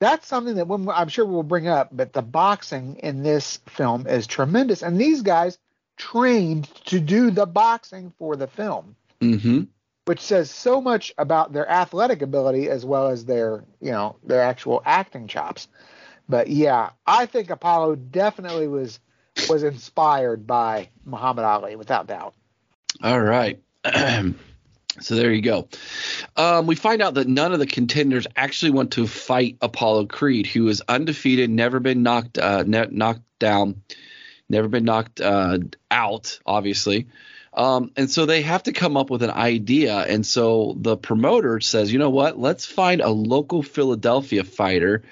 that's 0.00 0.26
something 0.26 0.56
that 0.56 0.66
when, 0.66 0.88
I'm 0.88 1.08
sure 1.08 1.24
we'll 1.24 1.42
bring 1.42 1.68
up. 1.68 1.88
But 1.92 2.12
the 2.12 2.22
boxing 2.22 2.96
in 2.96 3.22
this 3.22 3.60
film 3.66 4.06
is 4.06 4.26
tremendous, 4.26 4.82
and 4.82 5.00
these 5.00 5.22
guys 5.22 5.56
trained 6.00 6.64
to 6.86 6.98
do 6.98 7.30
the 7.30 7.44
boxing 7.44 8.12
for 8.18 8.34
the 8.34 8.46
film. 8.46 8.96
Mm-hmm. 9.20 9.64
Which 10.06 10.20
says 10.20 10.50
so 10.50 10.80
much 10.80 11.12
about 11.18 11.52
their 11.52 11.68
athletic 11.68 12.22
ability 12.22 12.68
as 12.70 12.84
well 12.84 13.08
as 13.08 13.26
their, 13.26 13.62
you 13.80 13.92
know, 13.92 14.16
their 14.24 14.40
actual 14.40 14.82
acting 14.84 15.28
chops. 15.28 15.68
But 16.28 16.48
yeah, 16.48 16.90
I 17.06 17.26
think 17.26 17.50
Apollo 17.50 17.96
definitely 17.96 18.66
was 18.66 18.98
was 19.48 19.62
inspired 19.62 20.46
by 20.46 20.88
Muhammad 21.04 21.44
Ali 21.44 21.76
without 21.76 22.06
doubt. 22.06 22.34
All 23.02 23.20
right. 23.20 23.60
so 25.00 25.14
there 25.14 25.32
you 25.32 25.42
go. 25.42 25.68
Um, 26.36 26.66
we 26.66 26.76
find 26.76 27.02
out 27.02 27.14
that 27.14 27.28
none 27.28 27.52
of 27.52 27.58
the 27.58 27.66
contenders 27.66 28.26
actually 28.36 28.72
want 28.72 28.92
to 28.92 29.06
fight 29.06 29.58
Apollo 29.60 30.06
Creed, 30.06 30.46
who 30.46 30.66
is 30.68 30.82
undefeated, 30.88 31.50
never 31.50 31.78
been 31.78 32.02
knocked 32.02 32.38
uh, 32.38 32.64
ne- 32.66 32.88
knocked 32.90 33.22
down 33.38 33.82
never 34.50 34.68
been 34.68 34.84
knocked 34.84 35.20
uh, 35.20 35.58
out, 35.90 36.38
obviously. 36.44 37.06
Um, 37.52 37.90
and 37.96 38.10
so 38.10 38.26
they 38.26 38.42
have 38.42 38.64
to 38.64 38.72
come 38.72 38.96
up 38.96 39.10
with 39.10 39.22
an 39.22 39.30
idea. 39.30 39.96
And 39.96 40.24
so 40.24 40.76
the 40.78 40.96
promoter 40.96 41.60
says, 41.60 41.92
you 41.92 41.98
know 41.98 42.10
what? 42.10 42.38
Let's 42.38 42.64
find 42.64 43.00
a 43.00 43.08
local 43.08 43.62
Philadelphia 43.62 44.44
fighter 44.44 45.02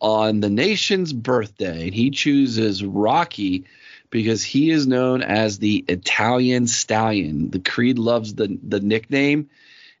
on 0.00 0.40
the 0.40 0.50
nation's 0.50 1.12
birthday. 1.12 1.84
And 1.84 1.94
he 1.94 2.10
chooses 2.10 2.84
Rocky 2.84 3.64
because 4.10 4.42
he 4.42 4.70
is 4.70 4.86
known 4.86 5.22
as 5.22 5.58
the 5.58 5.84
Italian 5.88 6.66
Stallion. 6.66 7.50
The 7.50 7.60
Creed 7.60 7.98
loves 7.98 8.34
the, 8.34 8.58
the 8.62 8.80
nickname. 8.80 9.50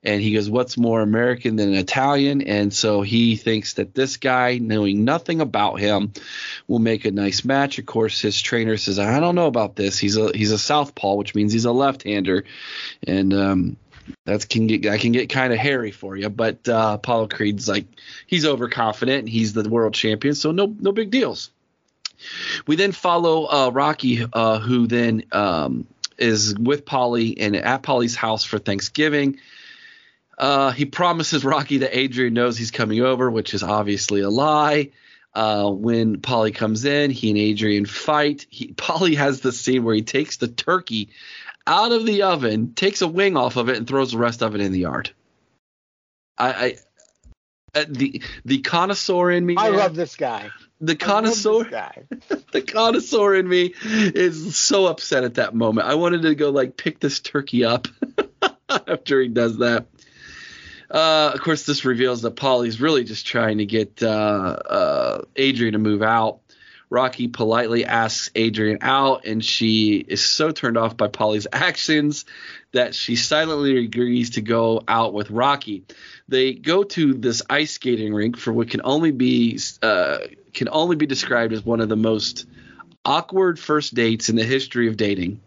And 0.08 0.22
he 0.22 0.32
goes, 0.32 0.48
"What's 0.48 0.78
more 0.78 1.02
American 1.02 1.56
than 1.56 1.74
Italian?" 1.74 2.40
And 2.40 2.72
so 2.72 3.02
he 3.02 3.36
thinks 3.36 3.74
that 3.74 3.94
this 3.94 4.16
guy, 4.16 4.56
knowing 4.56 5.04
nothing 5.04 5.42
about 5.42 5.80
him, 5.80 6.12
will 6.66 6.78
make 6.78 7.04
a 7.04 7.10
nice 7.10 7.44
match. 7.44 7.78
Of 7.78 7.84
course, 7.84 8.18
his 8.18 8.40
trainer 8.40 8.78
says, 8.78 8.98
"I 8.98 9.20
don't 9.20 9.34
know 9.34 9.48
about 9.48 9.76
this. 9.76 9.98
He's 9.98 10.16
a 10.16 10.32
he's 10.34 10.50
a 10.52 10.58
southpaw, 10.58 11.16
which 11.16 11.34
means 11.34 11.52
he's 11.52 11.66
a 11.66 11.72
left-hander," 11.72 12.44
and 13.06 13.34
um, 13.34 13.76
that 14.24 14.48
can 14.48 14.66
get 14.66 14.82
that 14.84 15.00
can 15.00 15.12
get 15.12 15.28
kind 15.28 15.52
of 15.52 15.58
hairy 15.58 15.90
for 15.90 16.16
you. 16.16 16.30
But 16.30 16.66
uh, 16.66 16.92
Apollo 16.94 17.28
Creed's 17.28 17.68
like 17.68 17.84
he's 18.26 18.46
overconfident 18.46 19.20
and 19.20 19.28
he's 19.28 19.52
the 19.52 19.68
world 19.68 19.92
champion, 19.92 20.34
so 20.34 20.52
no 20.52 20.74
no 20.80 20.92
big 20.92 21.10
deals. 21.10 21.50
We 22.66 22.76
then 22.76 22.92
follow 22.92 23.44
uh, 23.44 23.70
Rocky, 23.74 24.24
uh, 24.32 24.58
who 24.58 24.86
then 24.86 25.24
um, 25.32 25.86
is 26.16 26.58
with 26.58 26.86
Paulie 26.86 27.34
and 27.38 27.54
at 27.56 27.82
Paulie's 27.82 28.16
house 28.16 28.44
for 28.44 28.58
Thanksgiving. 28.58 29.38
Uh, 30.38 30.70
he 30.70 30.84
promises 30.84 31.44
Rocky 31.44 31.78
that 31.78 31.98
Adrian 31.98 32.32
knows 32.32 32.56
he's 32.56 32.70
coming 32.70 33.00
over, 33.00 33.30
which 33.30 33.54
is 33.54 33.62
obviously 33.62 34.20
a 34.20 34.30
lie. 34.30 34.90
Uh, 35.34 35.70
when 35.70 36.18
Paulie 36.18 36.54
comes 36.54 36.84
in, 36.84 37.10
he 37.10 37.30
and 37.30 37.38
Adrian 37.38 37.86
fight. 37.86 38.46
He, 38.48 38.68
Paulie 38.74 39.16
has 39.16 39.40
the 39.40 39.52
scene 39.52 39.84
where 39.84 39.94
he 39.94 40.02
takes 40.02 40.36
the 40.36 40.48
turkey 40.48 41.10
out 41.66 41.92
of 41.92 42.06
the 42.06 42.22
oven, 42.22 42.74
takes 42.74 43.02
a 43.02 43.08
wing 43.08 43.36
off 43.36 43.56
of 43.56 43.68
it, 43.68 43.76
and 43.76 43.86
throws 43.86 44.12
the 44.12 44.18
rest 44.18 44.42
of 44.42 44.54
it 44.54 44.60
in 44.60 44.72
the 44.72 44.80
yard. 44.80 45.10
I, 46.38 46.52
I 46.52 46.76
uh, 47.74 47.84
the 47.88 48.22
the 48.44 48.58
connoisseur 48.60 49.30
in 49.30 49.44
me. 49.44 49.56
I 49.58 49.70
man, 49.70 49.78
love 49.78 49.94
this 49.94 50.16
guy. 50.16 50.50
the 50.80 50.96
connoisseur 50.96 51.64
guy. 51.64 52.04
the 52.52 52.62
connoisseur 52.62 53.34
in 53.34 53.46
me 53.46 53.74
is 53.84 54.56
so 54.56 54.86
upset 54.86 55.24
at 55.24 55.34
that 55.34 55.54
moment. 55.54 55.86
I 55.86 55.96
wanted 55.96 56.22
to 56.22 56.34
go 56.34 56.50
like 56.50 56.76
pick 56.76 57.00
this 57.00 57.20
turkey 57.20 57.64
up 57.64 57.88
after 58.68 59.20
he 59.20 59.28
does 59.28 59.58
that. 59.58 59.86
Uh, 60.90 61.32
of 61.34 61.40
course, 61.40 61.64
this 61.64 61.84
reveals 61.84 62.22
that 62.22 62.36
Paulie's 62.36 62.80
really 62.80 63.04
just 63.04 63.26
trying 63.26 63.58
to 63.58 63.66
get 63.66 64.02
uh, 64.02 64.06
uh, 64.06 65.22
Adrian 65.36 65.72
to 65.72 65.78
move 65.78 66.02
out. 66.02 66.40
Rocky 66.90 67.28
politely 67.28 67.84
asks 67.84 68.30
Adrian 68.34 68.78
out, 68.80 69.26
and 69.26 69.44
she 69.44 69.96
is 69.96 70.24
so 70.24 70.50
turned 70.50 70.78
off 70.78 70.96
by 70.96 71.08
Paulie's 71.08 71.46
actions 71.52 72.24
that 72.72 72.94
she 72.94 73.16
silently 73.16 73.84
agrees 73.84 74.30
to 74.30 74.40
go 74.40 74.82
out 74.88 75.12
with 75.12 75.30
Rocky. 75.30 75.84
They 76.28 76.54
go 76.54 76.84
to 76.84 77.14
this 77.14 77.42
ice 77.50 77.72
skating 77.72 78.14
rink 78.14 78.38
for 78.38 78.52
what 78.52 78.70
can 78.70 78.80
only 78.84 79.10
be 79.10 79.58
uh, 79.82 80.18
can 80.54 80.68
only 80.72 80.96
be 80.96 81.06
described 81.06 81.52
as 81.52 81.64
one 81.64 81.80
of 81.80 81.90
the 81.90 81.96
most 81.96 82.46
awkward 83.04 83.58
first 83.58 83.94
dates 83.94 84.30
in 84.30 84.36
the 84.36 84.44
history 84.44 84.88
of 84.88 84.96
dating, 84.96 85.40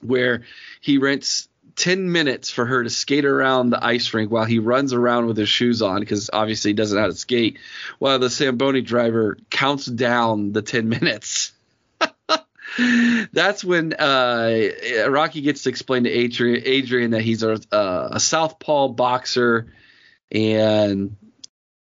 where 0.00 0.42
he 0.80 0.96
rents 0.96 1.49
10 1.76 2.10
minutes 2.10 2.50
for 2.50 2.66
her 2.66 2.82
to 2.82 2.90
skate 2.90 3.24
around 3.24 3.70
the 3.70 3.84
ice 3.84 4.12
rink 4.12 4.30
while 4.30 4.44
he 4.44 4.58
runs 4.58 4.92
around 4.92 5.26
with 5.26 5.36
his 5.36 5.48
shoes 5.48 5.82
on 5.82 6.00
because 6.00 6.30
obviously 6.32 6.70
he 6.70 6.74
doesn't 6.74 6.96
know 6.96 7.02
how 7.02 7.08
to 7.08 7.14
skate, 7.14 7.58
while 7.98 8.18
the 8.18 8.28
Zamboni 8.28 8.80
driver 8.80 9.36
counts 9.50 9.86
down 9.86 10.52
the 10.52 10.62
10 10.62 10.88
minutes. 10.88 11.52
That's 13.32 13.64
when 13.64 13.92
uh, 13.94 14.70
Rocky 15.08 15.40
gets 15.40 15.64
to 15.64 15.70
explain 15.70 16.04
to 16.04 16.10
Adrian, 16.10 16.62
Adrian 16.64 17.10
that 17.12 17.22
he's 17.22 17.42
a, 17.42 17.60
a 17.72 18.20
southpaw 18.20 18.88
boxer, 18.88 19.72
and 20.30 21.16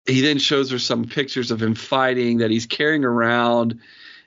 he 0.06 0.22
then 0.22 0.38
shows 0.38 0.72
her 0.72 0.80
some 0.80 1.06
pictures 1.06 1.52
of 1.52 1.62
him 1.62 1.76
fighting 1.76 2.40
that 2.40 2.52
he's 2.52 2.68
carrying 2.68 3.04
around 3.04 3.80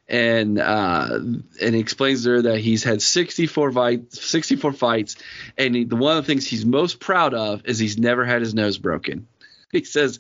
and 0.08 0.58
uh, 0.58 1.08
and 1.12 1.74
he 1.74 1.80
explains 1.80 2.24
to 2.24 2.30
her 2.30 2.42
that 2.42 2.58
he's 2.58 2.82
had 2.82 3.02
64 3.02 3.72
fights, 3.72 4.26
64 4.26 4.72
fights, 4.72 5.16
and 5.56 5.74
he, 5.74 5.84
the 5.84 5.96
one 5.96 6.16
of 6.16 6.24
the 6.24 6.26
things 6.26 6.46
he's 6.46 6.64
most 6.64 6.98
proud 6.98 7.34
of 7.34 7.66
is 7.66 7.78
he's 7.78 7.98
never 7.98 8.24
had 8.24 8.40
his 8.40 8.54
nose 8.54 8.78
broken. 8.78 9.28
He 9.70 9.84
says, 9.84 10.18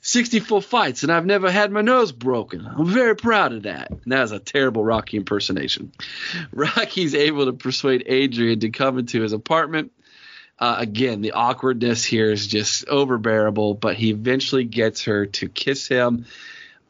64 0.00 0.62
fights, 0.62 1.02
and 1.02 1.12
I've 1.12 1.26
never 1.26 1.50
had 1.50 1.70
my 1.70 1.82
nose 1.82 2.12
broken. 2.12 2.66
I'm 2.66 2.86
very 2.86 3.14
proud 3.14 3.52
of 3.52 3.64
that. 3.64 3.90
And 3.90 4.00
that 4.06 4.22
is 4.22 4.32
a 4.32 4.38
terrible 4.38 4.82
Rocky 4.82 5.18
impersonation. 5.18 5.92
Rocky's 6.50 7.14
able 7.14 7.44
to 7.44 7.52
persuade 7.52 8.04
Adrian 8.06 8.60
to 8.60 8.70
come 8.70 8.98
into 8.98 9.20
his 9.20 9.34
apartment. 9.34 9.92
Uh, 10.58 10.76
again, 10.78 11.20
the 11.20 11.32
awkwardness 11.32 12.04
here 12.04 12.30
is 12.30 12.46
just 12.46 12.86
overbearable, 12.86 13.78
but 13.78 13.96
he 13.96 14.10
eventually 14.10 14.64
gets 14.64 15.04
her 15.04 15.26
to 15.26 15.48
kiss 15.48 15.86
him. 15.86 16.24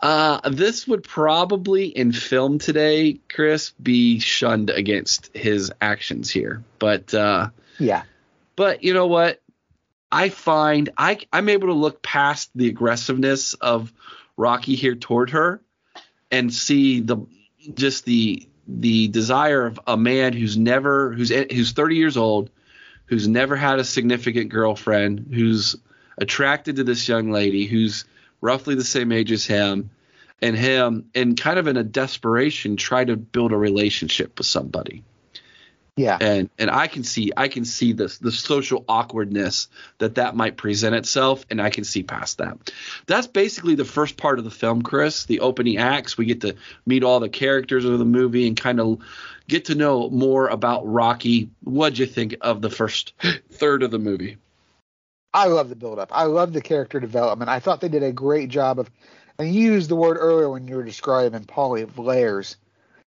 Uh, 0.01 0.49
this 0.51 0.87
would 0.87 1.03
probably 1.03 1.87
in 1.87 2.13
film 2.13 2.59
today, 2.59 3.19
Chris, 3.33 3.71
be 3.83 4.19
shunned 4.19 4.71
against 4.71 5.35
his 5.35 5.73
actions 5.81 6.31
here. 6.31 6.63
But 6.79 7.15
uh, 7.15 7.49
Yeah. 7.79 8.03
but 8.57 8.85
you 8.85 8.93
know 8.93 9.07
what? 9.07 9.41
I 10.13 10.29
find 10.29 10.91
I 10.97 11.19
I'm 11.33 11.49
able 11.49 11.69
to 11.69 11.75
look 11.75 12.03
past 12.03 12.51
the 12.55 12.69
aggressiveness 12.69 13.55
of 13.55 13.93
Rocky 14.37 14.75
here 14.75 14.95
toward 14.95 15.31
her 15.31 15.61
and 16.31 16.53
see 16.53 17.01
the 17.01 17.19
just 17.75 18.05
the 18.05 18.47
the 18.69 19.09
desire 19.09 19.65
of 19.67 19.81
a 19.87 19.97
man 19.97 20.33
who's 20.33 20.57
never 20.57 21.13
who's 21.13 21.31
who's 21.31 21.73
30 21.73 21.97
years 21.97 22.17
old, 22.17 22.51
who's 23.07 23.27
never 23.27 23.57
had 23.57 23.79
a 23.79 23.85
significant 23.85 24.51
girlfriend, 24.51 25.31
who's 25.33 25.77
attracted 26.19 26.77
to 26.77 26.85
this 26.85 27.09
young 27.09 27.31
lady 27.31 27.67
who's 27.67 28.05
roughly 28.41 28.75
the 28.75 28.85
same 28.85 29.13
age 29.13 29.33
as 29.33 29.47
him, 29.47 29.91
and 30.43 30.57
him, 30.57 31.11
and 31.15 31.39
kind 31.39 31.59
of 31.59 31.67
in 31.67 31.77
a 31.77 31.85
desperation, 31.85 32.77
try 32.77 33.05
to 33.05 33.17
build 33.17 33.53
a 33.53 33.57
relationship 33.57 34.39
with 34.39 34.47
somebody. 34.47 35.03
Yeah. 35.97 36.19
And 36.21 36.51
and 36.59 36.71
I 36.71 36.89
can 36.89 37.05
see 37.05 37.33
I 37.35 37.49
can 37.49 37.65
see 37.65 37.95
this 37.95 38.19
the 38.19 38.31
social 38.31 38.85
awkwardness 38.87 39.69
that 39.97 40.17
that 40.17 40.37
might 40.37 40.59
present 40.59 40.95
itself, 40.95 41.47
and 41.51 41.61
I 41.61 41.71
can 41.71 41.85
see 41.85 42.03
past 42.03 42.37
that. 42.37 42.71
That's 43.07 43.27
basically 43.27 43.77
the 43.77 43.87
first 43.87 44.19
part 44.19 44.39
of 44.39 44.45
the 44.45 44.51
film, 44.51 44.83
Chris. 44.83 45.25
The 45.25 45.41
opening 45.41 45.79
acts, 45.79 46.19
we 46.19 46.27
get 46.27 46.43
to 46.43 46.55
meet 46.85 47.03
all 47.03 47.19
the 47.19 47.31
characters 47.31 47.87
of 47.87 47.99
the 47.99 48.05
movie 48.05 48.47
and 48.47 48.59
kind 48.59 48.79
of 48.79 48.99
get 49.49 49.67
to 49.67 49.75
know 49.75 50.11
more 50.11 50.49
about 50.49 50.87
Rocky. 50.87 51.49
What'd 51.65 51.99
you 51.99 52.07
think 52.07 52.37
of 52.43 52.61
the 52.61 52.71
first 52.71 53.15
third 53.51 53.83
of 53.83 53.91
the 53.91 53.99
movie? 53.99 54.37
I 55.37 55.49
love 55.49 55.69
the 55.69 55.77
build 55.77 55.99
up. 55.99 56.09
I 56.13 56.25
love 56.25 56.55
the 56.55 56.63
character 56.63 56.99
development. 56.99 57.51
I 57.51 57.61
thought 57.61 57.83
they 57.83 57.91
did 57.91 58.03
a 58.03 58.11
great 58.11 58.49
job 58.49 58.79
of 58.79 58.91
and 59.39 59.55
you 59.55 59.73
used 59.73 59.91
the 59.91 59.97
word 59.97 60.17
earlier 60.19 60.49
when 60.49 60.67
you 60.67 60.77
were 60.77 60.83
describing 60.83 61.45
Paulie 61.45 61.83
of 61.83 61.99
layers. 61.99 62.57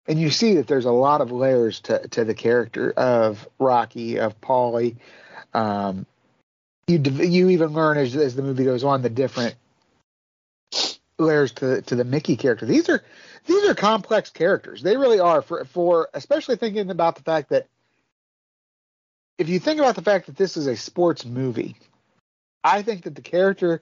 And 0.07 0.19
you 0.19 0.30
see 0.30 0.55
that 0.55 0.67
there's 0.67 0.86
a 0.86 0.91
lot 0.91 1.22
of 1.22 1.32
layers 1.32 1.80
to, 1.82 2.07
to 2.09 2.24
the 2.24 2.36
character 2.36 2.91
of 2.91 3.47
Rocky, 3.57 4.19
of 4.19 4.39
Paulie. 4.39 4.97
Um, 5.55 6.05
you 6.88 6.99
you 6.99 7.49
even 7.49 7.74
learn 7.74 7.97
as, 7.97 8.15
as 8.15 8.36
the 8.36 8.43
movie 8.43 8.65
goes 8.65 8.84
on 8.84 9.01
the 9.01 9.09
different 9.09 9.55
layers 11.17 11.53
to 11.53 11.82
to 11.84 11.95
the 11.95 12.03
Mickey 12.03 12.36
character. 12.36 12.67
These 12.67 12.88
are 12.89 13.03
these 13.47 13.67
are 13.67 13.74
complex 13.74 14.30
characters. 14.30 14.84
They 14.84 14.95
really 14.95 15.19
are 15.19 15.41
for 15.41 15.65
for 15.65 16.09
especially 16.13 16.57
thinking 16.57 16.91
about 16.91 17.15
the 17.15 17.24
fact 17.24 17.49
that 17.49 17.65
if 19.39 19.49
you 19.49 19.59
think 19.59 19.80
about 19.80 19.95
the 19.95 20.03
fact 20.03 20.28
that 20.28 20.38
this 20.38 20.55
is 20.55 20.67
a 20.67 20.76
sports 20.76 21.26
movie, 21.26 21.76
I 22.64 22.82
think 22.82 23.03
that 23.03 23.16
the 23.16 23.22
character 23.22 23.82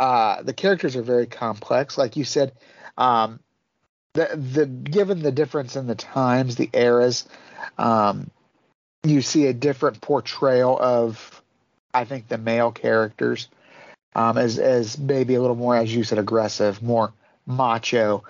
uh, 0.00 0.42
the 0.42 0.52
characters 0.52 0.96
are 0.96 1.02
very 1.02 1.26
complex. 1.26 1.96
Like 1.96 2.16
you 2.16 2.24
said, 2.24 2.52
um, 2.98 3.40
the 4.14 4.28
the 4.36 4.66
given 4.66 5.22
the 5.22 5.32
difference 5.32 5.76
in 5.76 5.86
the 5.86 5.94
times, 5.94 6.56
the 6.56 6.70
eras, 6.72 7.28
um, 7.78 8.30
you 9.02 9.22
see 9.22 9.46
a 9.46 9.52
different 9.52 10.00
portrayal 10.00 10.78
of, 10.78 11.42
I 11.92 12.04
think, 12.04 12.28
the 12.28 12.38
male 12.38 12.72
characters 12.72 13.48
um, 14.14 14.38
as 14.38 14.58
as 14.58 14.98
maybe 14.98 15.34
a 15.34 15.40
little 15.40 15.56
more, 15.56 15.76
as 15.76 15.94
you 15.94 16.04
said, 16.04 16.18
aggressive, 16.18 16.82
more 16.82 17.12
macho. 17.46 18.24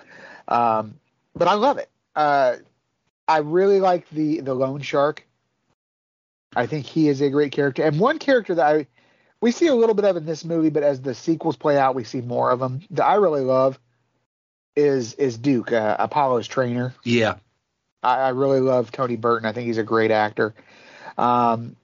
Um, 0.47 0.95
but 1.35 1.47
I 1.47 1.53
love 1.53 1.77
it. 1.77 1.89
Uh, 2.15 2.57
I 3.27 3.39
really 3.39 3.79
like 3.79 4.09
the 4.09 4.41
the 4.41 4.53
loan 4.53 4.81
shark. 4.81 5.25
I 6.55 6.67
think 6.67 6.85
he 6.85 7.09
is 7.09 7.21
a 7.21 7.29
great 7.29 7.51
character, 7.51 7.83
and 7.83 7.99
one 7.99 8.19
character 8.19 8.55
that 8.55 8.65
I 8.65 8.87
we 9.45 9.51
see 9.51 9.67
a 9.67 9.75
little 9.75 9.93
bit 9.93 10.05
of 10.05 10.17
in 10.17 10.25
this 10.25 10.43
movie, 10.43 10.71
but 10.71 10.81
as 10.81 11.03
the 11.03 11.13
sequels 11.13 11.55
play 11.55 11.77
out, 11.77 11.93
we 11.93 12.03
see 12.03 12.19
more 12.19 12.49
of 12.49 12.59
them. 12.59 12.81
That 12.89 13.05
I 13.05 13.15
really 13.15 13.43
love 13.43 13.77
is 14.75 15.13
is 15.13 15.37
Duke, 15.37 15.71
uh, 15.71 15.95
Apollo's 15.99 16.47
trainer. 16.47 16.95
Yeah, 17.03 17.35
I, 18.01 18.21
I 18.21 18.29
really 18.29 18.59
love 18.59 18.91
Tony 18.91 19.17
Burton. 19.17 19.47
I 19.47 19.51
think 19.51 19.67
he's 19.67 19.77
a 19.77 19.83
great 19.83 20.09
actor. 20.09 20.55
Um, 21.15 21.75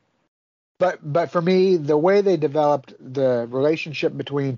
but 0.79 0.97
but 1.03 1.29
for 1.29 1.39
me, 1.39 1.77
the 1.77 1.95
way 1.95 2.21
they 2.21 2.35
developed 2.35 2.95
the 2.99 3.47
relationship 3.47 4.17
between 4.17 4.57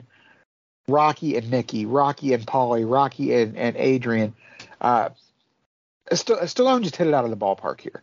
Rocky 0.88 1.36
and 1.36 1.52
Mickey, 1.52 1.86
Rocky 1.86 2.32
and 2.32 2.48
Paulie, 2.48 2.90
Rocky 2.90 3.34
and, 3.34 3.58
and 3.58 3.76
Adrian, 3.76 4.34
uh, 4.80 5.10
St- 6.10 6.40
Stallone 6.40 6.84
just 6.84 6.96
hit 6.96 7.08
it 7.08 7.14
out 7.14 7.26
of 7.26 7.32
the 7.32 7.38
ballpark 7.38 7.82
here. 7.82 8.02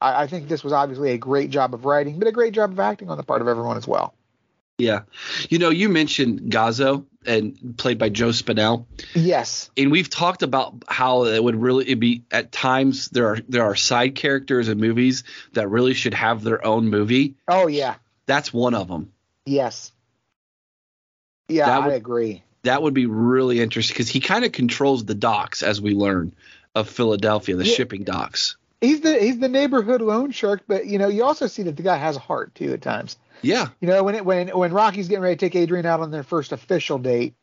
I, 0.00 0.22
I 0.22 0.26
think 0.26 0.48
this 0.48 0.62
was 0.64 0.72
obviously 0.72 1.10
a 1.12 1.18
great 1.18 1.50
job 1.50 1.74
of 1.74 1.84
writing, 1.84 2.18
but 2.18 2.28
a 2.28 2.32
great 2.32 2.54
job 2.54 2.72
of 2.72 2.80
acting 2.80 3.10
on 3.10 3.16
the 3.16 3.22
part 3.24 3.40
of 3.42 3.48
everyone 3.48 3.76
as 3.76 3.86
well. 3.86 4.14
yeah. 4.78 5.00
You 5.50 5.58
know, 5.58 5.70
you 5.70 5.88
mentioned 5.88 6.52
Gazzo 6.52 7.04
and 7.26 7.74
played 7.76 7.98
by 7.98 8.08
Joe 8.08 8.28
Spinell. 8.28 8.86
Yes. 9.14 9.70
and 9.76 9.90
we've 9.90 10.08
talked 10.08 10.42
about 10.42 10.84
how 10.88 11.24
it 11.24 11.42
would 11.42 11.56
really 11.56 11.84
it'd 11.86 12.00
be 12.00 12.22
at 12.30 12.52
times 12.52 13.08
there 13.10 13.26
are 13.28 13.38
there 13.48 13.64
are 13.64 13.74
side 13.74 14.14
characters 14.14 14.68
in 14.68 14.78
movies 14.78 15.24
that 15.54 15.68
really 15.68 15.94
should 15.94 16.14
have 16.14 16.42
their 16.44 16.64
own 16.64 16.88
movie. 16.90 17.34
Oh 17.48 17.66
yeah. 17.66 17.96
That's 18.26 18.52
one 18.52 18.74
of 18.74 18.88
them. 18.88 19.12
Yes. 19.46 19.92
Yeah, 21.48 21.66
That 21.66 21.82
I 21.82 21.86
would- 21.88 21.96
agree. 21.96 22.42
That 22.64 22.82
would 22.82 22.92
be 22.92 23.06
really 23.06 23.60
interesting 23.60 23.94
because 23.94 24.08
he 24.10 24.20
kind 24.20 24.44
of 24.44 24.52
controls 24.52 25.04
the 25.04 25.14
docks, 25.14 25.62
as 25.62 25.80
we 25.80 25.94
learn, 25.94 26.34
of 26.74 26.88
Philadelphia, 26.88 27.56
the 27.56 27.64
Yeah. 27.64 27.72
shipping 27.74 28.04
docks. 28.04 28.56
He's 28.80 29.00
the 29.00 29.18
he's 29.18 29.38
the 29.38 29.48
neighborhood 29.48 30.00
loan 30.00 30.30
shark, 30.30 30.62
but 30.68 30.86
you 30.86 30.98
know 30.98 31.08
you 31.08 31.24
also 31.24 31.46
see 31.46 31.64
that 31.64 31.76
the 31.76 31.82
guy 31.82 31.96
has 31.96 32.16
a 32.16 32.20
heart 32.20 32.54
too 32.54 32.72
at 32.72 32.82
times. 32.82 33.16
Yeah, 33.42 33.68
You 33.80 33.88
know 33.88 34.02
when 34.02 34.14
it, 34.16 34.24
when 34.24 34.48
when 34.48 34.72
Rocky's 34.72 35.08
getting 35.08 35.22
ready 35.22 35.36
to 35.36 35.40
take 35.46 35.54
Adrian 35.54 35.86
out 35.86 36.00
on 36.00 36.10
their 36.10 36.22
first 36.24 36.52
official 36.52 36.98
date, 36.98 37.34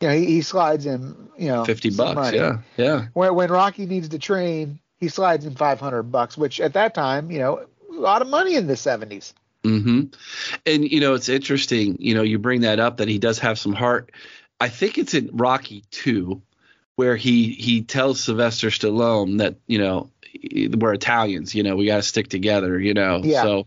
you 0.00 0.08
know 0.08 0.14
he, 0.14 0.26
he 0.26 0.42
slides 0.42 0.84
him 0.84 1.30
you 1.38 1.48
know 1.48 1.64
fifty 1.64 1.90
bucks. 1.90 2.14
money. 2.14 2.36
Yeah, 2.38 2.58
yeah. 2.76 3.06
When 3.14 3.34
when 3.34 3.50
Rocky 3.50 3.86
needs 3.86 4.08
to 4.10 4.18
train, 4.18 4.80
he 4.98 5.08
slides 5.08 5.44
in 5.44 5.54
five 5.54 5.80
hundred 5.80 6.04
bucks, 6.04 6.36
which 6.36 6.60
at 6.60 6.74
that 6.74 6.94
time 6.94 7.30
you 7.30 7.38
know 7.38 7.66
a 7.90 7.94
lot 7.94 8.22
of 8.22 8.28
money 8.28 8.54
in 8.54 8.66
the 8.66 8.76
seventies. 8.76 9.34
hmm 9.64 10.02
And 10.64 10.90
you 10.90 11.00
know, 11.00 11.14
it's 11.14 11.28
interesting. 11.28 11.96
You 12.00 12.14
know, 12.14 12.22
you 12.22 12.38
bring 12.38 12.60
that 12.62 12.78
up 12.80 12.98
that 12.98 13.08
he 13.08 13.18
does 13.18 13.38
have 13.40 13.58
some 13.58 13.72
heart. 13.72 14.12
I 14.60 14.68
think 14.68 14.98
it's 14.98 15.14
in 15.14 15.30
Rocky 15.32 15.84
Two, 15.90 16.42
where 16.96 17.16
he 17.16 17.50
he 17.52 17.82
tells 17.82 18.20
Sylvester 18.20 18.68
Stallone 18.68 19.38
that 19.38 19.56
you 19.66 19.78
know 19.78 20.10
we're 20.78 20.94
Italians. 20.94 21.54
You 21.54 21.62
know, 21.62 21.76
we 21.76 21.86
got 21.86 21.96
to 21.96 22.02
stick 22.02 22.28
together. 22.28 22.78
You 22.78 22.94
know, 22.94 23.20
Yeah. 23.24 23.42
so 23.42 23.66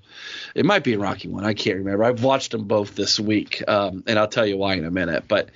it 0.56 0.66
might 0.66 0.84
be 0.84 0.94
a 0.94 1.00
Rocky 1.00 1.28
One. 1.28 1.44
I 1.46 1.54
can't 1.54 1.78
remember. 1.78 2.04
I've 2.04 2.24
watched 2.24 2.52
them 2.52 2.66
both 2.66 2.96
this 2.96 3.20
week, 3.20 3.64
um, 3.68 4.04
and 4.08 4.18
I'll 4.20 4.28
tell 4.28 4.46
you 4.46 4.58
why 4.58 4.76
in 4.76 4.86
a 4.86 4.92
minute. 4.92 5.26
But 5.28 5.50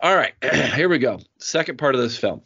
all 0.00 0.14
right, 0.14 0.32
here 0.74 0.88
we 0.88 0.98
go. 0.98 1.20
Second 1.38 1.78
part 1.78 1.94
of 1.94 2.00
this 2.00 2.16
film. 2.16 2.42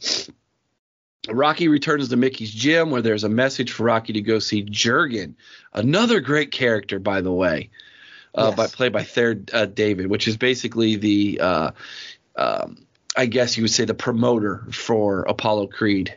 Rocky 1.28 1.68
returns 1.68 2.08
to 2.08 2.16
Mickey's 2.16 2.50
gym 2.52 2.90
where 2.90 3.02
there's 3.02 3.22
a 3.24 3.28
message 3.28 3.70
for 3.72 3.84
Rocky 3.84 4.12
to 4.14 4.20
go 4.22 4.40
see 4.40 4.62
Jurgen, 4.62 5.36
another 5.72 6.18
great 6.20 6.50
character, 6.50 6.98
by 6.98 7.20
the 7.20 7.32
way, 7.32 7.70
uh, 8.34 8.46
Yes. 8.48 8.56
by 8.56 8.66
played 8.66 8.92
by 8.92 9.04
Thayer 9.04 9.40
uh, 9.52 9.66
David, 9.66 10.08
which 10.08 10.26
is 10.26 10.36
basically 10.36 10.96
the, 10.96 11.38
uh, 11.40 11.70
um, 12.34 12.86
I 13.16 13.26
guess 13.26 13.56
you 13.56 13.62
would 13.62 13.70
say, 13.70 13.84
the 13.84 13.94
promoter 13.94 14.64
for 14.72 15.22
Apollo 15.22 15.68
Creed. 15.68 16.16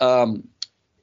Um, 0.00 0.48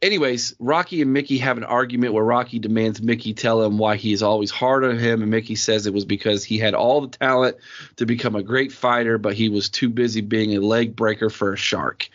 anyways, 0.01 0.55
Rocky 0.59 1.01
and 1.01 1.13
Mickey 1.13 1.39
have 1.39 1.57
an 1.57 1.63
argument 1.63 2.13
where 2.13 2.23
Rocky 2.23 2.59
demands 2.59 3.01
Mickey 3.01 3.33
tell 3.33 3.63
him 3.63 3.77
why 3.77 3.95
he 3.95 4.13
is 4.13 4.23
always 4.23 4.51
hard 4.51 4.83
on 4.83 4.97
him, 4.97 5.21
and 5.21 5.31
Mickey 5.31 5.55
says 5.55 5.85
it 5.85 5.93
was 5.93 6.05
because 6.05 6.43
he 6.43 6.57
had 6.57 6.73
all 6.73 7.01
the 7.01 7.17
talent 7.17 7.57
to 7.97 8.05
become 8.05 8.35
a 8.35 8.43
great 8.43 8.71
fighter, 8.71 9.17
but 9.17 9.33
he 9.33 9.49
was 9.49 9.69
too 9.69 9.89
busy 9.89 10.21
being 10.21 10.55
a 10.55 10.61
leg 10.61 10.95
breaker 10.95 11.29
for 11.29 11.53
a 11.53 11.57
shark. 11.57 12.09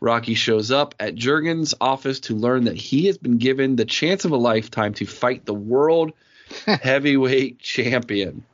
Rocky 0.00 0.34
shows 0.34 0.70
up 0.70 0.94
at 1.00 1.14
Jurgen's 1.14 1.74
office 1.80 2.20
to 2.20 2.34
learn 2.34 2.64
that 2.64 2.76
he 2.76 3.06
has 3.06 3.18
been 3.18 3.38
given 3.38 3.76
the 3.76 3.84
chance 3.84 4.24
of 4.24 4.32
a 4.32 4.36
lifetime 4.36 4.94
to 4.94 5.06
fight 5.06 5.44
the 5.44 5.54
world 5.54 6.12
heavyweight 6.66 7.58
champion. 7.58 8.44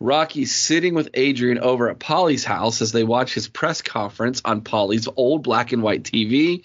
Rocky's 0.00 0.54
sitting 0.54 0.94
with 0.94 1.10
Adrian 1.14 1.58
over 1.58 1.90
at 1.90 1.98
Paulie's 1.98 2.44
house 2.44 2.82
as 2.82 2.92
they 2.92 3.02
watch 3.02 3.34
his 3.34 3.48
press 3.48 3.82
conference 3.82 4.40
on 4.44 4.60
Paulie's 4.60 5.08
old 5.16 5.42
black 5.42 5.72
and 5.72 5.82
white 5.82 6.04
TV. 6.04 6.62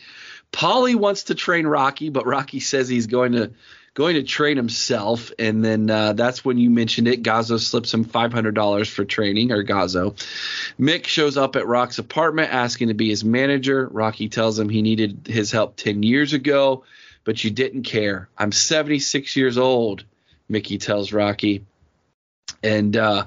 Paulie 0.53 0.95
wants 0.95 1.23
to 1.23 1.35
train 1.35 1.67
Rocky, 1.67 2.09
but 2.09 2.25
Rocky 2.25 2.61
says 2.61 2.87
he's 2.87 3.07
going 3.07 3.33
to 3.33 3.51
going 3.95 4.15
to 4.15 4.23
train 4.23 4.57
himself, 4.57 5.31
and 5.37 5.63
then 5.63 5.89
uh, 5.89 6.13
that's 6.13 6.43
when 6.43 6.57
you 6.57 6.69
mentioned 6.69 7.07
it. 7.07 7.21
Gazzo 7.21 7.59
slips 7.59 7.93
him 7.93 8.03
five 8.03 8.31
hundred 8.31 8.55
dollars 8.55 8.87
for 8.87 9.03
training, 9.03 9.51
or 9.51 9.63
Gazzo. 9.63 10.13
Mick 10.79 11.05
shows 11.05 11.37
up 11.37 11.55
at 11.55 11.67
Rock's 11.67 11.99
apartment 11.99 12.53
asking 12.53 12.87
to 12.87 12.93
be 12.93 13.09
his 13.09 13.23
manager. 13.23 13.87
Rocky 13.91 14.29
tells 14.29 14.57
him 14.57 14.69
he 14.69 14.81
needed 14.81 15.27
his 15.27 15.51
help 15.51 15.75
ten 15.75 16.03
years 16.03 16.33
ago, 16.33 16.83
but 17.23 17.43
you 17.43 17.51
didn't 17.51 17.83
care. 17.83 18.29
I'm 18.37 18.51
seventy 18.51 18.99
six 18.99 19.35
years 19.35 19.57
old. 19.57 20.03
Mickey 20.47 20.77
tells 20.77 21.11
Rocky, 21.11 21.65
and 22.61 22.95
uh, 22.95 23.25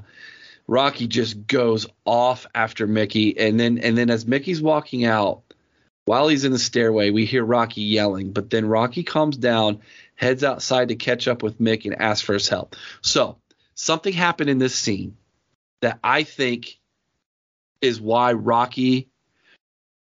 Rocky 0.68 1.08
just 1.08 1.46
goes 1.46 1.86
off 2.04 2.46
after 2.54 2.86
Mickey, 2.86 3.38
and 3.38 3.58
then 3.58 3.78
and 3.78 3.98
then 3.98 4.10
as 4.10 4.26
Mickey's 4.26 4.62
walking 4.62 5.04
out. 5.04 5.42
While 6.06 6.28
he's 6.28 6.44
in 6.44 6.52
the 6.52 6.58
stairway, 6.58 7.10
we 7.10 7.24
hear 7.24 7.44
Rocky 7.44 7.82
yelling, 7.82 8.32
but 8.32 8.48
then 8.48 8.66
Rocky 8.66 9.02
calms 9.02 9.36
down, 9.36 9.80
heads 10.14 10.44
outside 10.44 10.88
to 10.88 10.94
catch 10.94 11.26
up 11.26 11.42
with 11.42 11.60
Mick 11.60 11.84
and 11.84 12.00
ask 12.00 12.24
for 12.24 12.32
his 12.32 12.48
help. 12.48 12.76
So, 13.02 13.38
something 13.74 14.12
happened 14.12 14.48
in 14.48 14.58
this 14.58 14.76
scene 14.76 15.16
that 15.82 15.98
I 16.04 16.22
think 16.22 16.78
is 17.80 18.00
why 18.00 18.34
Rocky, 18.34 19.08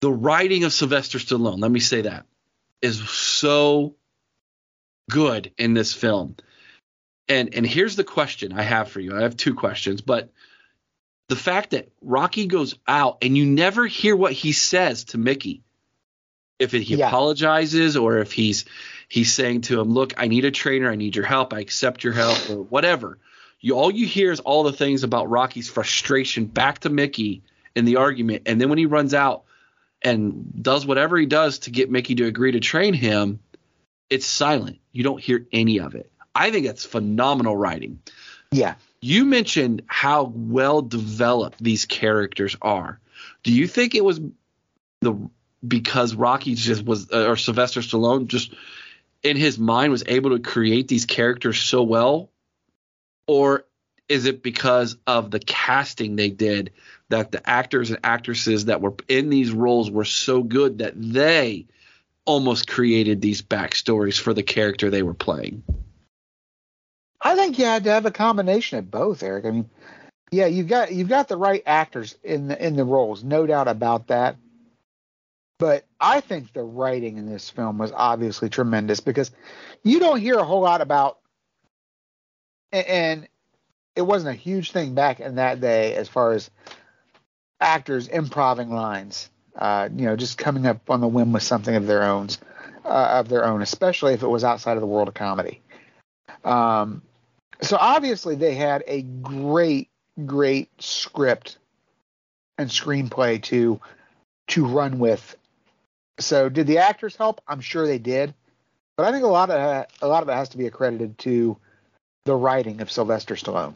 the 0.01 0.11
writing 0.11 0.65
of 0.65 0.71
Sylvester 0.71 1.17
Stallone, 1.17 1.59
let 1.59 1.71
me 1.71 1.79
say 1.79 2.01
that, 2.01 2.27
is 2.79 3.09
so 3.09 3.95
good 5.09 5.51
in 5.57 5.73
this 5.73 5.93
film. 5.93 6.35
And 7.27 7.55
and 7.55 7.65
here's 7.65 7.95
the 7.95 8.03
question 8.03 8.53
I 8.53 8.61
have 8.61 8.89
for 8.89 8.99
you. 8.99 9.17
I 9.17 9.23
have 9.23 9.35
two 9.35 9.55
questions, 9.55 10.01
but 10.01 10.31
the 11.27 11.35
fact 11.35 11.71
that 11.71 11.89
Rocky 12.01 12.45
goes 12.45 12.75
out 12.87 13.17
and 13.23 13.35
you 13.35 13.47
never 13.47 13.87
hear 13.87 14.15
what 14.15 14.31
he 14.31 14.51
says 14.51 15.05
to 15.05 15.17
Mickey 15.17 15.63
if 16.59 16.71
he 16.71 16.95
Yeah. 16.95 17.07
apologizes 17.07 17.97
or 17.97 18.19
if 18.19 18.31
he's 18.31 18.65
he's 19.09 19.33
saying 19.33 19.61
to 19.61 19.79
him, 19.79 19.93
"Look, 19.93 20.13
I 20.17 20.27
need 20.27 20.45
a 20.45 20.51
trainer. 20.51 20.91
I 20.91 20.95
need 20.95 21.15
your 21.15 21.25
help. 21.25 21.53
I 21.53 21.59
accept 21.59 22.03
your 22.03 22.13
help," 22.13 22.49
or 22.49 22.63
whatever. 22.63 23.17
You 23.61 23.75
all 23.75 23.91
you 23.91 24.05
hear 24.05 24.31
is 24.31 24.39
all 24.39 24.63
the 24.63 24.73
things 24.73 25.03
about 25.03 25.29
Rocky's 25.29 25.69
frustration 25.69 26.45
back 26.45 26.79
to 26.79 26.89
Mickey 26.89 27.41
in 27.75 27.85
the 27.85 27.97
argument, 27.97 28.43
and 28.45 28.59
then 28.59 28.69
when 28.69 28.77
he 28.77 28.85
runs 28.85 29.13
out 29.13 29.43
and 30.01 30.51
does 30.61 30.85
whatever 30.85 31.17
he 31.17 31.25
does 31.25 31.59
to 31.59 31.71
get 31.71 31.89
Mickey 31.89 32.15
to 32.15 32.25
agree 32.25 32.51
to 32.51 32.59
train 32.59 32.93
him, 32.93 33.39
it's 34.09 34.27
silent. 34.27 34.79
You 34.91 35.03
don't 35.03 35.21
hear 35.21 35.47
any 35.51 35.79
of 35.79 35.95
it. 35.95 36.11
I 36.35 36.51
think 36.51 36.67
that's 36.67 36.85
phenomenal 36.85 37.57
writing. 37.57 37.99
Yeah. 38.51 38.75
You 39.01 39.25
mentioned 39.25 39.83
how 39.87 40.31
well 40.35 40.81
developed 40.81 41.63
these 41.63 41.85
characters 41.85 42.55
are. 42.61 42.99
Do 43.43 43.51
you 43.51 43.67
think 43.67 43.95
it 43.95 44.03
was 44.03 44.19
the 45.01 45.29
because 45.65 46.15
Rocky 46.15 46.55
just 46.55 46.85
was 46.85 47.11
uh, 47.11 47.27
or 47.27 47.35
Sylvester 47.35 47.81
Stallone 47.81 48.27
just 48.27 48.53
in 49.23 49.37
his 49.37 49.57
mind 49.57 49.91
was 49.91 50.03
able 50.07 50.31
to 50.31 50.39
create 50.39 50.87
these 50.87 51.05
characters 51.05 51.59
so 51.59 51.83
well 51.83 52.29
or 53.27 53.65
is 54.09 54.25
it 54.25 54.41
because 54.41 54.97
of 55.05 55.31
the 55.31 55.39
casting 55.39 56.15
they 56.15 56.29
did 56.29 56.71
that 57.09 57.31
the 57.31 57.49
actors 57.49 57.89
and 57.89 57.99
actresses 58.03 58.65
that 58.65 58.81
were 58.81 58.93
in 59.07 59.29
these 59.29 59.51
roles 59.51 59.91
were 59.91 60.05
so 60.05 60.43
good 60.43 60.79
that 60.79 60.93
they 60.95 61.65
almost 62.25 62.67
created 62.67 63.21
these 63.21 63.41
backstories 63.41 64.19
for 64.19 64.33
the 64.33 64.43
character 64.43 64.89
they 64.89 65.03
were 65.03 65.13
playing? 65.13 65.63
I 67.21 67.35
think 67.35 67.57
you 67.57 67.65
had 67.65 67.85
to 67.85 67.91
have 67.91 68.05
a 68.05 68.11
combination 68.11 68.79
of 68.79 68.91
both, 68.91 69.23
Eric. 69.23 69.45
I 69.45 69.51
mean, 69.51 69.69
yeah, 70.31 70.45
you've 70.45 70.67
got 70.67 70.91
you've 70.91 71.09
got 71.09 71.27
the 71.27 71.37
right 71.37 71.63
actors 71.65 72.15
in 72.23 72.47
the 72.47 72.65
in 72.65 72.75
the 72.75 72.83
roles, 72.83 73.23
no 73.23 73.45
doubt 73.45 73.67
about 73.67 74.07
that. 74.07 74.35
But 75.59 75.85
I 75.99 76.21
think 76.21 76.53
the 76.53 76.63
writing 76.63 77.17
in 77.17 77.27
this 77.27 77.49
film 77.49 77.77
was 77.77 77.91
obviously 77.91 78.49
tremendous 78.49 78.99
because 78.99 79.31
you 79.83 79.99
don't 79.99 80.19
hear 80.19 80.37
a 80.37 80.43
whole 80.43 80.61
lot 80.61 80.81
about, 80.81 81.17
and 82.71 83.27
it 83.95 84.01
wasn't 84.03 84.35
a 84.35 84.39
huge 84.39 84.71
thing 84.71 84.93
back 84.93 85.19
in 85.19 85.35
that 85.35 85.59
day 85.59 85.95
as 85.95 86.07
far 86.07 86.33
as 86.33 86.51
actors 87.59 88.07
improving 88.07 88.69
lines. 88.69 89.29
Uh, 89.55 89.89
you 89.95 90.05
know, 90.05 90.15
just 90.15 90.37
coming 90.37 90.67
up 90.67 90.87
on 90.89 91.01
the 91.01 91.07
whim 91.07 91.33
with 91.33 91.41
something 91.41 91.75
of 91.75 91.87
their 91.87 92.03
own, 92.03 92.27
uh, 92.85 93.19
of 93.19 93.27
their 93.27 93.43
own, 93.43 93.63
especially 93.63 94.13
if 94.13 94.21
it 94.21 94.27
was 94.27 94.43
outside 94.43 94.77
of 94.77 94.81
the 94.81 94.87
world 94.87 95.07
of 95.07 95.15
comedy. 95.15 95.61
Um, 96.43 97.01
so 97.61 97.75
obviously 97.79 98.35
they 98.35 98.53
had 98.53 98.83
a 98.85 99.01
great, 99.01 99.89
great 100.25 100.69
script 100.79 101.57
and 102.59 102.69
screenplay 102.69 103.41
to 103.43 103.79
to 104.49 104.65
run 104.65 104.99
with. 104.99 105.35
So 106.19 106.49
did 106.49 106.67
the 106.67 106.79
actors 106.79 107.15
help? 107.15 107.41
I'm 107.47 107.61
sure 107.61 107.85
they 107.85 107.99
did, 107.99 108.33
but 108.95 109.05
I 109.05 109.11
think 109.11 109.23
a 109.23 109.27
lot 109.27 109.49
of 109.49 109.85
a 110.01 110.07
lot 110.07 110.23
of 110.23 110.29
it 110.29 110.33
has 110.33 110.49
to 110.49 110.57
be 110.57 110.65
accredited 110.65 111.17
to 111.19 111.57
the 112.25 112.35
writing 112.35 112.81
of 112.81 112.91
Sylvester 112.91 113.35
Stallone. 113.35 113.75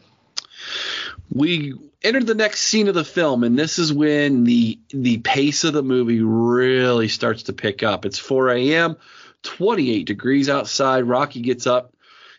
we 1.31 1.73
entered 2.03 2.27
the 2.27 2.35
next 2.35 2.61
scene 2.61 2.87
of 2.87 2.95
the 2.95 3.05
film 3.05 3.43
and 3.43 3.57
this 3.57 3.79
is 3.79 3.93
when 3.93 4.43
the 4.43 4.79
the 4.89 5.19
pace 5.19 5.63
of 5.63 5.73
the 5.73 5.83
movie 5.83 6.21
really 6.21 7.07
starts 7.07 7.43
to 7.43 7.53
pick 7.53 7.83
up 7.83 8.05
it's 8.05 8.19
4 8.19 8.49
a.m 8.49 8.97
28 9.43 10.05
degrees 10.05 10.49
outside 10.49 11.01
rocky 11.01 11.41
gets 11.41 11.67
up 11.67 11.93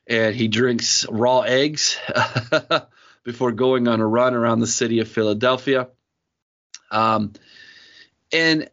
and 0.06 0.34
he 0.34 0.48
drinks 0.48 1.06
raw 1.08 1.40
eggs 1.40 1.98
before 3.24 3.52
going 3.52 3.88
on 3.88 4.00
a 4.00 4.06
run 4.06 4.34
around 4.34 4.60
the 4.60 4.66
city 4.66 4.98
of 4.98 5.08
philadelphia 5.08 5.88
um, 6.90 7.32
and 8.32 8.68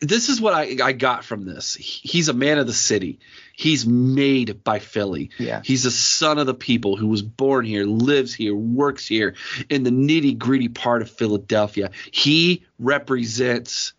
this 0.00 0.28
is 0.28 0.40
what 0.40 0.54
I, 0.54 0.76
I 0.82 0.92
got 0.92 1.24
from 1.24 1.44
this 1.44 1.74
he's 1.74 2.28
a 2.28 2.34
man 2.34 2.58
of 2.58 2.66
the 2.66 2.72
city 2.72 3.18
he's 3.54 3.86
made 3.86 4.62
by 4.62 4.78
philly 4.78 5.30
Yeah. 5.38 5.62
He's 5.64 5.84
a 5.84 5.90
son 5.90 6.38
of 6.38 6.46
the 6.46 6.54
people 6.54 6.96
who 6.96 7.06
was 7.08 7.22
born 7.22 7.64
here, 7.64 7.84
lives 7.84 8.34
here, 8.34 8.54
works 8.54 9.06
here 9.06 9.34
in 9.68 9.82
the 9.82 9.90
nitty 9.90 10.38
gritty 10.38 10.68
part 10.68 11.02
of 11.02 11.10
Philadelphia. 11.10 11.90
He 12.10 12.66
represents 12.78 13.92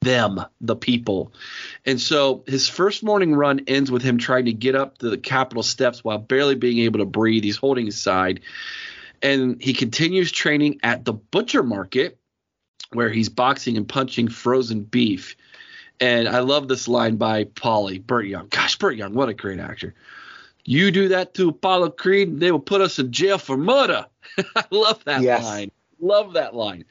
them, 0.00 0.40
the 0.60 0.76
people. 0.76 1.32
And 1.84 2.00
so 2.00 2.44
his 2.46 2.68
first 2.68 3.02
morning 3.02 3.34
run 3.34 3.60
ends 3.66 3.90
with 3.90 4.02
him 4.02 4.18
trying 4.18 4.44
to 4.46 4.52
get 4.52 4.74
up 4.74 4.98
the 4.98 5.18
Capitol 5.18 5.62
steps 5.62 6.04
while 6.04 6.18
barely 6.18 6.54
being 6.54 6.78
able 6.78 7.00
to 7.00 7.04
breathe. 7.04 7.44
He's 7.44 7.56
holding 7.56 7.86
his 7.86 8.00
side. 8.00 8.40
And 9.22 9.60
he 9.60 9.74
continues 9.74 10.30
training 10.30 10.78
at 10.82 11.04
the 11.04 11.12
butcher 11.12 11.62
market 11.62 12.18
where 12.92 13.10
he's 13.10 13.28
boxing 13.28 13.76
and 13.76 13.88
punching 13.88 14.28
frozen 14.28 14.82
beef. 14.82 15.36
And 16.00 16.28
I 16.28 16.40
love 16.40 16.68
this 16.68 16.88
line 16.88 17.16
by 17.16 17.44
Paulie, 17.44 18.04
Burt 18.04 18.26
Young. 18.26 18.48
Gosh, 18.48 18.78
Burt 18.78 18.96
Young, 18.96 19.14
what 19.14 19.28
a 19.28 19.34
great 19.34 19.60
actor. 19.60 19.94
You 20.64 20.90
do 20.90 21.08
that 21.08 21.34
to 21.34 21.48
Apollo 21.48 21.90
Creed, 21.90 22.40
they 22.40 22.52
will 22.52 22.60
put 22.60 22.80
us 22.80 22.98
in 22.98 23.10
jail 23.10 23.38
for 23.38 23.56
murder. 23.56 24.06
I 24.56 24.64
love 24.70 25.02
that 25.04 25.22
yes. 25.22 25.42
line. 25.42 25.70
Love 26.00 26.34
that 26.34 26.54
line. 26.54 26.84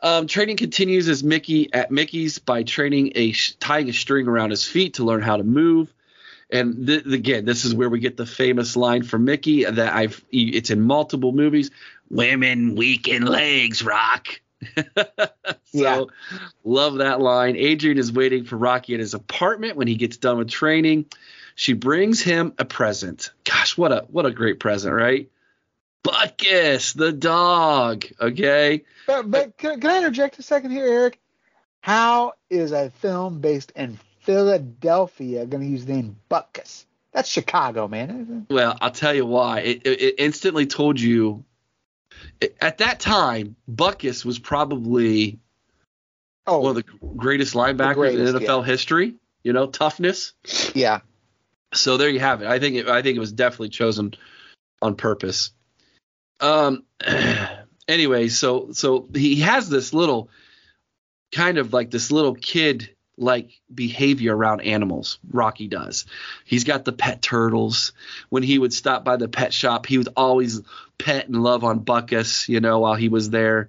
Um, 0.00 0.28
training 0.28 0.56
continues 0.56 1.08
as 1.08 1.24
Mickey 1.24 1.72
at 1.72 1.90
Mickey's 1.90 2.38
by 2.38 2.62
training 2.62 3.12
a 3.16 3.32
tying 3.58 3.88
a 3.88 3.92
string 3.92 4.28
around 4.28 4.50
his 4.50 4.64
feet 4.64 4.94
to 4.94 5.04
learn 5.04 5.22
how 5.22 5.36
to 5.36 5.42
move. 5.42 5.92
And 6.50 6.86
th- 6.86 7.04
again, 7.06 7.44
this 7.44 7.64
is 7.64 7.74
where 7.74 7.90
we 7.90 7.98
get 7.98 8.16
the 8.16 8.24
famous 8.24 8.76
line 8.76 9.02
from 9.02 9.24
Mickey 9.24 9.64
that 9.64 9.92
I've 9.92 10.24
it's 10.30 10.70
in 10.70 10.80
multiple 10.80 11.32
movies. 11.32 11.70
Women 12.10 12.76
weak 12.76 13.08
in 13.08 13.26
legs, 13.26 13.82
Rock. 13.82 14.40
so 14.76 15.34
yeah. 15.72 16.04
love 16.64 16.96
that 16.96 17.20
line. 17.20 17.56
Adrian 17.56 17.98
is 17.98 18.12
waiting 18.12 18.44
for 18.44 18.56
Rocky 18.56 18.94
at 18.94 19.00
his 19.00 19.14
apartment 19.14 19.76
when 19.76 19.88
he 19.88 19.96
gets 19.96 20.16
done 20.16 20.38
with 20.38 20.50
training. 20.50 21.06
She 21.54 21.72
brings 21.72 22.20
him 22.20 22.54
a 22.58 22.64
present. 22.64 23.30
Gosh, 23.44 23.76
what 23.76 23.92
a 23.92 24.06
what 24.08 24.26
a 24.26 24.30
great 24.30 24.60
present, 24.60 24.94
right? 24.94 25.28
Butkus, 26.04 26.94
the 26.94 27.12
dog. 27.12 28.04
Okay. 28.20 28.84
But, 29.06 29.30
but 29.30 29.56
can, 29.58 29.80
can 29.80 29.90
I 29.90 29.98
interject 29.98 30.38
a 30.38 30.42
second 30.42 30.70
here, 30.70 30.86
Eric? 30.86 31.20
How 31.80 32.34
is 32.50 32.72
a 32.72 32.90
film 32.90 33.40
based 33.40 33.72
in 33.74 33.98
Philadelphia 34.20 35.46
going 35.46 35.62
to 35.62 35.68
use 35.68 35.84
the 35.84 35.94
name 35.94 36.16
Butkus? 36.30 36.84
That's 37.12 37.28
Chicago, 37.28 37.88
man. 37.88 38.46
Well, 38.50 38.76
I'll 38.80 38.90
tell 38.90 39.14
you 39.14 39.26
why. 39.26 39.60
It, 39.60 39.86
it, 39.86 40.00
it 40.00 40.14
instantly 40.18 40.66
told 40.66 41.00
you. 41.00 41.44
At 42.60 42.78
that 42.78 43.00
time, 43.00 43.56
Butkus 43.70 44.24
was 44.24 44.38
probably 44.38 45.38
oh, 46.46 46.60
one 46.60 46.76
of 46.76 46.76
the 46.76 47.06
greatest 47.16 47.54
linebackers 47.54 47.88
the 47.88 47.94
greatest, 47.94 48.34
in 48.34 48.42
NFL 48.42 48.60
yeah. 48.60 48.66
history. 48.66 49.14
You 49.44 49.52
know, 49.52 49.66
toughness. 49.66 50.34
Yeah. 50.74 51.00
So 51.72 51.96
there 51.96 52.08
you 52.08 52.20
have 52.20 52.42
it. 52.42 52.48
I 52.48 52.58
think 52.58 52.76
it, 52.76 52.88
I 52.88 53.02
think 53.02 53.16
it 53.16 53.20
was 53.20 53.32
definitely 53.32 53.70
chosen 53.70 54.14
on 54.82 54.96
purpose. 54.96 55.52
Um. 56.40 56.84
anyway, 57.88 58.28
so 58.28 58.72
so 58.72 59.08
he 59.14 59.36
has 59.40 59.68
this 59.68 59.92
little 59.92 60.28
kind 61.32 61.58
of 61.58 61.72
like 61.72 61.90
this 61.90 62.10
little 62.10 62.34
kid 62.34 62.90
like 63.18 63.60
behavior 63.72 64.36
around 64.36 64.60
animals. 64.62 65.18
Rocky 65.30 65.68
does. 65.68 66.06
He's 66.44 66.64
got 66.64 66.84
the 66.84 66.92
pet 66.92 67.22
turtles. 67.22 67.92
When 68.28 68.42
he 68.42 68.58
would 68.58 68.72
stop 68.72 69.04
by 69.04 69.16
the 69.16 69.28
pet 69.28 69.52
shop, 69.52 69.86
he 69.86 69.98
would 69.98 70.08
always 70.16 70.62
pet 70.98 71.26
and 71.26 71.42
love 71.42 71.64
on 71.64 71.80
Butkus, 71.80 72.48
you 72.48 72.60
know, 72.60 72.80
while 72.80 72.94
he 72.94 73.08
was 73.08 73.30
there. 73.30 73.68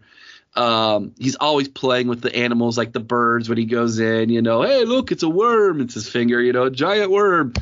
Um, 0.55 1.13
he's 1.19 1.35
always 1.35 1.67
playing 1.67 2.07
with 2.07 2.21
the 2.21 2.35
animals, 2.35 2.77
like 2.77 2.91
the 2.91 2.99
birds 2.99 3.47
when 3.49 3.57
he 3.57 3.65
goes 3.65 3.99
in, 3.99 4.29
you 4.29 4.41
know, 4.41 4.63
hey, 4.63 4.83
look, 4.83 5.11
it's 5.11 5.23
a 5.23 5.29
worm. 5.29 5.81
It's 5.81 5.93
his 5.93 6.09
finger, 6.09 6.41
you 6.41 6.53
know, 6.53 6.63
a 6.63 6.71
giant 6.71 7.11
worm. 7.11 7.53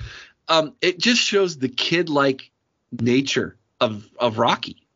Um, 0.47 0.73
it 0.81 0.99
just 0.99 1.21
shows 1.21 1.57
the 1.57 1.69
kid 1.69 2.09
like 2.09 2.49
nature 2.91 3.57
of 3.79 4.07
of 4.17 4.37
Rocky 4.37 4.87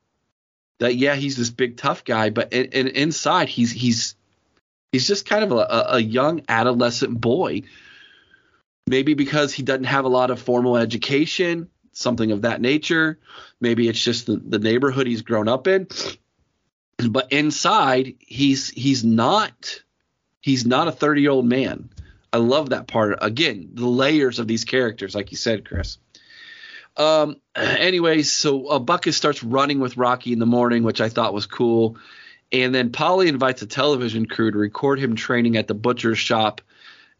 that 0.81 0.95
yeah 0.95 1.15
he's 1.15 1.37
this 1.37 1.51
big 1.51 1.77
tough 1.77 2.03
guy, 2.03 2.31
but 2.31 2.53
in, 2.53 2.65
in, 2.71 2.87
inside 2.87 3.49
he's 3.49 3.71
he's 3.71 4.15
he's 4.91 5.07
just 5.07 5.25
kind 5.25 5.43
of 5.43 5.51
a, 5.51 5.85
a 5.89 5.99
young 5.99 6.41
adolescent 6.47 7.19
boy. 7.19 7.63
Maybe 8.87 9.13
because 9.13 9.53
he 9.53 9.63
doesn't 9.63 9.85
have 9.85 10.05
a 10.05 10.09
lot 10.09 10.31
of 10.31 10.41
formal 10.41 10.75
education, 10.75 11.69
something 11.93 12.31
of 12.31 12.41
that 12.41 12.61
nature. 12.61 13.19
Maybe 13.59 13.87
it's 13.87 14.03
just 14.03 14.25
the, 14.25 14.35
the 14.37 14.59
neighborhood 14.59 15.07
he's 15.07 15.21
grown 15.21 15.47
up 15.47 15.67
in. 15.67 15.87
But 17.09 17.31
inside, 17.31 18.15
he's 18.19 18.69
he's 18.69 19.03
not 19.03 19.81
he's 20.41 20.65
not 20.65 20.87
a 20.87 20.91
30 20.91 21.21
year 21.21 21.31
old 21.31 21.45
man. 21.45 21.89
I 22.33 22.37
love 22.37 22.69
that 22.69 22.87
part. 22.87 23.17
Again, 23.21 23.69
the 23.73 23.87
layers 23.87 24.39
of 24.39 24.47
these 24.47 24.63
characters, 24.63 25.15
like 25.15 25.31
you 25.31 25.37
said, 25.37 25.67
Chris. 25.67 25.97
Um, 26.97 27.37
anyways, 27.55 28.31
so 28.31 28.67
uh, 28.67 28.79
Butkus 28.79 29.13
starts 29.13 29.43
running 29.43 29.79
with 29.79 29.97
Rocky 29.97 30.33
in 30.33 30.39
the 30.39 30.45
morning, 30.45 30.83
which 30.83 31.01
I 31.01 31.09
thought 31.09 31.33
was 31.33 31.45
cool. 31.45 31.97
And 32.51 32.75
then 32.75 32.91
Paulie 32.91 33.27
invites 33.27 33.61
a 33.61 33.67
television 33.67 34.25
crew 34.25 34.51
to 34.51 34.57
record 34.57 34.99
him 34.99 35.15
training 35.15 35.57
at 35.57 35.67
the 35.67 35.73
butcher's 35.73 36.17
shop, 36.17 36.61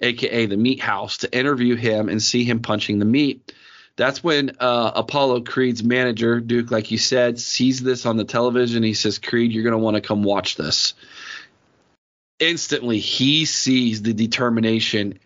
aka 0.01 0.45
the 0.45 0.57
meat 0.57 0.81
house, 0.81 1.17
to 1.19 1.37
interview 1.37 1.75
him 1.75 2.09
and 2.09 2.21
see 2.21 2.43
him 2.43 2.61
punching 2.61 2.99
the 2.99 3.05
meat. 3.05 3.53
That's 3.95 4.23
when 4.23 4.51
uh, 4.59 4.91
Apollo 4.95 5.41
Creed's 5.41 5.83
manager, 5.83 6.39
Duke, 6.39 6.71
like 6.71 6.91
you 6.91 6.97
said, 6.97 7.39
sees 7.39 7.81
this 7.81 8.05
on 8.05 8.17
the 8.17 8.23
television. 8.23 8.83
He 8.83 8.93
says, 8.93 9.19
Creed, 9.19 9.51
you're 9.51 9.63
going 9.63 9.73
to 9.73 9.77
want 9.77 9.95
to 9.95 10.01
come 10.01 10.23
watch 10.23 10.55
this. 10.55 10.93
Instantly, 12.39 12.99
he 12.99 13.45
sees 13.45 14.01
the 14.01 14.13
determination 14.13 15.19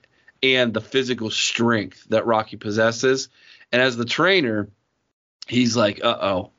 and 0.44 0.74
the 0.74 0.82
physical 0.82 1.30
strength 1.30 2.06
that 2.10 2.26
Rocky 2.26 2.58
possesses 2.58 3.30
and 3.72 3.82
as 3.82 3.98
the 3.98 4.06
trainer, 4.06 4.70
he's 5.48 5.76
like, 5.76 6.04
"Uh 6.04 6.18
oh, 6.22 6.52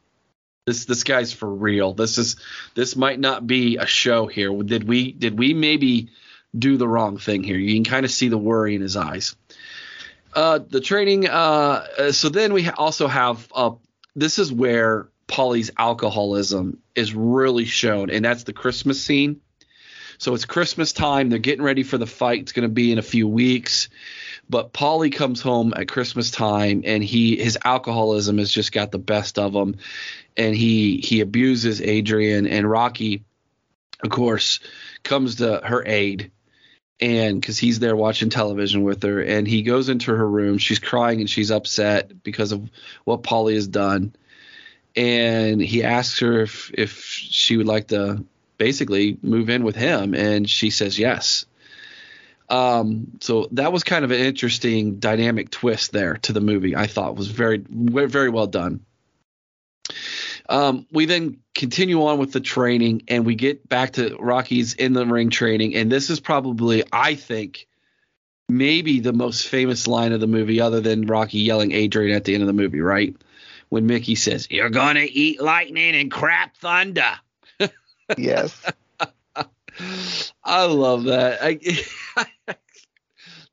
this 0.66 0.84
this 0.84 1.04
guy's 1.04 1.32
for 1.32 1.48
real. 1.48 1.94
This 1.94 2.18
is 2.18 2.36
this 2.74 2.96
might 2.96 3.20
not 3.20 3.46
be 3.46 3.76
a 3.76 3.86
show 3.86 4.26
here. 4.26 4.52
Did 4.62 4.86
we 4.86 5.12
did 5.12 5.38
we 5.38 5.54
maybe 5.54 6.10
do 6.56 6.76
the 6.76 6.88
wrong 6.88 7.18
thing 7.18 7.44
here?" 7.44 7.56
You 7.56 7.74
can 7.74 7.84
kind 7.84 8.04
of 8.04 8.10
see 8.10 8.28
the 8.28 8.38
worry 8.38 8.74
in 8.74 8.82
his 8.82 8.96
eyes. 8.96 9.36
Uh, 10.34 10.58
the 10.68 10.80
training. 10.80 11.28
Uh, 11.28 11.86
uh 11.98 12.12
so 12.12 12.28
then 12.28 12.52
we 12.52 12.68
also 12.68 13.06
have. 13.06 13.48
Uh, 13.54 13.72
this 14.16 14.38
is 14.38 14.52
where 14.52 15.08
Paulie's 15.28 15.70
alcoholism 15.78 16.78
is 16.94 17.14
really 17.14 17.64
shown, 17.64 18.10
and 18.10 18.24
that's 18.24 18.42
the 18.42 18.52
Christmas 18.52 19.00
scene. 19.00 19.40
So 20.18 20.34
it's 20.34 20.46
Christmas 20.46 20.92
time. 20.92 21.28
They're 21.28 21.38
getting 21.38 21.64
ready 21.64 21.82
for 21.82 21.98
the 21.98 22.06
fight. 22.06 22.40
It's 22.40 22.52
going 22.52 22.68
to 22.68 22.72
be 22.72 22.90
in 22.90 22.98
a 22.98 23.02
few 23.02 23.28
weeks. 23.28 23.88
But 24.48 24.72
Paulie 24.72 25.12
comes 25.12 25.40
home 25.40 25.74
at 25.76 25.88
Christmas 25.88 26.30
time, 26.30 26.82
and 26.84 27.02
he 27.02 27.36
his 27.36 27.58
alcoholism 27.64 28.38
has 28.38 28.50
just 28.50 28.72
got 28.72 28.92
the 28.92 28.98
best 28.98 29.38
of 29.38 29.54
him, 29.54 29.76
and 30.36 30.54
he 30.54 30.98
he 30.98 31.20
abuses 31.20 31.80
Adrian 31.80 32.46
and 32.46 32.68
Rocky. 32.70 33.24
Of 34.04 34.10
course, 34.10 34.60
comes 35.02 35.36
to 35.36 35.60
her 35.64 35.82
aid, 35.84 36.30
and 37.00 37.40
because 37.40 37.58
he's 37.58 37.80
there 37.80 37.96
watching 37.96 38.30
television 38.30 38.82
with 38.82 39.02
her, 39.02 39.20
and 39.20 39.48
he 39.48 39.62
goes 39.62 39.88
into 39.88 40.14
her 40.14 40.28
room. 40.28 40.58
She's 40.58 40.78
crying 40.78 41.20
and 41.20 41.30
she's 41.30 41.50
upset 41.50 42.22
because 42.22 42.52
of 42.52 42.70
what 43.04 43.22
Paulie 43.22 43.54
has 43.54 43.66
done, 43.66 44.14
and 44.94 45.60
he 45.60 45.82
asks 45.82 46.20
her 46.20 46.42
if 46.42 46.70
if 46.72 47.02
she 47.02 47.56
would 47.56 47.66
like 47.66 47.88
to 47.88 48.24
basically 48.58 49.18
move 49.22 49.50
in 49.50 49.64
with 49.64 49.76
him, 49.76 50.14
and 50.14 50.48
she 50.48 50.70
says 50.70 50.98
yes. 50.98 51.46
Um, 52.48 53.18
so 53.20 53.48
that 53.52 53.72
was 53.72 53.82
kind 53.82 54.04
of 54.04 54.10
an 54.10 54.20
interesting 54.20 54.98
dynamic 54.98 55.50
twist 55.50 55.92
there 55.92 56.16
to 56.18 56.32
the 56.32 56.40
movie. 56.40 56.76
I 56.76 56.86
thought 56.86 57.16
was 57.16 57.28
very, 57.28 57.58
very 57.58 58.30
well 58.30 58.46
done. 58.46 58.84
Um, 60.48 60.86
we 60.92 61.06
then 61.06 61.38
continue 61.54 62.04
on 62.04 62.18
with 62.18 62.32
the 62.32 62.40
training, 62.40 63.02
and 63.08 63.26
we 63.26 63.34
get 63.34 63.68
back 63.68 63.94
to 63.94 64.16
Rocky's 64.18 64.74
in 64.74 64.92
the 64.92 65.04
ring 65.06 65.30
training, 65.30 65.74
and 65.74 65.90
this 65.90 66.10
is 66.10 66.20
probably, 66.20 66.84
I 66.92 67.14
think, 67.16 67.66
maybe 68.48 69.00
the 69.00 69.12
most 69.12 69.48
famous 69.48 69.86
line 69.86 70.12
of 70.12 70.20
the 70.20 70.28
movie, 70.28 70.60
other 70.60 70.80
than 70.80 71.06
Rocky 71.06 71.38
yelling 71.38 71.72
Adrian 71.72 72.16
at 72.16 72.24
the 72.24 72.34
end 72.34 72.42
of 72.42 72.46
the 72.46 72.52
movie, 72.52 72.80
right? 72.80 73.16
When 73.68 73.86
Mickey 73.86 74.14
says, 74.14 74.46
"You're 74.50 74.70
gonna 74.70 75.06
eat 75.08 75.40
lightning 75.40 75.96
and 75.96 76.10
crap 76.10 76.56
thunder." 76.56 77.18
yes. 78.16 78.62
I 80.44 80.64
love 80.64 81.04
that. 81.04 81.38
I, 81.42 82.56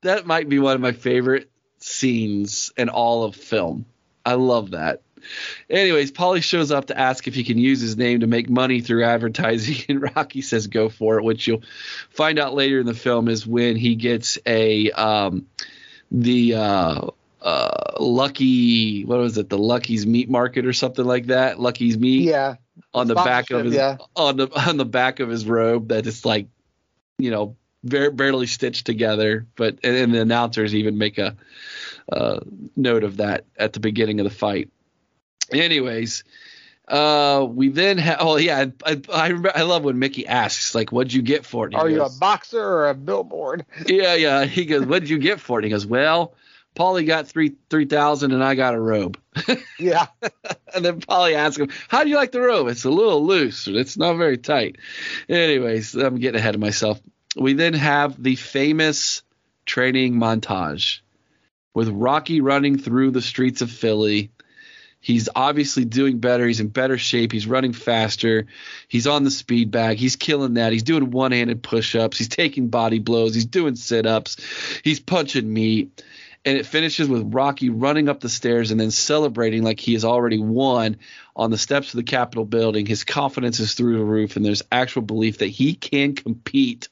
that 0.02 0.26
might 0.26 0.48
be 0.48 0.58
one 0.58 0.74
of 0.74 0.80
my 0.80 0.92
favorite 0.92 1.50
scenes 1.78 2.72
in 2.76 2.88
all 2.88 3.24
of 3.24 3.36
film. 3.36 3.86
I 4.24 4.34
love 4.34 4.70
that. 4.70 5.02
Anyways, 5.70 6.12
Paulie 6.12 6.42
shows 6.42 6.70
up 6.70 6.86
to 6.86 6.98
ask 6.98 7.26
if 7.26 7.34
he 7.34 7.44
can 7.44 7.58
use 7.58 7.80
his 7.80 7.96
name 7.96 8.20
to 8.20 8.26
make 8.26 8.48
money 8.48 8.80
through 8.80 9.04
advertising, 9.04 9.76
and 9.88 10.02
Rocky 10.02 10.42
says 10.42 10.66
go 10.66 10.88
for 10.88 11.18
it, 11.18 11.24
which 11.24 11.46
you'll 11.46 11.62
find 12.10 12.38
out 12.38 12.54
later 12.54 12.80
in 12.80 12.86
the 12.86 12.94
film 12.94 13.28
is 13.28 13.46
when 13.46 13.76
he 13.76 13.94
gets 13.94 14.38
a 14.46 14.90
um, 14.92 15.46
the 16.10 16.54
uh, 16.54 17.06
uh, 17.40 17.94
Lucky 17.98 19.04
what 19.04 19.18
was 19.18 19.38
it 19.38 19.48
the 19.48 19.58
Lucky's 19.58 20.06
Meat 20.06 20.30
Market 20.30 20.66
or 20.66 20.72
something 20.72 21.04
like 21.04 21.26
that 21.26 21.60
Lucky's 21.60 21.98
Meat 21.98 22.22
yeah 22.22 22.56
on 22.94 23.06
the 23.08 23.14
back 23.14 23.50
of 23.50 23.64
his 23.64 23.74
yeah. 23.74 23.96
on 24.16 24.36
the 24.36 24.48
on 24.68 24.76
the 24.76 24.84
back 24.84 25.20
of 25.20 25.28
his 25.28 25.46
robe 25.46 25.88
that 25.88 26.06
is 26.06 26.24
like 26.24 26.46
you 27.18 27.30
know 27.30 27.56
very 27.82 28.10
barely 28.10 28.46
stitched 28.46 28.86
together 28.86 29.46
but 29.56 29.78
and, 29.82 29.96
and 29.96 30.14
the 30.14 30.20
announcers 30.20 30.74
even 30.74 30.96
make 30.96 31.18
a 31.18 31.36
uh, 32.10 32.40
note 32.76 33.04
of 33.04 33.18
that 33.18 33.44
at 33.56 33.72
the 33.72 33.80
beginning 33.80 34.20
of 34.20 34.24
the 34.24 34.30
fight 34.30 34.70
anyways 35.52 36.24
Uh, 36.86 37.46
we 37.48 37.70
then 37.70 37.96
have. 37.96 38.18
Oh 38.20 38.36
yeah, 38.36 38.66
I, 38.84 39.00
I 39.10 39.28
remember. 39.28 39.52
I 39.54 39.62
love 39.62 39.84
when 39.84 39.98
Mickey 39.98 40.26
asks, 40.26 40.74
like, 40.74 40.92
"What'd 40.92 41.14
you 41.14 41.22
get 41.22 41.46
for 41.46 41.66
it?" 41.66 41.74
Are 41.74 41.88
you 41.88 42.02
a 42.02 42.10
boxer 42.10 42.60
or 42.60 42.90
a 42.90 42.94
billboard? 42.94 43.64
Yeah, 43.86 44.14
yeah. 44.14 44.44
He 44.44 44.66
goes, 44.66 44.84
"What'd 44.84 45.08
you 45.08 45.16
get 45.16 45.40
for 45.40 45.58
it?" 45.58 45.64
He 45.64 45.70
goes, 45.70 45.86
"Well, 45.86 46.34
Paulie 46.74 47.06
got 47.06 47.28
three 47.28 47.54
three 47.70 47.86
thousand, 47.86 48.32
and 48.32 48.42
I 48.42 48.54
got 48.54 48.74
a 48.74 48.80
robe." 48.80 49.18
Yeah. 49.78 50.06
and 50.74 50.84
then 50.84 51.00
Paulie 51.00 51.34
asks 51.34 51.58
him, 51.58 51.68
"How 51.88 52.04
do 52.04 52.10
you 52.10 52.16
like 52.16 52.32
the 52.32 52.40
robe?" 52.40 52.68
It's 52.68 52.84
a 52.84 52.90
little 52.90 53.24
loose. 53.24 53.66
It's 53.68 53.96
not 53.96 54.16
very 54.16 54.38
tight. 54.38 54.76
Anyways, 55.28 55.94
I'm 55.94 56.18
getting 56.18 56.38
ahead 56.38 56.54
of 56.54 56.60
myself. 56.60 57.00
We 57.36 57.54
then 57.54 57.74
have 57.74 58.20
the 58.22 58.36
famous 58.36 59.22
training 59.66 60.14
montage 60.14 61.00
with 61.74 61.88
Rocky 61.88 62.40
running 62.40 62.78
through 62.78 63.10
the 63.10 63.22
streets 63.22 63.62
of 63.62 63.70
Philly. 63.70 64.30
He's 65.00 65.28
obviously 65.34 65.84
doing 65.84 66.18
better. 66.18 66.46
He's 66.46 66.60
in 66.60 66.68
better 66.68 66.96
shape. 66.96 67.30
He's 67.30 67.46
running 67.46 67.74
faster. 67.74 68.46
He's 68.88 69.06
on 69.06 69.24
the 69.24 69.30
speed 69.30 69.70
bag. 69.70 69.98
He's 69.98 70.16
killing 70.16 70.54
that. 70.54 70.72
He's 70.72 70.82
doing 70.82 71.10
one-handed 71.10 71.62
push-ups. 71.62 72.16
He's 72.16 72.28
taking 72.28 72.68
body 72.68 73.00
blows. 73.00 73.34
He's 73.34 73.44
doing 73.44 73.76
sit-ups. 73.76 74.38
He's 74.82 75.00
punching 75.00 75.52
meat 75.52 76.02
and 76.44 76.58
it 76.58 76.66
finishes 76.66 77.08
with 77.08 77.32
Rocky 77.32 77.70
running 77.70 78.08
up 78.08 78.20
the 78.20 78.28
stairs 78.28 78.70
and 78.70 78.78
then 78.78 78.90
celebrating 78.90 79.62
like 79.62 79.80
he 79.80 79.94
has 79.94 80.04
already 80.04 80.38
won 80.38 80.98
on 81.34 81.50
the 81.50 81.58
steps 81.58 81.94
of 81.94 81.96
the 81.96 82.04
Capitol 82.04 82.44
building. 82.44 82.84
His 82.86 83.04
confidence 83.04 83.60
is 83.60 83.74
through 83.74 83.98
the 83.98 84.04
roof, 84.04 84.36
and 84.36 84.44
there's 84.44 84.62
actual 84.70 85.02
belief 85.02 85.38
that 85.38 85.46
he 85.46 85.74
can 85.74 86.14
compete 86.14 86.88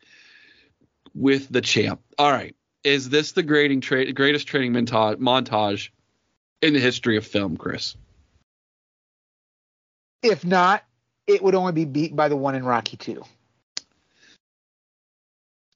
with 1.14 1.48
the 1.50 1.60
champ. 1.60 2.00
All 2.18 2.32
right, 2.32 2.56
is 2.82 3.10
this 3.10 3.32
the 3.32 3.42
grading 3.42 3.82
tra- 3.82 4.12
greatest 4.12 4.46
training 4.46 4.72
monta- 4.72 5.16
montage 5.16 5.90
in 6.62 6.72
the 6.72 6.80
history 6.80 7.16
of 7.16 7.26
film, 7.26 7.56
Chris? 7.56 7.96
If 10.22 10.44
not, 10.44 10.84
it 11.26 11.42
would 11.42 11.54
only 11.54 11.72
be 11.72 11.84
beat 11.84 12.16
by 12.16 12.28
the 12.28 12.36
one 12.36 12.54
in 12.54 12.64
Rocky 12.64 12.96
Two. 12.96 13.24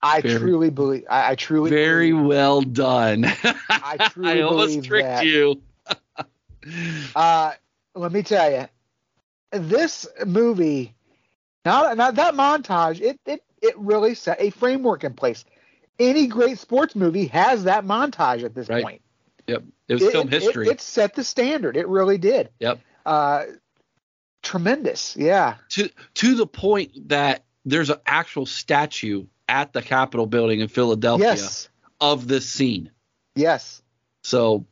I 0.03 0.20
Very- 0.20 0.38
truly 0.38 0.70
believe. 0.70 1.05
I, 1.11 1.32
I 1.32 1.34
truly 1.34 1.70
Very 1.70 2.12
believe- 2.12 2.26
well 2.26 2.61
done. 2.62 3.24
I 3.68 4.09
truly 4.11 4.42
almost 4.42 4.68
believe 4.68 4.86
tricked 4.86 5.09
that. 5.09 5.26
you. 5.26 5.61
Uh, 7.14 7.53
let 7.94 8.11
me 8.11 8.22
tell 8.24 8.51
you, 8.51 8.66
this 9.53 10.05
movie, 10.26 10.94
not 11.64 11.97
not 11.97 12.16
that 12.16 12.34
montage, 12.34 13.01
it 13.01 13.20
it 13.24 13.40
it 13.62 13.78
really 13.78 14.16
set 14.16 14.40
a 14.40 14.51
framework 14.51 15.05
in 15.05 15.14
place. 15.14 15.44
Any 16.01 16.26
great 16.26 16.59
sports 16.59 16.97
movie 16.97 17.26
has 17.26 17.64
that 17.64 17.84
montage 17.84 18.42
at 18.42 18.55
this 18.55 18.68
Right. 18.68 18.82
point. 18.82 19.03
Yep, 19.47 19.62
it 19.88 19.94
was 19.94 20.03
It- 20.03 20.11
film 20.12 20.26
it- 20.28 20.34
it- 20.34 20.42
history. 20.42 20.68
it 20.68 20.80
set 20.80 21.14
the 21.14 21.22
standard. 21.22 21.76
It 21.76 21.86
really 21.86 22.18
did. 22.18 22.51
Yep. 22.59 22.80
Uh, 23.07 23.44
tremendous. 24.42 25.16
Yeah. 25.16 25.55
to 25.70 25.88
to 26.14 26.34
the 26.34 26.47
point 26.49 27.11
that 27.11 27.44
there's 27.64 27.90
an 27.90 27.99
actual 28.07 28.47
statue 28.47 29.24
at 29.49 29.72
the 29.72 29.82
Capitol 29.82 30.26
building 30.26 30.61
in 30.61 30.68
Philadelphia 30.68 31.28
Yes. 31.28 31.68
of 32.01 32.26
this 32.26 32.49
scene. 32.49 32.90
Yes. 33.34 33.82
So 34.22 34.66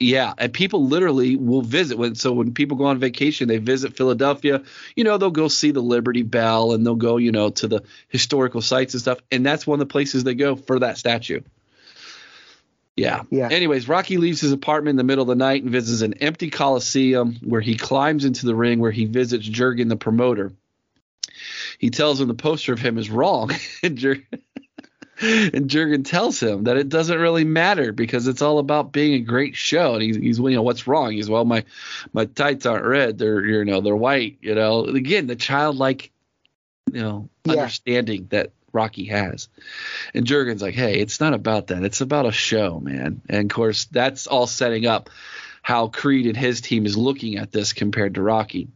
yeah, 0.00 0.34
and 0.36 0.52
people 0.52 0.86
literally 0.86 1.36
will 1.36 1.62
visit 1.62 1.96
when 1.96 2.16
so 2.16 2.32
when 2.32 2.54
people 2.54 2.76
go 2.76 2.86
on 2.86 2.98
vacation, 2.98 3.46
they 3.46 3.58
visit 3.58 3.96
Philadelphia, 3.96 4.62
you 4.96 5.04
know, 5.04 5.16
they'll 5.16 5.30
go 5.30 5.46
see 5.46 5.70
the 5.70 5.80
Liberty 5.80 6.22
Bell 6.22 6.72
and 6.72 6.84
they'll 6.84 6.96
go, 6.96 7.18
you 7.18 7.30
know, 7.30 7.50
to 7.50 7.68
the 7.68 7.82
historical 8.08 8.60
sites 8.60 8.94
and 8.94 9.00
stuff, 9.00 9.20
and 9.30 9.46
that's 9.46 9.66
one 9.66 9.80
of 9.80 9.86
the 9.86 9.92
places 9.92 10.24
they 10.24 10.34
go 10.34 10.56
for 10.56 10.80
that 10.80 10.98
statue. 10.98 11.40
Yeah. 12.96 13.22
Yeah. 13.30 13.48
Anyways, 13.50 13.88
Rocky 13.88 14.18
leaves 14.18 14.40
his 14.40 14.52
apartment 14.52 14.94
in 14.94 14.96
the 14.96 15.04
middle 15.04 15.22
of 15.22 15.28
the 15.28 15.34
night 15.34 15.62
and 15.62 15.72
visits 15.72 16.02
an 16.02 16.14
empty 16.14 16.50
coliseum 16.50 17.36
where 17.42 17.60
he 17.60 17.76
climbs 17.76 18.24
into 18.24 18.44
the 18.44 18.54
ring 18.54 18.80
where 18.80 18.90
he 18.90 19.06
visits 19.06 19.46
Jurgen 19.46 19.88
the 19.88 19.96
promoter. 19.96 20.52
He 21.78 21.90
tells 21.90 22.20
him 22.20 22.28
the 22.28 22.34
poster 22.34 22.72
of 22.72 22.80
him 22.80 22.98
is 22.98 23.10
wrong. 23.10 23.50
and, 23.82 23.96
Jur- 23.96 24.22
and 25.20 25.68
Jurgen 25.68 26.02
tells 26.04 26.40
him 26.40 26.64
that 26.64 26.76
it 26.76 26.88
doesn't 26.88 27.18
really 27.18 27.44
matter 27.44 27.92
because 27.92 28.26
it's 28.26 28.42
all 28.42 28.58
about 28.58 28.92
being 28.92 29.14
a 29.14 29.20
great 29.20 29.54
show. 29.56 29.94
And 29.94 30.02
he's, 30.02 30.16
he's 30.16 30.38
you 30.38 30.50
know, 30.50 30.62
what's 30.62 30.86
wrong? 30.86 31.12
He's, 31.12 31.30
well, 31.30 31.44
my, 31.44 31.64
my 32.12 32.24
tights 32.26 32.66
aren't 32.66 32.84
red. 32.86 33.18
They're, 33.18 33.44
you 33.44 33.64
know, 33.64 33.80
they're 33.80 33.96
white, 33.96 34.38
you 34.40 34.54
know, 34.54 34.84
again, 34.84 35.26
the 35.26 35.36
childlike, 35.36 36.10
you 36.92 37.02
know, 37.02 37.28
Yeah. 37.44 37.52
understanding 37.52 38.26
that 38.30 38.50
Rocky 38.72 39.04
has. 39.06 39.48
And 40.14 40.26
Jurgen's 40.26 40.62
like, 40.62 40.74
hey, 40.74 40.98
it's 40.98 41.20
not 41.20 41.34
about 41.34 41.68
that. 41.68 41.84
It's 41.84 42.00
about 42.00 42.26
a 42.26 42.32
show, 42.32 42.80
man. 42.80 43.20
And 43.28 43.50
of 43.50 43.54
course, 43.54 43.84
that's 43.86 44.26
all 44.26 44.46
setting 44.46 44.86
up 44.86 45.10
how 45.62 45.88
Creed 45.88 46.26
and 46.26 46.36
his 46.36 46.60
team 46.60 46.86
is 46.86 46.96
looking 46.96 47.36
at 47.36 47.52
this 47.52 47.72
compared 47.72 48.14
to 48.14 48.22
Rocky. 48.22 48.68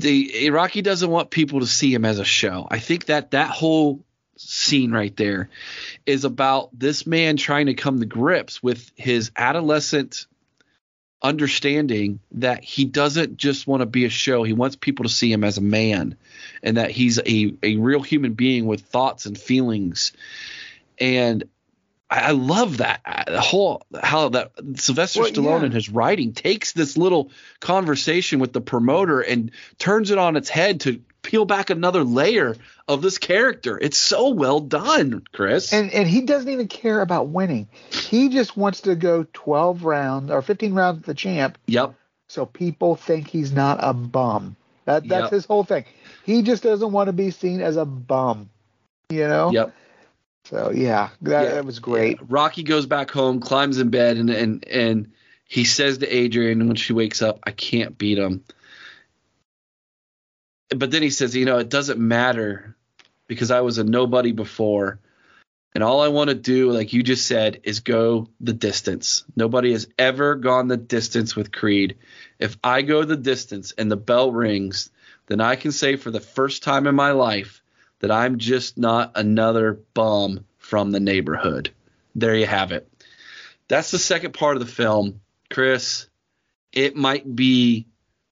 The 0.00 0.46
Iraqi 0.46 0.82
doesn't 0.82 1.10
want 1.10 1.30
people 1.30 1.60
to 1.60 1.66
see 1.66 1.92
him 1.92 2.04
as 2.04 2.18
a 2.18 2.24
show. 2.24 2.66
I 2.70 2.78
think 2.78 3.06
that 3.06 3.32
that 3.32 3.50
whole 3.50 4.04
scene 4.36 4.90
right 4.90 5.16
there 5.16 5.48
is 6.06 6.24
about 6.24 6.76
this 6.76 7.06
man 7.06 7.36
trying 7.36 7.66
to 7.66 7.74
come 7.74 8.00
to 8.00 8.06
grips 8.06 8.62
with 8.62 8.90
his 8.96 9.30
adolescent 9.36 10.26
understanding 11.22 12.20
that 12.32 12.62
he 12.62 12.84
doesn't 12.84 13.36
just 13.36 13.66
want 13.66 13.80
to 13.80 13.86
be 13.86 14.04
a 14.04 14.10
show. 14.10 14.42
He 14.42 14.52
wants 14.52 14.76
people 14.76 15.04
to 15.04 15.08
see 15.08 15.32
him 15.32 15.42
as 15.42 15.56
a 15.56 15.62
man 15.62 16.16
and 16.62 16.76
that 16.76 16.90
he's 16.90 17.18
a, 17.18 17.54
a 17.62 17.76
real 17.76 18.02
human 18.02 18.34
being 18.34 18.66
with 18.66 18.82
thoughts 18.82 19.24
and 19.24 19.38
feelings. 19.38 20.12
And 20.98 21.44
I, 22.14 22.30
love 22.32 22.78
that 22.78 23.00
uh, 23.04 23.24
the 23.32 23.40
whole 23.40 23.86
how 24.00 24.28
that 24.30 24.52
Sylvester 24.76 25.20
Well, 25.20 25.30
Stallone 25.30 25.60
yeah. 25.60 25.66
in 25.66 25.72
his 25.72 25.88
writing 25.88 26.32
takes 26.32 26.72
this 26.72 26.96
little 26.96 27.30
conversation 27.60 28.38
with 28.40 28.52
the 28.52 28.60
promoter 28.60 29.20
and 29.20 29.50
turns 29.78 30.10
it 30.10 30.18
on 30.18 30.36
its 30.36 30.48
head 30.48 30.80
to 30.82 31.00
peel 31.22 31.44
back 31.44 31.70
another 31.70 32.04
layer 32.04 32.56
of 32.86 33.02
this 33.02 33.18
character. 33.18 33.78
It's 33.80 33.96
so 33.98 34.28
well 34.30 34.60
done, 34.60 35.24
Chris. 35.32 35.72
And 35.72 35.92
and 35.92 36.06
he 36.08 36.20
doesn't 36.22 36.50
even 36.50 36.68
care 36.68 37.00
about 37.00 37.28
winning. 37.28 37.68
He 37.90 38.28
just 38.28 38.56
wants 38.56 38.82
to 38.82 38.94
go 38.94 39.26
12 39.32 39.84
rounds 39.84 40.30
or 40.30 40.42
15 40.42 40.74
rounds 40.74 40.98
with 40.98 41.06
the 41.06 41.14
champ 41.14 41.58
yep. 41.66 41.94
so 42.28 42.46
people 42.46 42.94
think 42.96 43.26
he's 43.28 43.52
not 43.52 43.78
a 43.80 43.92
bum. 43.92 44.56
That 44.84 45.08
that's 45.08 45.24
Yep. 45.24 45.30
his 45.32 45.44
whole 45.46 45.64
thing. 45.64 45.84
He 46.24 46.42
just 46.42 46.62
doesn't 46.62 46.92
want 46.92 47.08
to 47.08 47.12
be 47.12 47.30
seen 47.30 47.60
as 47.60 47.76
a 47.76 47.84
bum. 47.84 48.50
You 49.10 49.28
know? 49.28 49.50
Yep. 49.50 49.74
So 50.44 50.70
yeah, 50.70 51.10
that, 51.22 51.42
Yeah. 51.42 51.54
that 51.54 51.64
was 51.64 51.78
great. 51.78 52.18
Rocky 52.28 52.62
goes 52.62 52.86
back 52.86 53.10
home, 53.10 53.40
climbs 53.40 53.78
in 53.78 53.90
bed, 53.90 54.18
and 54.18 54.30
and 54.30 54.66
and 54.68 55.12
he 55.46 55.64
says 55.64 55.98
to 55.98 56.08
Adrian 56.08 56.66
when 56.66 56.76
she 56.76 56.92
wakes 56.92 57.22
up, 57.22 57.40
"I 57.44 57.50
can't 57.50 57.96
beat 57.96 58.18
him." 58.18 58.44
But 60.70 60.90
then 60.90 61.02
he 61.02 61.10
says, 61.10 61.34
"You 61.34 61.46
know, 61.46 61.58
it 61.58 61.70
doesn't 61.70 61.98
matter 61.98 62.76
because 63.26 63.50
I 63.50 63.62
was 63.62 63.78
a 63.78 63.84
nobody 63.84 64.32
before, 64.32 65.00
and 65.74 65.82
all 65.82 66.02
I 66.02 66.08
want 66.08 66.28
to 66.28 66.34
do, 66.34 66.70
like 66.70 66.92
you 66.92 67.02
just 67.02 67.26
said, 67.26 67.60
is 67.64 67.80
go 67.80 68.28
the 68.40 68.52
distance. 68.52 69.24
Nobody 69.36 69.72
has 69.72 69.88
ever 69.98 70.34
gone 70.34 70.68
the 70.68 70.76
distance 70.76 71.34
with 71.34 71.52
Creed. 71.52 71.96
If 72.38 72.58
I 72.62 72.82
go 72.82 73.04
the 73.04 73.16
distance 73.16 73.72
and 73.72 73.90
the 73.90 73.96
bell 73.96 74.30
rings, 74.30 74.90
then 75.26 75.40
I 75.40 75.56
can 75.56 75.72
say 75.72 75.96
for 75.96 76.10
the 76.10 76.20
first 76.20 76.62
time 76.62 76.86
in 76.86 76.94
my 76.94 77.12
life 77.12 77.62
that 78.04 78.10
I'm 78.10 78.36
just 78.38 78.76
not 78.76 79.12
another 79.14 79.80
bum 79.94 80.44
from 80.58 80.90
the 80.90 81.00
neighborhood." 81.00 81.70
there 82.14 82.34
you 82.34 82.46
have 82.46 82.72
it. 82.72 82.88
That's 83.68 83.90
the 83.90 83.98
second 83.98 84.34
part 84.34 84.56
of 84.56 84.60
the 84.64 84.70
film, 84.70 85.20
Chris. 85.50 86.06
It 86.72 86.96
might 86.96 87.34
be 87.34 87.86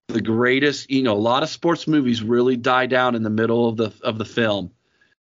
the 0.07 0.21
greatest. 0.21 0.89
You 0.89 1.03
know, 1.03 1.13
a 1.13 1.15
lot 1.15 1.43
of 1.43 1.49
sports 1.49 1.87
movies 1.87 2.21
really 2.21 2.55
die 2.55 2.85
down 2.85 3.15
in 3.15 3.23
the 3.23 3.29
middle 3.29 3.67
of 3.67 3.77
the 3.77 3.91
of 4.03 4.17
the 4.17 4.25
film. 4.25 4.71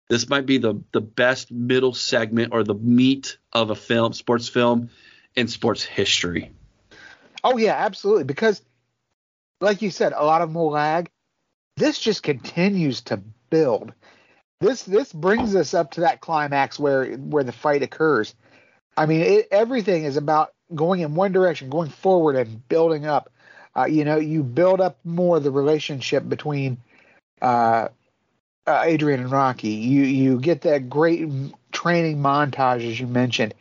This 0.10 0.30
might 0.30 0.46
be 0.46 0.58
the 0.58 0.82
the 0.92 1.02
best 1.02 1.52
middle 1.52 1.94
segment 1.94 2.54
or 2.54 2.64
the 2.64 2.76
meat 2.76 3.38
of 3.52 3.70
a 3.70 3.76
film, 3.76 4.14
sports 4.14 4.50
film, 4.50 4.90
in 5.36 5.48
sports 5.48 5.84
history. 5.84 6.52
Oh 7.44 7.58
yeah, 7.58 7.76
absolutely. 7.76 8.26
Because, 8.26 8.62
like 9.62 9.82
you 9.82 9.90
said, 9.90 10.14
a 10.14 10.26
lot 10.26 10.42
of 10.42 10.50
them 10.50 10.56
will 10.56 10.72
lag. 10.72 11.10
This 11.78 11.98
just 11.98 12.24
continues 12.24 13.02
to 13.02 13.18
build. 13.50 13.94
This 14.64 14.84
this 14.84 15.12
brings 15.12 15.56
us 15.56 15.74
up 15.74 15.92
to 15.92 16.02
that 16.02 16.22
climax 16.22 16.80
where 16.80 17.16
where 17.16 17.44
the 17.44 17.52
fight 17.52 17.84
occurs. 17.84 18.34
I 18.96 19.06
mean, 19.06 19.22
it, 19.22 19.48
everything 19.52 20.06
is 20.06 20.16
about 20.16 20.54
going 20.74 21.02
in 21.02 21.16
one 21.16 21.34
direction, 21.34 21.70
going 21.70 21.90
forward, 21.90 22.38
and 22.38 22.66
building 22.70 23.06
up. 23.06 23.30
Uh, 23.76 23.86
you 23.86 24.06
know, 24.06 24.18
you 24.18 24.42
build 24.42 24.80
up 24.80 24.98
more 25.04 25.40
the 25.40 25.52
relationship 25.52 26.30
between 26.30 26.78
uh, 27.42 27.90
uh, 28.66 28.82
Adrian 28.86 29.20
and 29.20 29.32
Rocky. 29.32 29.70
You 29.70 30.04
you 30.04 30.40
get 30.40 30.62
that 30.62 30.90
great 30.90 31.28
training 31.74 32.20
montage 32.20 32.90
as 32.90 32.98
you 32.98 33.08
mentioned. 33.08 33.54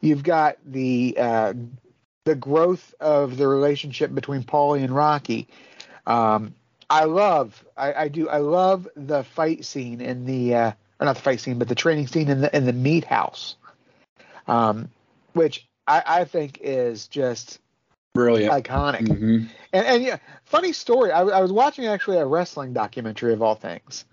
You've 0.00 0.22
got 0.22 0.58
the 0.64 1.16
uh, 1.18 1.54
the 2.26 2.36
growth 2.36 2.94
of 3.00 3.36
the 3.36 3.48
relationship 3.48 4.14
between 4.14 4.44
Paulie 4.44 4.84
and 4.84 4.94
Rocky. 4.94 5.48
Um, 6.06 6.54
I 6.90 7.04
love, 7.04 7.64
I, 7.76 7.92
I 7.94 8.08
do, 8.08 8.28
I 8.28 8.38
love 8.38 8.88
the 8.96 9.24
fight 9.24 9.64
scene 9.64 10.00
in 10.00 10.26
the, 10.26 10.54
uh, 10.54 10.72
or 11.00 11.06
not 11.06 11.16
the 11.16 11.22
fight 11.22 11.40
scene, 11.40 11.58
but 11.58 11.68
the 11.68 11.74
training 11.74 12.06
scene 12.06 12.28
in 12.28 12.40
the 12.40 12.56
in 12.56 12.66
the 12.66 12.72
meat 12.72 13.04
house, 13.04 13.56
um, 14.46 14.90
which 15.32 15.66
I, 15.86 16.02
I 16.06 16.24
think 16.24 16.58
is 16.62 17.08
just 17.08 17.58
Brilliant. 18.14 18.52
iconic. 18.64 19.08
Mhm. 19.08 19.48
And, 19.72 19.86
and 19.86 20.02
yeah, 20.04 20.18
funny 20.44 20.72
story. 20.72 21.10
I, 21.10 21.22
I 21.22 21.40
was 21.40 21.50
watching 21.52 21.86
actually 21.86 22.18
a 22.18 22.26
wrestling 22.26 22.72
documentary 22.72 23.32
of 23.32 23.42
all 23.42 23.56
things, 23.56 24.04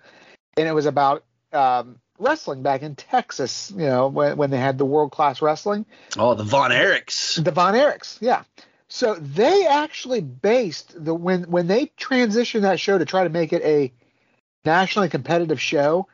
and 0.57 0.67
it 0.67 0.72
was 0.72 0.88
about 0.88 1.24
um, 1.53 1.99
wrestling 2.17 2.63
back 2.63 2.82
in 2.82 2.95
Texas. 2.95 3.72
You 3.72 3.86
know, 3.86 4.07
when 4.07 4.38
when 4.38 4.49
they 4.49 4.57
had 4.57 4.78
the 4.80 4.86
world 4.86 5.11
class 5.11 5.41
wrestling, 5.41 5.86
Oh, 6.17 6.34
the 6.34 6.43
Von 6.43 6.72
Erichs. 6.72 7.41
the 7.43 7.51
Von 7.51 7.76
Erichs. 7.76 8.17
Yeah. 8.22 8.43
So 8.94 9.16
they 9.16 9.66
actually 9.66 10.20
based 10.20 11.02
the 11.02 11.14
when 11.14 11.44
when 11.44 11.68
they 11.68 11.86
transitioned 11.98 12.64
that 12.64 12.78
show 12.78 12.98
to 12.98 13.06
try 13.06 13.24
to 13.24 13.30
make 13.30 13.54
it 13.54 13.64
a 13.64 13.94
nationally 14.66 15.08
competitive 15.08 15.62
show. 15.62 16.08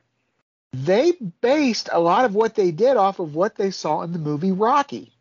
They 0.73 1.13
based 1.41 1.89
a 1.91 1.99
lot 1.99 2.25
of 2.25 2.35
what 2.35 2.53
they 2.53 2.69
did 2.69 2.95
off 2.95 3.17
of 3.17 3.33
what 3.33 3.55
they 3.55 3.71
saw 3.71 4.03
in 4.03 4.11
the 4.11 4.19
movie 4.19 4.51
Rocky. 4.51 5.11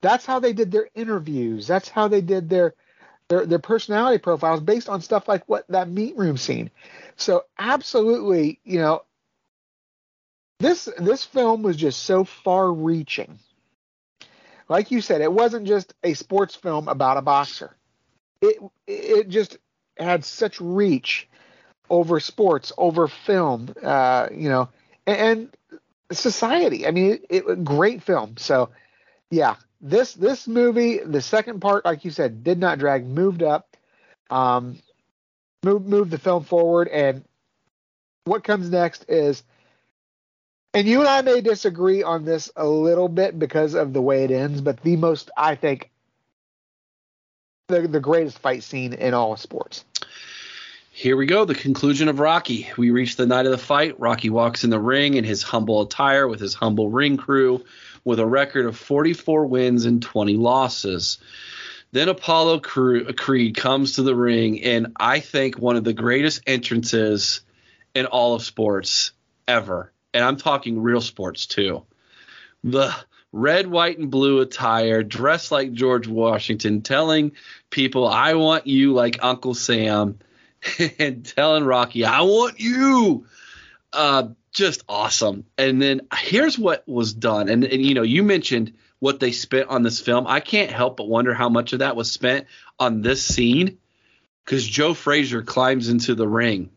That's 0.00 0.24
how 0.24 0.38
they 0.38 0.54
did 0.54 0.72
their 0.72 0.88
interviews. 0.94 1.66
That's 1.66 1.90
how 1.90 2.08
they 2.08 2.22
did 2.22 2.48
their 2.48 2.72
their 3.28 3.44
their 3.44 3.58
personality 3.58 4.16
profiles 4.16 4.60
based 4.60 4.88
on 4.88 5.02
stuff 5.02 5.28
like 5.28 5.46
what 5.50 5.68
that 5.68 5.90
meat 5.90 6.16
room 6.16 6.38
scene. 6.38 6.70
So 7.16 7.44
absolutely, 7.58 8.60
you 8.64 8.78
know, 8.78 9.02
this 10.58 10.88
this 10.96 11.22
film 11.22 11.62
was 11.62 11.76
just 11.76 12.04
so 12.04 12.24
far 12.24 12.72
reaching. 12.72 13.38
Like 14.72 14.90
you 14.90 15.02
said, 15.02 15.20
it 15.20 15.30
wasn't 15.30 15.66
just 15.66 15.92
a 16.02 16.14
sports 16.14 16.54
film 16.54 16.88
about 16.88 17.18
a 17.18 17.20
boxer. 17.20 17.76
It 18.40 18.56
it 18.86 19.28
just 19.28 19.58
had 19.98 20.24
such 20.24 20.62
reach 20.62 21.28
over 21.90 22.18
sports, 22.20 22.72
over 22.78 23.06
film, 23.06 23.74
uh, 23.82 24.28
you 24.32 24.48
know, 24.48 24.70
and, 25.06 25.50
and 26.10 26.16
society. 26.16 26.86
I 26.86 26.90
mean, 26.90 27.20
it, 27.28 27.44
it 27.46 27.64
great 27.64 28.02
film. 28.02 28.38
So, 28.38 28.70
yeah, 29.30 29.56
this 29.82 30.14
this 30.14 30.48
movie, 30.48 31.00
the 31.00 31.20
second 31.20 31.60
part, 31.60 31.84
like 31.84 32.06
you 32.06 32.10
said, 32.10 32.42
did 32.42 32.58
not 32.58 32.78
drag, 32.78 33.04
moved 33.04 33.42
up, 33.42 33.76
um, 34.30 34.78
moved 35.62 35.86
moved 35.86 36.10
the 36.10 36.18
film 36.18 36.44
forward, 36.44 36.88
and 36.88 37.22
what 38.24 38.42
comes 38.42 38.70
next 38.70 39.04
is, 39.06 39.42
and 40.74 40.86
you 40.86 41.00
and 41.00 41.08
I 41.08 41.22
may 41.22 41.40
disagree 41.40 42.02
on 42.02 42.24
this 42.24 42.50
a 42.56 42.66
little 42.66 43.08
bit 43.08 43.38
because 43.38 43.74
of 43.74 43.92
the 43.92 44.02
way 44.02 44.24
it 44.24 44.30
ends, 44.30 44.60
but 44.60 44.82
the 44.82 44.96
most, 44.96 45.30
I 45.36 45.54
think, 45.54 45.90
the 47.68 47.86
the 47.88 48.00
greatest 48.00 48.38
fight 48.38 48.62
scene 48.62 48.92
in 48.92 49.14
all 49.14 49.32
of 49.32 49.40
sports. 49.40 49.84
Here 50.94 51.16
we 51.16 51.24
go, 51.24 51.46
the 51.46 51.54
conclusion 51.54 52.08
of 52.08 52.20
Rocky. 52.20 52.68
We 52.76 52.90
reach 52.90 53.16
the 53.16 53.26
night 53.26 53.46
of 53.46 53.52
the 53.52 53.58
fight. 53.58 53.98
Rocky 53.98 54.28
walks 54.28 54.62
in 54.62 54.68
the 54.68 54.78
ring 54.78 55.14
in 55.14 55.24
his 55.24 55.42
humble 55.42 55.80
attire 55.80 56.28
with 56.28 56.38
his 56.38 56.52
humble 56.52 56.90
ring 56.90 57.16
crew 57.16 57.64
with 58.04 58.18
a 58.18 58.26
record 58.26 58.66
of 58.66 58.76
44 58.76 59.46
wins 59.46 59.86
and 59.86 60.02
20 60.02 60.36
losses. 60.36 61.18
Then 61.92 62.08
Apollo 62.08 62.60
Creed 62.60 63.56
comes 63.56 63.94
to 63.94 64.02
the 64.02 64.14
ring, 64.14 64.62
and 64.62 64.92
I 64.96 65.20
think 65.20 65.58
one 65.58 65.76
of 65.76 65.84
the 65.84 65.92
greatest 65.92 66.42
entrances 66.46 67.40
in 67.94 68.06
all 68.06 68.34
of 68.34 68.42
sports 68.42 69.12
ever. 69.46 69.92
And 70.14 70.24
I'm 70.24 70.36
talking 70.36 70.80
real 70.80 71.00
sports 71.00 71.46
too. 71.46 71.84
The 72.64 72.94
red, 73.32 73.66
white, 73.66 73.98
and 73.98 74.10
blue 74.10 74.40
attire, 74.40 75.02
dressed 75.02 75.50
like 75.50 75.72
George 75.72 76.06
Washington, 76.06 76.82
telling 76.82 77.32
people, 77.70 78.06
I 78.06 78.34
want 78.34 78.66
you 78.66 78.92
like 78.92 79.18
Uncle 79.22 79.54
Sam 79.54 80.18
and 80.98 81.24
telling 81.24 81.64
Rocky, 81.64 82.04
I 82.04 82.20
want 82.22 82.60
you. 82.60 83.26
Uh, 83.92 84.28
just 84.52 84.84
awesome. 84.88 85.44
And 85.56 85.80
then 85.80 86.02
here's 86.14 86.58
what 86.58 86.86
was 86.86 87.14
done. 87.14 87.48
And, 87.48 87.64
and, 87.64 87.82
you 87.82 87.94
know, 87.94 88.02
you 88.02 88.22
mentioned 88.22 88.74
what 88.98 89.18
they 89.18 89.32
spent 89.32 89.68
on 89.68 89.82
this 89.82 90.00
film. 90.00 90.26
I 90.26 90.40
can't 90.40 90.70
help 90.70 90.98
but 90.98 91.08
wonder 91.08 91.34
how 91.34 91.48
much 91.48 91.72
of 91.72 91.80
that 91.80 91.96
was 91.96 92.12
spent 92.12 92.46
on 92.78 93.00
this 93.00 93.24
scene 93.24 93.78
because 94.44 94.66
Joe 94.66 94.94
Frazier 94.94 95.42
climbs 95.42 95.88
into 95.88 96.14
the 96.14 96.28
ring 96.28 96.70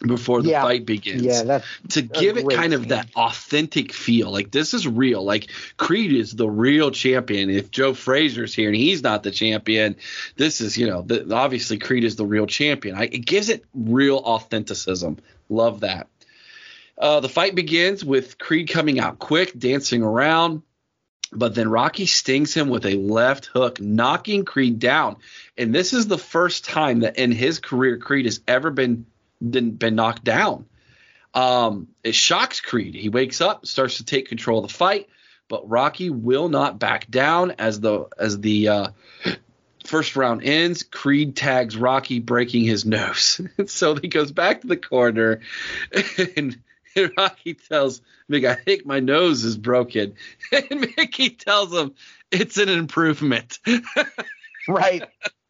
before 0.00 0.42
the 0.42 0.50
Yeah. 0.50 0.62
fight 0.62 0.86
begins 0.86 1.22
Yeah, 1.22 1.42
that's 1.42 1.66
to 1.90 2.02
give 2.02 2.36
it 2.36 2.48
kind 2.50 2.74
of 2.74 2.88
that 2.88 3.08
authentic 3.16 3.92
feel. 3.92 4.30
Like 4.30 4.50
this 4.50 4.74
is 4.74 4.86
real. 4.86 5.24
Like 5.24 5.50
Creed 5.76 6.12
is 6.12 6.32
the 6.32 6.48
real 6.48 6.90
champion. 6.90 7.50
If 7.50 7.70
Joe 7.70 7.94
Frazier's 7.94 8.54
here 8.54 8.68
and 8.68 8.76
he's 8.76 9.02
not 9.02 9.22
the 9.22 9.30
champion, 9.30 9.96
this 10.36 10.60
is 10.60 10.76
you 10.76 10.86
know 10.86 11.02
the, 11.02 11.34
obviously 11.34 11.78
Creed 11.78 12.04
is 12.04 12.16
the 12.16 12.26
real 12.26 12.46
champion. 12.46 12.96
I, 12.96 13.04
it 13.04 13.24
gives 13.24 13.48
it 13.48 13.64
real 13.74 14.22
authenticism. 14.22 15.18
Love 15.48 15.80
that. 15.80 16.08
Uh, 16.96 17.20
the 17.20 17.28
fight 17.28 17.54
begins 17.54 18.04
with 18.04 18.38
Creed 18.38 18.68
coming 18.68 19.00
out 19.00 19.18
quick, 19.18 19.58
dancing 19.58 20.02
around. 20.02 20.62
But 21.32 21.56
then 21.56 21.68
Rocky 21.68 22.06
stings 22.06 22.54
him 22.54 22.68
with 22.68 22.86
a 22.86 22.94
left 22.94 23.46
hook, 23.46 23.80
knocking 23.80 24.44
Creed 24.44 24.78
down. 24.78 25.16
And 25.58 25.74
this 25.74 25.92
is 25.92 26.06
the 26.06 26.18
first 26.18 26.64
time 26.64 27.00
that 27.00 27.18
in 27.18 27.32
his 27.32 27.58
career 27.58 27.96
Creed 27.98 28.26
has 28.26 28.40
ever 28.46 28.70
been 28.70 29.06
been, 29.50 29.72
been 29.72 29.94
knocked 29.94 30.24
down. 30.24 30.66
Um, 31.34 31.88
it 32.04 32.14
shocks 32.14 32.60
Creed. 32.60 32.94
He 32.94 33.08
wakes 33.08 33.40
up, 33.40 33.66
starts 33.66 33.96
to 33.96 34.04
take 34.04 34.28
control 34.28 34.64
of 34.64 34.68
the 34.68 34.74
fight, 34.74 35.08
but 35.48 35.68
Rocky 35.68 36.08
will 36.08 36.48
not 36.48 36.78
back 36.78 37.10
down 37.10 37.52
as 37.58 37.80
the 37.80 38.06
as 38.18 38.38
the 38.38 38.68
uh, 38.68 38.88
first 39.84 40.14
round 40.14 40.44
ends. 40.44 40.84
Creed 40.84 41.34
tags 41.34 41.76
Rocky, 41.76 42.20
breaking 42.20 42.64
his 42.64 42.86
nose. 42.86 43.40
so 43.66 43.96
he 43.96 44.08
goes 44.08 44.30
back 44.30 44.60
to 44.60 44.68
the 44.68 44.76
corner, 44.76 45.40
and, 46.36 46.56
and 46.94 47.12
Rocky 47.16 47.54
tells 47.54 48.00
Mick, 48.30 48.48
"I 48.48 48.54
think 48.54 48.86
my 48.86 49.00
nose 49.00 49.42
is 49.42 49.56
broken," 49.56 50.14
and 50.52 50.88
Mickey 50.96 51.30
tells 51.30 51.72
him 51.72 51.94
it's 52.30 52.58
an 52.58 52.68
improvement. 52.68 53.58
right. 54.68 55.02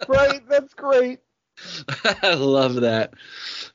Right. 0.09 0.49
That's 0.49 0.73
great. 0.75 1.21
I 2.23 2.35
love 2.35 2.77
that. 2.77 3.15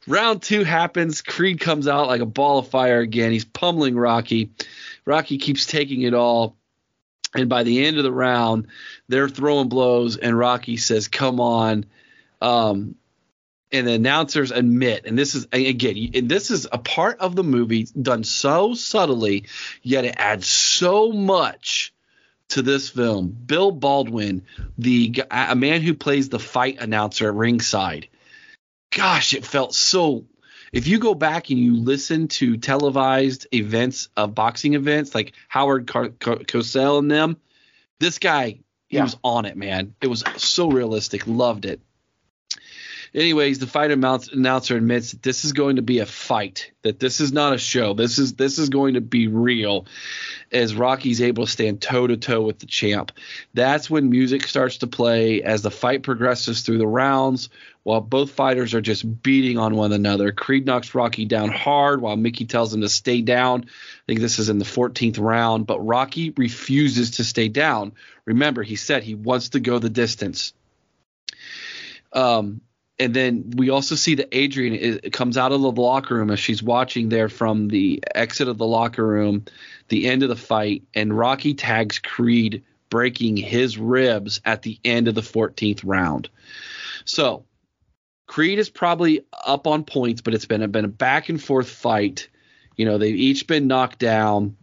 Round 0.08 0.42
two 0.42 0.64
happens. 0.64 1.22
Creed 1.22 1.60
comes 1.60 1.88
out 1.88 2.08
like 2.08 2.22
a 2.22 2.26
ball 2.26 2.60
of 2.60 2.70
fire 2.70 3.00
again. 3.00 3.32
He's 3.32 3.46
pummeling 3.46 3.96
Rocky. 3.96 4.52
Rocky 5.06 5.38
keeps 5.38 5.66
taking 5.66 6.02
it 6.02 6.14
all. 6.14 6.56
And 7.36 7.48
by 7.48 7.64
the 7.64 7.86
end 7.86 7.98
of 7.98 8.04
the 8.04 8.12
round, 8.12 8.68
they're 9.08 9.30
throwing 9.30 9.70
blows, 9.70 10.18
and 10.18 10.38
Rocky 10.38 10.78
says, 10.78 11.08
Come 11.08 11.40
on. 11.40 11.86
Um, 12.42 12.96
and 13.72 13.88
the 13.88 13.94
announcers 13.94 14.52
admit, 14.52 15.06
and 15.06 15.18
this 15.18 15.36
is 15.36 15.48
again, 15.52 16.12
and 16.16 16.30
this 16.30 16.50
is 16.50 16.68
a 16.72 16.80
part 16.80 17.20
of 17.20 17.36
the 17.36 17.44
movie 17.44 17.88
done 18.02 18.24
so 18.24 18.74
subtly, 18.74 19.46
yet 19.84 20.06
it 20.06 20.16
adds 20.18 20.48
so 20.48 21.12
much 21.12 21.94
to 22.50 22.62
this 22.62 22.90
film. 22.90 23.30
Bill 23.30 23.72
Baldwin, 23.72 24.44
the 24.78 25.24
a 25.32 25.56
man 25.56 25.82
who 25.82 25.94
plays 25.94 26.30
the 26.30 26.40
fight 26.40 26.80
announcer 26.82 27.28
at 27.30 27.36
ringside. 27.36 28.08
Gosh, 28.92 29.34
it 29.34 29.46
felt 29.46 29.74
so. 29.74 30.26
If 30.72 30.88
you 30.88 31.00
go 31.00 31.16
back 31.16 31.50
and 31.50 31.60
you 31.60 31.76
listen 31.78 32.28
to 32.30 32.58
televised 32.58 33.48
events 33.54 34.10
of 34.16 34.36
boxing 34.36 34.74
events 34.76 35.16
like 35.16 35.34
Howard 35.48 35.88
Car- 35.88 36.10
Car- 36.10 36.38
Cosell 36.38 37.00
and 37.00 37.10
them, 37.10 37.38
this 38.00 38.20
guy 38.20 38.60
he 38.88 38.98
Yeah. 38.98 39.04
was 39.04 39.18
on 39.24 39.46
it, 39.46 39.56
man. 39.58 39.94
It 40.02 40.08
was 40.08 40.24
so 40.38 40.70
realistic. 40.72 41.28
Loved 41.28 41.66
it. 41.66 41.82
Anyways, 43.14 43.60
the 43.60 43.68
fight 43.68 43.92
announcer 43.92 44.78
admits 44.78 45.12
that 45.12 45.24
this 45.24 45.44
is 45.44 45.54
going 45.54 45.78
to 45.78 45.82
be 45.82 46.00
a 46.00 46.06
fight. 46.06 46.72
That 46.84 47.00
this 47.00 47.20
is 47.20 47.34
not 47.34 47.54
a 47.54 47.58
show. 47.58 47.94
This 47.94 48.20
is 48.20 48.34
this 48.34 48.60
is 48.60 48.70
going 48.70 48.94
to 48.94 49.02
be 49.02 49.28
real. 49.28 49.88
As 50.52 50.76
Rocky's 50.76 51.22
able 51.22 51.46
to 51.46 51.52
stand 51.52 51.82
toe 51.82 52.08
to 52.08 52.18
toe 52.18 52.42
with 52.42 52.60
the 52.60 52.68
champ. 52.68 53.12
That's 53.54 53.90
when 53.90 54.10
music 54.10 54.48
starts 54.48 54.78
to 54.80 54.88
play 54.88 55.42
as 55.42 55.62
the 55.62 55.72
fight 55.72 56.04
progresses 56.04 56.62
through 56.62 56.78
the 56.78 56.88
rounds. 56.88 57.50
While 57.84 58.02
both 58.02 58.32
fighters 58.32 58.74
are 58.76 58.82
just 58.82 59.24
beating 59.24 59.58
on 59.58 59.76
one 59.76 59.94
another, 59.94 60.32
Creed 60.32 60.66
knocks 60.66 60.94
Rocky 60.94 61.26
down 61.26 61.50
hard 61.50 62.02
while 62.02 62.18
Mickey 62.18 62.46
tells 62.46 62.74
him 62.74 62.82
to 62.82 62.90
stay 62.90 63.22
down. 63.22 63.64
I 63.64 64.02
think 64.06 64.20
this 64.20 64.38
is 64.38 64.50
in 64.50 64.60
the 64.60 64.66
14th 64.66 65.20
round, 65.20 65.66
but 65.66 65.80
Rocky 65.80 66.32
refuses 66.32 67.12
to 67.12 67.24
stay 67.24 67.48
down. 67.48 67.94
Remember, 68.26 68.62
he 68.62 68.76
said 68.76 69.02
he 69.02 69.16
wants 69.16 69.50
to 69.50 69.60
go 69.60 69.80
the 69.80 69.90
distance. 69.90 70.54
Um, 72.14 72.62
and 73.00 73.14
then 73.14 73.52
we 73.56 73.70
also 73.70 73.96
see 73.96 74.16
that 74.16 74.36
Adrian 74.38 74.76
is, 74.76 75.00
comes 75.14 75.38
out 75.38 75.54
of 75.54 75.62
the 75.62 75.72
locker 75.72 76.16
room 76.16 76.30
as 76.30 76.40
she's 76.40 76.62
watching 76.62 77.10
there 77.10 77.30
from 77.30 77.70
the 77.70 78.04
exit 78.14 78.50
of 78.50 78.58
the 78.58 78.68
locker 78.68 79.06
room, 79.06 79.46
the 79.88 80.08
end 80.08 80.22
of 80.22 80.30
the 80.30 80.36
fight, 80.36 80.84
and 80.94 81.18
Rocky 81.18 81.54
tags 81.54 81.98
Creed, 81.98 82.64
breaking 82.90 83.38
his 83.38 83.78
ribs 83.78 84.42
at 84.44 84.64
the 84.64 84.80
end 84.84 85.08
of 85.08 85.16
the 85.16 85.22
14th 85.22 85.82
round. 85.86 86.30
So 87.06 87.46
Creed 88.28 88.60
is 88.60 88.70
probably 88.70 89.22
up 89.32 89.66
on 89.66 89.86
points, 89.86 90.22
but 90.22 90.34
it's 90.34 90.46
been 90.46 90.62
a, 90.62 90.68
been 90.68 90.86
a 90.86 90.90
back 90.90 91.30
and 91.30 91.42
forth 91.42 91.70
fight. 91.70 92.28
You 92.76 92.86
know, 92.86 92.98
they've 92.98 93.16
each 93.16 93.48
been 93.48 93.68
knocked 93.68 94.00
down, 94.00 94.58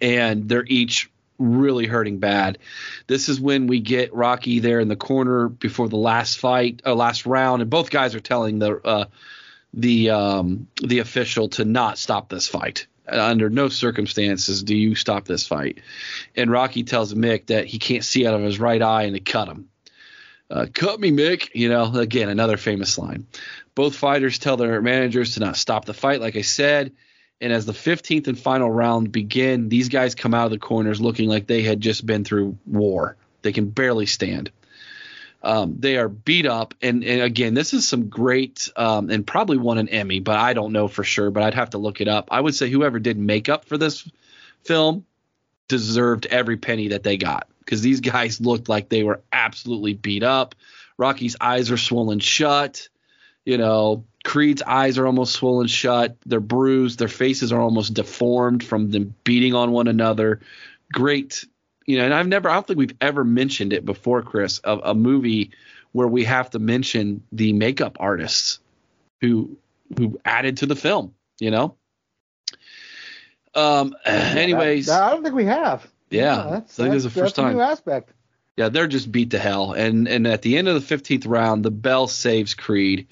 and 0.00 0.48
they're 0.48 0.64
each 0.66 1.10
really 1.38 1.86
hurting 1.86 2.18
bad. 2.18 2.58
This 3.06 3.28
is 3.28 3.40
when 3.40 3.66
we 3.66 3.80
get 3.80 4.14
Rocky 4.14 4.60
there 4.60 4.80
in 4.80 4.88
the 4.88 4.96
corner 4.96 5.48
before 5.48 5.88
the 5.88 5.96
last 5.96 6.38
fight, 6.38 6.82
uh, 6.84 6.94
last 6.94 7.26
round, 7.26 7.62
and 7.62 7.70
both 7.70 7.90
guys 7.90 8.14
are 8.14 8.20
telling 8.20 8.58
the 8.58 8.76
uh, 8.84 9.04
the 9.74 10.10
um, 10.10 10.68
the 10.82 11.00
official 11.00 11.48
to 11.50 11.64
not 11.64 11.98
stop 11.98 12.28
this 12.28 12.48
fight. 12.48 12.86
under 13.08 13.48
no 13.50 13.68
circumstances 13.68 14.62
do 14.62 14.76
you 14.76 14.94
stop 14.94 15.26
this 15.26 15.46
fight. 15.46 15.80
And 16.34 16.50
Rocky 16.50 16.82
tells 16.82 17.14
Mick 17.14 17.46
that 17.46 17.66
he 17.66 17.78
can't 17.78 18.04
see 18.04 18.26
out 18.26 18.34
of 18.34 18.42
his 18.42 18.58
right 18.58 18.82
eye 18.82 19.04
and 19.04 19.14
to 19.14 19.20
cut 19.20 19.48
him. 19.48 19.68
Uh, 20.50 20.66
cut 20.72 21.00
me, 21.00 21.10
Mick. 21.10 21.50
You 21.54 21.68
know, 21.68 21.94
again, 21.94 22.28
another 22.28 22.56
famous 22.56 22.98
line. 22.98 23.26
Both 23.74 23.96
fighters 23.96 24.38
tell 24.38 24.56
their 24.56 24.80
managers 24.80 25.34
to 25.34 25.40
not 25.40 25.56
stop 25.56 25.84
the 25.84 25.94
fight, 25.94 26.20
like 26.20 26.36
I 26.36 26.42
said. 26.42 26.92
And 27.40 27.52
as 27.52 27.66
the 27.66 27.72
15th 27.72 28.28
and 28.28 28.38
final 28.38 28.70
round 28.70 29.12
begin, 29.12 29.68
these 29.68 29.88
guys 29.88 30.14
come 30.14 30.34
out 30.34 30.46
of 30.46 30.50
the 30.50 30.58
corners 30.58 31.00
looking 31.00 31.28
like 31.28 31.46
they 31.46 31.62
had 31.62 31.80
just 31.80 32.06
been 32.06 32.24
through 32.24 32.56
war. 32.66 33.16
They 33.42 33.52
can 33.52 33.68
barely 33.68 34.06
stand. 34.06 34.50
Um, 35.42 35.76
they 35.78 35.96
are 35.96 36.08
beat 36.08 36.46
up, 36.46 36.74
and, 36.82 37.04
and 37.04 37.22
again, 37.22 37.54
this 37.54 37.72
is 37.72 37.86
some 37.86 38.08
great, 38.08 38.68
um, 38.74 39.10
and 39.10 39.24
probably 39.24 39.58
won 39.58 39.78
an 39.78 39.88
Emmy, 39.88 40.18
but 40.18 40.36
I 40.36 40.54
don't 40.54 40.72
know 40.72 40.88
for 40.88 41.04
sure. 41.04 41.30
But 41.30 41.44
I'd 41.44 41.54
have 41.54 41.70
to 41.70 41.78
look 41.78 42.00
it 42.00 42.08
up. 42.08 42.28
I 42.32 42.40
would 42.40 42.54
say 42.54 42.68
whoever 42.68 42.98
did 42.98 43.16
makeup 43.16 43.66
for 43.66 43.78
this 43.78 44.08
film 44.64 45.04
deserved 45.68 46.26
every 46.26 46.56
penny 46.56 46.88
that 46.88 47.02
they 47.02 47.16
got 47.16 47.48
because 47.60 47.82
these 47.82 48.00
guys 48.00 48.40
looked 48.40 48.68
like 48.68 48.88
they 48.88 49.02
were 49.02 49.20
absolutely 49.32 49.94
beat 49.94 50.22
up. 50.22 50.54
Rocky's 50.96 51.36
eyes 51.40 51.70
are 51.70 51.76
swollen 51.76 52.18
shut. 52.18 52.88
You 53.44 53.58
know, 53.58 54.04
Creed's 54.26 54.60
eyes 54.60 54.98
are 54.98 55.06
almost 55.06 55.34
swollen 55.34 55.68
shut. 55.68 56.16
They're 56.26 56.40
bruised. 56.40 56.98
Their 56.98 57.06
faces 57.06 57.52
are 57.52 57.60
almost 57.60 57.94
deformed 57.94 58.64
from 58.64 58.90
them 58.90 59.14
beating 59.22 59.54
on 59.54 59.70
one 59.70 59.86
another. 59.86 60.40
Great, 60.92 61.46
you 61.86 61.96
know, 61.96 62.04
and 62.04 62.12
I've 62.12 62.26
never, 62.26 62.48
I 62.48 62.54
don't 62.54 62.66
think 62.66 62.76
we've 62.80 62.96
ever 63.00 63.22
mentioned 63.22 63.72
it 63.72 63.84
before, 63.84 64.22
Chris, 64.22 64.58
of 64.58 64.80
a 64.82 64.96
movie 64.96 65.52
where 65.92 66.08
we 66.08 66.24
have 66.24 66.50
to 66.50 66.58
mention 66.58 67.22
the 67.30 67.52
makeup 67.52 67.98
artists 68.00 68.58
who 69.20 69.56
who 69.96 70.18
added 70.24 70.56
to 70.56 70.66
the 70.66 70.76
film. 70.76 71.14
You 71.38 71.52
know. 71.52 71.76
Um. 73.54 73.94
Anyways, 74.04 74.88
I 74.88 75.10
don't 75.10 75.22
think 75.22 75.36
we 75.36 75.44
have. 75.44 75.88
Yeah, 76.10 76.20
yeah 76.20 76.50
that's, 76.50 76.80
I 76.80 76.82
think 76.82 76.92
that's, 76.94 77.04
the 77.04 77.10
first 77.10 77.36
time. 77.36 77.54
new 77.54 77.60
aspect. 77.60 78.10
Yeah, 78.56 78.70
they're 78.70 78.88
just 78.88 79.12
beat 79.12 79.30
to 79.30 79.38
hell, 79.38 79.72
and 79.72 80.08
and 80.08 80.26
at 80.26 80.42
the 80.42 80.58
end 80.58 80.66
of 80.66 80.74
the 80.74 80.96
15th 80.96 81.28
round, 81.28 81.64
the 81.64 81.70
bell 81.70 82.08
saves 82.08 82.54
Creed, 82.54 83.06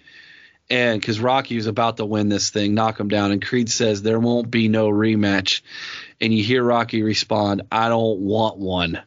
and 0.71 1.01
because 1.01 1.21
Rocky 1.21 1.57
was 1.57 1.67
about 1.67 1.99
to 1.99 2.05
win 2.05 2.29
this 2.29 2.51
thing, 2.51 2.75
knock 2.75 2.99
him 2.99 3.09
down, 3.09 3.33
and 3.33 3.45
Creed 3.45 3.71
says 3.71 4.03
there 4.03 4.21
won't 4.21 4.51
be 4.51 4.69
no 4.69 4.89
rematch, 4.89 5.63
and 6.21 6.33
you 6.33 6.43
hear 6.43 6.63
Rocky 6.63 7.03
respond, 7.03 7.63
"I 7.71 7.89
don't 7.89 8.21
want 8.21 8.59
one." 8.59 9.03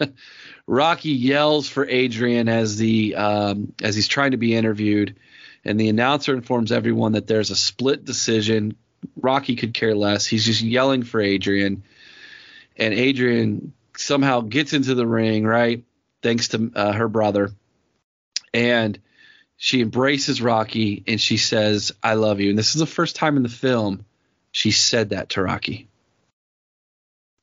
Rocky 0.66 1.10
yells 1.10 1.68
for 1.68 1.86
Adrian 1.86 2.48
as 2.48 2.76
the 2.76 3.14
um, 3.14 3.72
as 3.82 3.94
he's 3.94 4.08
trying 4.08 4.32
to 4.32 4.36
be 4.36 4.54
interviewed, 4.54 5.16
and 5.64 5.78
the 5.78 5.88
announcer 5.88 6.34
informs 6.34 6.72
everyone 6.72 7.12
that 7.12 7.28
there's 7.28 7.50
a 7.50 7.56
split 7.56 8.04
decision. 8.04 8.76
Rocky 9.14 9.54
could 9.54 9.74
care 9.74 9.94
less. 9.94 10.26
He's 10.26 10.44
just 10.44 10.62
yelling 10.62 11.04
for 11.04 11.20
Adrian, 11.20 11.84
and 12.76 12.92
Adrian 12.92 13.74
somehow 13.96 14.40
gets 14.40 14.72
into 14.72 14.96
the 14.96 15.06
ring, 15.06 15.46
right? 15.46 15.84
Thanks 16.20 16.48
to 16.48 16.72
uh, 16.74 16.92
her 16.92 17.06
brother, 17.06 17.52
and 18.52 18.98
she 19.56 19.80
embraces 19.80 20.42
Rocky 20.42 21.02
and 21.06 21.20
she 21.20 21.36
says, 21.36 21.92
"I 22.02 22.14
love 22.14 22.40
you." 22.40 22.50
And 22.50 22.58
this 22.58 22.74
is 22.74 22.80
the 22.80 22.86
first 22.86 23.16
time 23.16 23.36
in 23.36 23.42
the 23.42 23.48
film 23.48 24.04
she 24.52 24.70
said 24.70 25.10
that 25.10 25.30
to 25.30 25.42
Rocky 25.42 25.88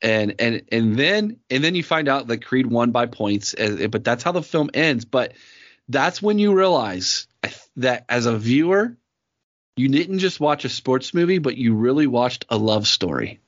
and 0.04 0.36
and 0.40 0.64
and 0.72 0.98
then 0.98 1.40
and 1.50 1.64
then 1.64 1.76
you 1.76 1.82
find 1.82 2.10
out 2.10 2.28
that 2.28 2.46
Creed 2.46 2.68
won 2.68 2.92
by 2.92 3.06
points, 3.06 3.56
eh, 3.58 3.78
eh, 3.80 3.88
but 3.88 4.04
that's 4.04 4.22
how 4.24 4.34
the 4.34 4.44
film 4.44 4.70
ends. 4.74 5.06
But 5.06 5.34
that's 5.88 6.22
when 6.22 6.38
you 6.38 6.54
realize 6.54 7.28
that 7.78 8.06
as 8.10 8.26
a 8.26 8.38
viewer, 8.38 8.98
you 9.78 9.88
didn't 9.88 10.20
just 10.20 10.40
watch 10.40 10.66
a 10.66 10.70
sports 10.70 11.14
movie, 11.14 11.40
but 11.40 11.58
you 11.58 11.74
really 11.74 12.06
watched 12.06 12.46
a 12.50 12.58
love 12.58 12.86
story. 12.86 13.40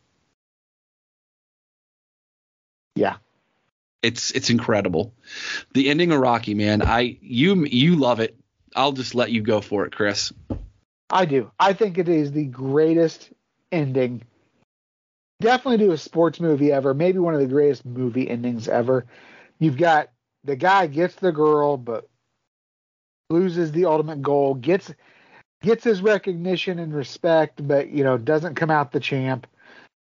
Yeah. 2.95 3.17
It's 4.01 4.31
it's 4.31 4.49
incredible. 4.49 5.13
The 5.73 5.89
ending 5.89 6.11
of 6.11 6.19
Rocky, 6.19 6.53
man. 6.53 6.81
I 6.81 7.17
you 7.21 7.65
you 7.65 7.97
love 7.97 8.19
it. 8.21 8.37
I'll 8.75 8.91
just 8.91 9.15
let 9.15 9.31
you 9.31 9.41
go 9.41 9.61
for 9.61 9.85
it, 9.85 9.93
Chris. 9.93 10.31
I 11.09 11.25
do. 11.25 11.51
I 11.59 11.73
think 11.73 11.97
it 11.97 12.09
is 12.09 12.31
the 12.31 12.45
greatest 12.45 13.31
ending 13.71 14.21
definitely 15.39 15.85
do 15.85 15.91
a 15.91 15.97
sports 15.97 16.39
movie 16.39 16.71
ever. 16.71 16.93
Maybe 16.93 17.19
one 17.19 17.33
of 17.33 17.39
the 17.39 17.47
greatest 17.47 17.85
movie 17.85 18.29
endings 18.29 18.67
ever. 18.67 19.05
You've 19.59 19.77
got 19.77 20.09
the 20.43 20.55
guy 20.55 20.87
gets 20.87 21.15
the 21.15 21.31
girl, 21.31 21.77
but 21.77 22.07
loses 23.29 23.71
the 23.71 23.85
ultimate 23.85 24.21
goal. 24.21 24.55
Gets 24.55 24.93
gets 25.61 25.83
his 25.83 26.01
recognition 26.01 26.79
and 26.79 26.93
respect, 26.93 27.65
but 27.65 27.89
you 27.89 28.03
know 28.03 28.17
doesn't 28.17 28.55
come 28.55 28.71
out 28.71 28.91
the 28.91 28.99
champ. 28.99 29.47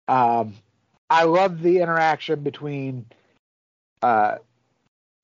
Um, 0.07 0.53
I 1.09 1.23
love 1.23 1.61
the 1.61 1.79
interaction 1.79 2.41
between 2.41 3.05
uh, 4.01 4.37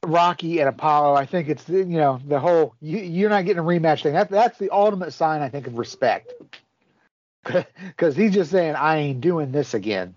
Rocky 0.04 0.60
and 0.60 0.70
Apollo. 0.70 1.16
I 1.16 1.26
think 1.26 1.50
it's 1.50 1.68
you 1.70 1.86
know 1.86 2.20
the 2.26 2.40
whole 2.40 2.76
you, 2.82 3.26
are 3.26 3.30
not 3.30 3.46
getting 3.46 3.60
a 3.60 3.66
rematch 3.66 4.04
thing. 4.04 4.14
That, 4.14 4.30
that's 4.30 4.58
the 4.58 4.70
ultimate 4.70 5.12
sign 5.12 5.42
I 5.42 5.50
think 5.50 5.68
of 5.68 5.78
respect 5.78 6.34
because 7.44 8.16
he's 8.16 8.34
just 8.34 8.52
saying 8.52 8.76
I 8.76 8.98
ain't 8.98 9.22
doing 9.22 9.52
this 9.52 9.74
again. 9.74 10.16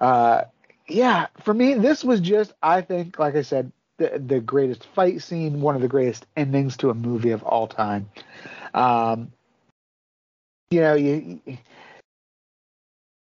Uh, 0.00 0.42
yeah, 0.86 1.28
for 1.40 1.54
me, 1.54 1.74
this 1.74 2.04
was 2.04 2.20
just 2.20 2.52
I 2.62 2.82
think, 2.82 3.18
like 3.18 3.34
I 3.34 3.42
said, 3.42 3.72
the 3.98 4.18
the 4.18 4.40
greatest 4.40 4.86
fight 4.94 5.22
scene, 5.22 5.60
one 5.60 5.74
of 5.74 5.82
the 5.82 5.88
greatest 5.88 6.26
endings 6.36 6.76
to 6.78 6.90
a 6.90 6.94
movie 6.94 7.30
of 7.30 7.42
all 7.42 7.66
time. 7.66 8.08
Um, 8.74 9.32
you 10.70 10.80
know, 10.80 10.94
you. 10.94 11.40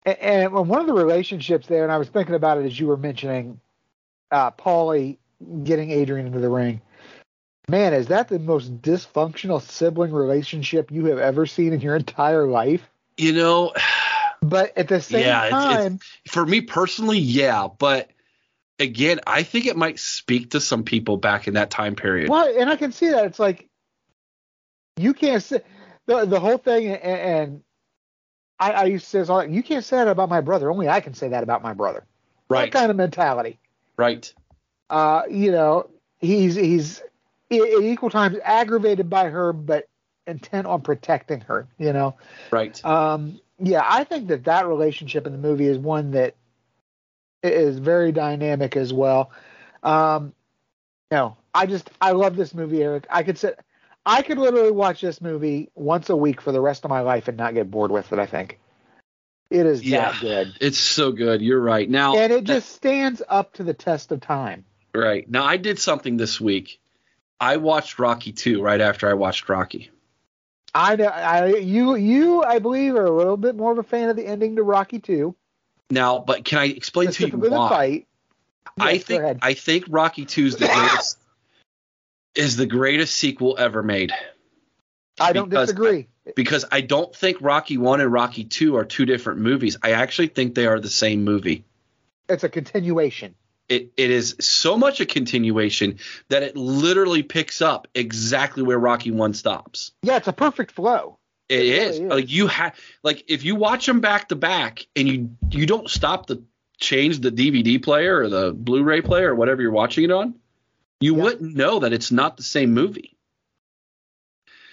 And, 0.04 0.18
and 0.18 0.52
one 0.52 0.80
of 0.80 0.86
the 0.86 0.94
relationships 0.94 1.66
there, 1.66 1.82
and 1.82 1.92
I 1.92 1.98
was 1.98 2.08
thinking 2.08 2.34
about 2.34 2.58
it 2.58 2.64
as 2.64 2.78
you 2.78 2.86
were 2.86 2.96
mentioning, 2.96 3.60
uh, 4.30 4.50
Paulie 4.52 5.18
getting 5.64 5.90
Adrian 5.90 6.26
into 6.26 6.40
the 6.40 6.48
ring. 6.48 6.80
Man, 7.68 7.92
is 7.92 8.08
that 8.08 8.28
the 8.28 8.38
most 8.38 8.80
dysfunctional 8.80 9.60
sibling 9.60 10.12
relationship 10.12 10.90
you 10.90 11.06
have 11.06 11.18
ever 11.18 11.44
seen 11.46 11.72
in 11.72 11.80
your 11.80 11.96
entire 11.96 12.46
life? 12.46 12.88
You 13.18 13.32
know, 13.32 13.74
but 14.40 14.76
at 14.78 14.88
the 14.88 15.00
same 15.00 15.20
yeah, 15.20 15.48
time, 15.50 15.94
it's, 15.94 16.04
it's, 16.24 16.34
for 16.34 16.46
me 16.46 16.62
personally, 16.62 17.18
yeah, 17.18 17.68
but 17.78 18.10
again, 18.78 19.20
I 19.26 19.42
think 19.42 19.66
it 19.66 19.76
might 19.76 19.98
speak 19.98 20.52
to 20.52 20.60
some 20.60 20.84
people 20.84 21.16
back 21.16 21.48
in 21.48 21.54
that 21.54 21.70
time 21.70 21.94
period. 21.94 22.30
Well, 22.30 22.52
and 22.58 22.70
I 22.70 22.76
can 22.76 22.92
see 22.92 23.08
that 23.10 23.26
it's 23.26 23.38
like 23.38 23.68
you 24.96 25.12
can't 25.14 25.42
say 25.42 25.60
the 26.06 26.24
the 26.24 26.40
whole 26.40 26.58
thing, 26.58 26.88
and, 26.88 27.02
and 27.02 27.62
I, 28.58 28.72
I 28.72 28.84
used 28.84 29.10
to 29.10 29.24
say 29.24 29.32
all 29.32 29.44
you 29.44 29.62
can't 29.62 29.84
say 29.84 29.96
that 29.98 30.08
about 30.08 30.28
my 30.28 30.40
brother. 30.40 30.70
Only 30.70 30.88
I 30.88 31.00
can 31.00 31.14
say 31.14 31.28
that 31.28 31.42
about 31.42 31.62
my 31.62 31.74
brother. 31.74 32.06
Right. 32.48 32.72
That 32.72 32.78
kind 32.78 32.90
of 32.90 32.96
mentality. 32.96 33.58
Right. 33.96 34.32
Uh, 34.90 35.22
you 35.30 35.50
know, 35.50 35.88
he's 36.18 36.54
he's 36.54 37.00
at 37.50 37.82
equal 37.82 38.10
times 38.10 38.36
aggravated 38.42 39.08
by 39.08 39.28
her, 39.28 39.52
but 39.52 39.88
intent 40.26 40.66
on 40.66 40.82
protecting 40.82 41.40
her. 41.42 41.66
You 41.78 41.92
know, 41.92 42.16
right? 42.50 42.82
Um, 42.84 43.40
yeah, 43.58 43.84
I 43.84 44.04
think 44.04 44.28
that 44.28 44.44
that 44.44 44.66
relationship 44.66 45.26
in 45.26 45.32
the 45.32 45.38
movie 45.38 45.66
is 45.66 45.78
one 45.78 46.12
that 46.12 46.34
is 47.42 47.78
very 47.78 48.12
dynamic 48.12 48.76
as 48.76 48.92
well. 48.92 49.30
Um, 49.82 50.32
no, 51.10 51.36
I 51.54 51.66
just 51.66 51.90
I 52.00 52.12
love 52.12 52.36
this 52.36 52.54
movie, 52.54 52.82
Eric. 52.82 53.06
I 53.10 53.22
could 53.22 53.38
sit, 53.38 53.58
I 54.04 54.22
could 54.22 54.38
literally 54.38 54.70
watch 54.70 55.00
this 55.00 55.20
movie 55.20 55.70
once 55.74 56.10
a 56.10 56.16
week 56.16 56.40
for 56.40 56.52
the 56.52 56.60
rest 56.60 56.84
of 56.84 56.90
my 56.90 57.00
life 57.00 57.28
and 57.28 57.36
not 57.36 57.54
get 57.54 57.70
bored 57.70 57.90
with 57.90 58.12
it. 58.12 58.18
I 58.18 58.26
think 58.26 58.58
it 59.50 59.66
is 59.66 59.82
yeah, 59.82 60.12
that 60.12 60.20
good. 60.20 60.54
It's 60.60 60.78
so 60.78 61.12
good. 61.12 61.40
You're 61.40 61.60
right. 61.60 61.88
Now, 61.88 62.16
and 62.16 62.32
it 62.32 62.44
just 62.44 62.70
stands 62.70 63.22
up 63.28 63.54
to 63.54 63.64
the 63.64 63.74
test 63.74 64.12
of 64.12 64.20
time. 64.20 64.64
Right 64.94 65.28
now, 65.28 65.44
I 65.44 65.56
did 65.56 65.78
something 65.78 66.16
this 66.16 66.40
week. 66.40 66.80
I 67.40 67.58
watched 67.58 67.98
Rocky 67.98 68.32
2 68.32 68.62
right 68.62 68.80
after 68.80 69.08
I 69.08 69.14
watched 69.14 69.48
Rocky. 69.48 69.90
I 70.74 70.96
know. 70.96 71.06
I 71.06 71.56
you 71.56 71.96
you 71.96 72.42
I 72.42 72.58
believe 72.58 72.94
are 72.94 73.04
a 73.04 73.10
little 73.10 73.36
bit 73.36 73.56
more 73.56 73.72
of 73.72 73.78
a 73.78 73.82
fan 73.82 74.10
of 74.10 74.16
the 74.16 74.26
ending 74.26 74.56
to 74.56 74.62
Rocky 74.62 74.98
Two. 74.98 75.34
Now, 75.90 76.18
but 76.18 76.44
can 76.44 76.58
I 76.58 76.66
explain 76.66 77.10
to 77.10 77.26
you 77.26 77.38
why? 77.38 77.68
Fight. 77.68 78.06
I 78.78 78.98
think 78.98 79.38
I 79.42 79.54
think 79.54 79.86
Rocky 79.88 80.24
Two 80.24 80.46
is 80.46 80.56
the 80.56 80.66
greatest 80.74 81.18
is 82.34 82.56
the 82.56 82.66
greatest 82.66 83.16
sequel 83.16 83.56
ever 83.58 83.82
made. 83.82 84.12
I 85.18 85.32
don't 85.32 85.48
disagree. 85.48 86.06
because 86.36 86.64
I 86.70 86.82
don't 86.82 87.14
think 87.14 87.38
Rocky 87.40 87.78
One 87.78 88.00
and 88.00 88.12
Rocky 88.12 88.44
Two 88.44 88.76
are 88.76 88.84
two 88.84 89.06
different 89.06 89.40
movies. 89.40 89.78
I 89.82 89.92
actually 89.92 90.28
think 90.28 90.54
they 90.54 90.66
are 90.66 90.78
the 90.78 90.90
same 90.90 91.24
movie. 91.24 91.64
It's 92.28 92.44
a 92.44 92.48
continuation 92.48 93.34
it, 93.68 93.92
it 93.96 94.10
is 94.10 94.34
so 94.40 94.76
much 94.76 95.00
a 95.00 95.06
continuation 95.06 95.98
that 96.28 96.42
it 96.42 96.56
literally 96.56 97.22
picks 97.22 97.60
up 97.60 97.86
exactly 97.94 98.62
where 98.62 98.78
Rocky 98.78 99.10
One 99.10 99.34
stops. 99.34 99.92
Yeah, 100.02 100.16
it's 100.16 100.28
a 100.28 100.32
perfect 100.32 100.72
flow. 100.72 101.18
it, 101.48 101.60
it 101.60 101.66
is. 101.66 101.98
Really 101.98 102.04
is. 102.04 102.10
Like 102.10 102.30
you 102.30 102.46
have 102.46 102.74
like 103.02 103.24
if 103.28 103.44
you 103.44 103.56
watch 103.56 103.86
them 103.86 104.00
back 104.00 104.28
to 104.28 104.36
back 104.36 104.86
and 104.96 105.08
you 105.08 105.30
you 105.50 105.66
don't 105.66 105.88
stop 105.90 106.26
to 106.26 106.42
change 106.78 107.20
the 107.20 107.30
DVD 107.30 107.82
player 107.82 108.20
or 108.20 108.28
the 108.28 108.52
Blu-ray 108.52 109.02
player 109.02 109.32
or 109.32 109.34
whatever 109.34 109.60
you're 109.60 109.72
watching 109.72 110.04
it 110.04 110.10
on, 110.10 110.34
you 111.00 111.16
yeah. 111.16 111.22
wouldn't 111.22 111.54
know 111.54 111.80
that 111.80 111.92
it's 111.92 112.10
not 112.10 112.36
the 112.36 112.42
same 112.42 112.72
movie. 112.72 113.16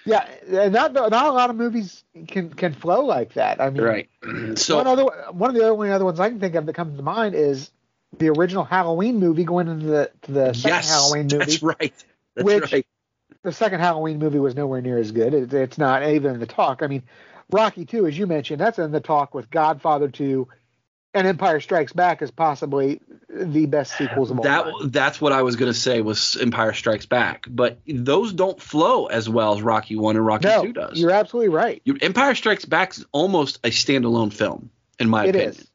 Yeah, 0.06 0.28
not 0.48 0.94
not 0.94 1.12
a 1.12 1.32
lot 1.32 1.50
of 1.50 1.56
movies 1.56 2.04
can 2.28 2.52
can 2.52 2.74
flow 2.74 3.04
like 3.04 3.34
that. 3.34 3.60
I 3.60 3.72
mean, 3.72 3.82
Right. 3.82 4.10
So 4.56 4.78
one 4.78 4.88
other 4.88 5.04
one 5.32 5.50
of 5.50 5.56
the 5.56 5.68
only 5.68 5.92
other 5.92 6.06
ones 6.06 6.20
I 6.20 6.30
can 6.30 6.40
think 6.40 6.56
of 6.56 6.66
that 6.68 6.74
comes 6.74 6.96
to 6.96 7.04
mind 7.04 7.34
is 7.34 7.72
the 8.20 8.30
original 8.30 8.64
Halloween 8.64 9.20
movie 9.20 9.44
going 9.44 9.68
into 9.68 9.86
the 9.86 10.12
to 10.24 10.32
the 10.32 10.54
second 10.54 10.70
yes, 10.78 10.90
Halloween 10.90 11.24
movie. 11.24 11.38
that's 11.38 11.64
right. 11.64 11.94
That's 12.36 12.46
Which- 12.46 12.72
right. 12.74 12.86
The 13.44 13.52
second 13.52 13.80
Halloween 13.80 14.18
movie 14.18 14.40
was 14.40 14.56
nowhere 14.56 14.82
near 14.82 14.98
as 14.98 15.12
good. 15.12 15.34
It, 15.36 15.54
it's 15.54 15.78
not 15.78 16.02
even 16.04 16.34
in 16.34 16.40
the 16.40 16.48
talk. 16.48 16.82
I 16.82 16.88
mean, 16.88 17.04
Rocky 17.52 17.86
Two, 17.86 18.08
as 18.08 18.18
you 18.18 18.26
mentioned, 18.26 18.60
that's 18.60 18.80
in 18.80 18.92
the 18.92 19.00
talk 19.00 19.36
with 19.36 19.52
Godfather 19.52 20.08
Two, 20.08 20.48
and 21.14 21.28
Empire 21.28 21.60
Strikes 21.60 21.94
Back 21.94 22.24
is 22.24 22.32
possibly 22.32 23.02
the 23.30 23.68
best 23.68 23.96
sequels 23.98 24.32
of 24.32 24.40
all 24.40 24.44
That 24.44 24.64
time. 24.64 24.90
that's 24.90 25.22
what 25.22 25.32
I 25.32 25.44
was 25.44 25.58
gonna 25.58 25.76
say 25.76 26.02
was 26.02 26.36
Empire 26.42 26.74
Strikes 26.74 27.06
Back, 27.06 27.46
but 27.48 27.78
those 27.88 28.34
don't 28.34 28.60
flow 28.60 29.06
as 29.06 29.30
well 29.30 29.54
as 29.54 29.62
Rocky 29.62 29.96
One 29.96 30.16
and 30.16 30.26
Rocky 30.26 30.48
No, 30.48 30.64
Two 30.66 30.74
does. 30.74 31.00
you're 31.00 31.12
absolutely 31.12 31.50
right. 31.50 31.84
Empire 32.02 32.34
Strikes 32.34 32.66
Back 32.66 32.98
is 32.98 33.06
almost 33.12 33.60
a 33.64 33.70
standalone 33.70 34.34
film, 34.34 34.72
in 35.00 35.08
my 35.08 35.26
It 35.26 35.30
opinion. 35.36 35.52
is. 35.52 35.68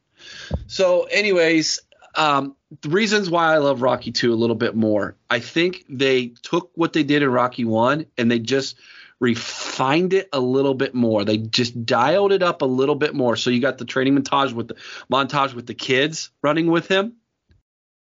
So, 0.67 1.03
anyways, 1.03 1.79
um, 2.15 2.55
the 2.81 2.89
reasons 2.89 3.29
why 3.29 3.53
I 3.53 3.57
love 3.57 3.81
Rocky 3.81 4.11
2 4.11 4.33
a 4.33 4.35
little 4.35 4.55
bit 4.55 4.75
more, 4.75 5.15
I 5.29 5.39
think 5.39 5.85
they 5.89 6.27
took 6.41 6.71
what 6.75 6.93
they 6.93 7.03
did 7.03 7.23
in 7.23 7.29
Rocky 7.29 7.65
1 7.65 8.05
and 8.17 8.31
they 8.31 8.39
just 8.39 8.77
refined 9.19 10.13
it 10.13 10.29
a 10.33 10.39
little 10.39 10.73
bit 10.73 10.93
more. 10.95 11.23
They 11.23 11.37
just 11.37 11.85
dialed 11.85 12.31
it 12.31 12.41
up 12.41 12.61
a 12.61 12.65
little 12.65 12.95
bit 12.95 13.13
more. 13.13 13.35
So 13.35 13.49
you 13.49 13.61
got 13.61 13.77
the 13.77 13.85
training 13.85 14.17
montage 14.17 14.53
with 14.53 14.69
the 14.69 14.75
montage 15.11 15.53
with 15.53 15.67
the 15.67 15.75
kids 15.75 16.31
running 16.41 16.67
with 16.71 16.87
him. 16.87 17.13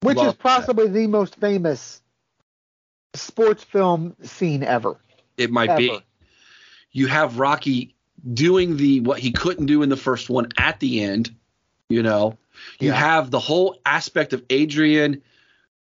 Which 0.01 0.17
is 0.17 0.23
Love 0.23 0.37
that. 0.37 0.43
possibly 0.43 0.87
the 0.87 1.07
most 1.07 1.35
famous 1.35 2.01
sports 3.13 3.63
film 3.63 4.15
scene 4.23 4.63
ever. 4.63 4.97
It 5.37 5.51
might 5.51 5.69
Ever. 5.69 5.77
be. 5.77 5.99
You 6.91 7.07
have 7.07 7.39
Rocky 7.39 7.95
doing 8.33 8.77
the 8.77 9.01
what 9.01 9.19
he 9.19 9.31
couldn't 9.31 9.65
do 9.65 9.81
in 9.81 9.89
the 9.89 9.97
first 9.97 10.29
one 10.29 10.49
at 10.57 10.79
the 10.79 11.03
end. 11.03 11.35
You 11.93 12.01
know, 12.03 12.37
you 12.79 12.89
Yeah. 12.89 12.95
have 12.95 13.29
the 13.29 13.39
whole 13.39 13.79
aspect 13.85 14.33
of 14.33 14.43
Adrian 14.49 15.21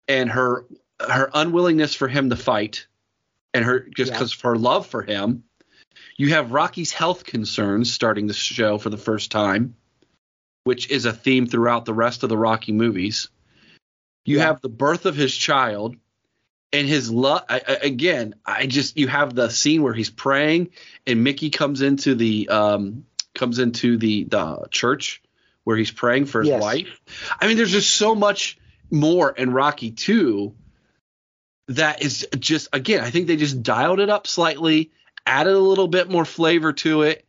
and 0.07 0.29
her 0.29 0.65
her 0.99 1.31
unwillingness 1.33 1.95
for 1.95 2.07
him 2.07 2.29
to 2.29 2.35
fight, 2.35 2.85
and 3.53 3.65
her 3.65 3.79
just 3.95 4.11
Yeah. 4.11 4.17
because 4.17 4.33
of 4.33 4.41
her 4.41 4.55
love 4.55 4.85
for 4.87 5.01
him. 5.01 5.43
You 6.17 6.29
have 6.29 6.51
Rocky's 6.51 6.91
health 6.91 7.23
concerns 7.23 7.91
starting 7.91 8.27
the 8.27 8.33
show 8.33 8.77
for 8.77 8.89
the 8.89 8.97
first 8.97 9.31
time, 9.31 9.75
which 10.65 10.91
is 10.91 11.05
a 11.05 11.13
theme 11.13 11.47
throughout 11.47 11.85
the 11.85 11.93
rest 11.93 12.23
of 12.23 12.29
the 12.29 12.37
Rocky 12.37 12.71
movies. 12.71 13.29
You 14.25 14.37
Yeah. 14.37 14.47
have 14.47 14.61
the 14.61 14.69
birth 14.69 15.05
of 15.05 15.15
his 15.15 15.35
child 15.35 15.95
and 16.73 16.87
his 16.87 17.11
love 17.11 17.43
again 17.49 18.35
i 18.45 18.65
just 18.65 18.97
you 18.97 19.07
have 19.07 19.35
the 19.35 19.49
scene 19.49 19.81
where 19.83 19.93
he's 19.93 20.09
praying 20.09 20.69
and 21.05 21.23
mickey 21.23 21.49
comes 21.49 21.81
into 21.81 22.15
the 22.15 22.47
um 22.47 23.05
comes 23.35 23.59
into 23.59 23.97
the 23.97 24.23
the 24.25 24.67
church 24.71 25.21
where 25.63 25.77
he's 25.77 25.91
praying 25.91 26.25
for 26.25 26.41
his 26.41 26.49
Yes. 26.49 26.61
wife 26.61 27.01
i 27.39 27.47
mean 27.47 27.57
there's 27.57 27.71
just 27.71 27.95
so 27.95 28.15
much 28.15 28.57
more 28.89 29.31
in 29.31 29.51
rocky 29.51 29.91
2 29.91 30.53
that 31.67 32.01
is 32.03 32.27
just 32.37 32.67
again 32.73 33.03
i 33.03 33.09
think 33.09 33.27
they 33.27 33.37
just 33.37 33.63
dialed 33.63 33.99
it 33.99 34.09
up 34.09 34.27
slightly 34.27 34.91
added 35.25 35.53
a 35.53 35.59
little 35.59 35.87
bit 35.87 36.09
more 36.09 36.25
flavor 36.25 36.73
to 36.73 37.03
it 37.03 37.25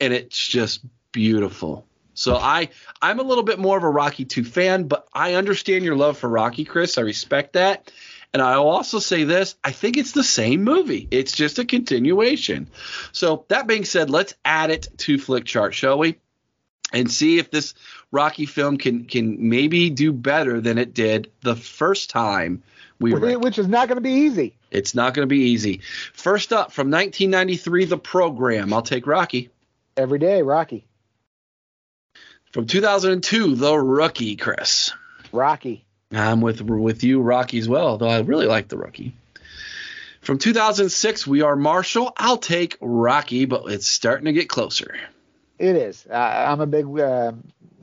and 0.00 0.12
it's 0.12 0.36
just 0.46 0.80
beautiful 1.12 1.86
so 2.14 2.36
i 2.36 2.68
i'm 3.00 3.20
a 3.20 3.22
little 3.22 3.44
bit 3.44 3.58
more 3.58 3.76
of 3.76 3.84
a 3.84 3.88
rocky 3.88 4.24
2 4.24 4.44
fan 4.44 4.88
but 4.88 5.06
i 5.14 5.34
understand 5.34 5.84
your 5.84 5.96
love 5.96 6.18
for 6.18 6.28
rocky 6.28 6.64
chris 6.64 6.98
i 6.98 7.00
respect 7.00 7.54
that 7.54 7.90
and 8.34 8.42
I'll 8.42 8.68
also 8.68 8.98
say 8.98 9.24
this 9.24 9.54
I 9.64 9.70
think 9.70 9.96
it's 9.96 10.12
the 10.12 10.24
same 10.24 10.62
movie. 10.62 11.08
It's 11.10 11.32
just 11.32 11.58
a 11.58 11.64
continuation. 11.64 12.68
So, 13.12 13.46
that 13.48 13.66
being 13.66 13.86
said, 13.86 14.10
let's 14.10 14.34
add 14.44 14.70
it 14.70 14.88
to 14.98 15.16
Flickchart, 15.16 15.72
shall 15.72 15.96
we? 15.96 16.18
And 16.92 17.10
see 17.10 17.38
if 17.38 17.50
this 17.50 17.74
Rocky 18.12 18.46
film 18.46 18.78
can 18.78 19.04
can 19.04 19.48
maybe 19.48 19.90
do 19.90 20.12
better 20.12 20.60
than 20.60 20.78
it 20.78 20.94
did 20.94 21.30
the 21.42 21.56
first 21.56 22.10
time 22.10 22.62
we 23.00 23.12
ranked. 23.12 23.42
Which 23.42 23.58
is 23.58 23.68
not 23.68 23.88
going 23.88 23.96
to 23.96 24.02
be 24.02 24.10
easy. 24.10 24.54
It's 24.70 24.94
not 24.94 25.14
going 25.14 25.24
to 25.24 25.32
be 25.32 25.50
easy. 25.50 25.80
First 26.12 26.52
up, 26.52 26.72
from 26.72 26.90
1993, 26.90 27.86
The 27.86 27.98
Program. 27.98 28.72
I'll 28.72 28.82
take 28.82 29.06
Rocky. 29.06 29.50
Every 29.96 30.18
day, 30.18 30.42
Rocky. 30.42 30.86
From 32.52 32.66
2002, 32.66 33.56
The 33.56 33.76
Rookie, 33.78 34.36
Chris. 34.36 34.92
Rocky. 35.32 35.84
I'm 36.12 36.40
with 36.40 36.60
with 36.60 37.02
you, 37.02 37.20
Rocky, 37.20 37.58
as 37.58 37.68
well, 37.68 37.98
though 37.98 38.08
I 38.08 38.20
really 38.20 38.46
like 38.46 38.68
the 38.68 38.78
rookie. 38.78 39.14
From 40.20 40.38
2006, 40.38 41.26
we 41.26 41.42
are 41.42 41.56
Marshall. 41.56 42.12
I'll 42.16 42.38
take 42.38 42.76
Rocky, 42.80 43.44
but 43.44 43.64
it's 43.66 43.86
starting 43.86 44.26
to 44.26 44.32
get 44.32 44.48
closer. 44.48 44.96
It 45.58 45.76
is. 45.76 46.06
I 46.10 46.46
I'm 46.46 46.60
a 46.60 46.66
big 46.66 46.86
uh, 46.86 47.32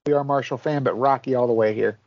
We 0.05 0.13
Are 0.13 0.23
Marshall 0.23 0.57
fan, 0.57 0.83
but 0.83 0.93
Rocky 0.93 1.35
all 1.35 1.47
the 1.47 1.53
way 1.53 1.73
here. 1.73 1.97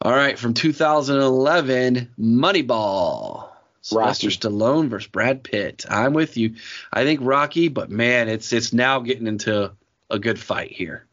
All 0.00 0.12
right, 0.12 0.36
from 0.36 0.54
2011, 0.54 2.10
Moneyball. 2.18 3.48
Sylvester. 3.82 4.28
Stallone 4.28 4.88
versus 4.88 5.08
Brad 5.08 5.42
Pitt. 5.42 5.84
I'm 5.88 6.12
with 6.12 6.36
you. 6.36 6.54
I 6.92 7.04
think 7.04 7.20
Rocky, 7.22 7.68
but 7.68 7.90
man, 7.90 8.28
it's 8.28 8.52
it's 8.52 8.72
now 8.72 9.00
getting 9.00 9.26
into 9.26 9.72
a 10.08 10.18
good 10.18 10.38
fight 10.38 10.70
here. 10.70 11.06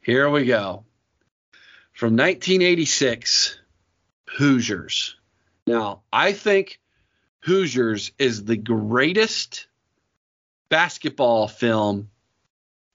Here 0.00 0.30
we 0.30 0.46
go. 0.46 0.84
From 1.92 2.16
1986, 2.16 3.58
Hoosiers. 4.36 5.16
Now, 5.66 6.02
I 6.12 6.32
think 6.32 6.80
Hoosiers 7.40 8.12
is 8.18 8.44
the 8.44 8.56
greatest 8.56 9.66
basketball 10.72 11.48
film 11.48 12.08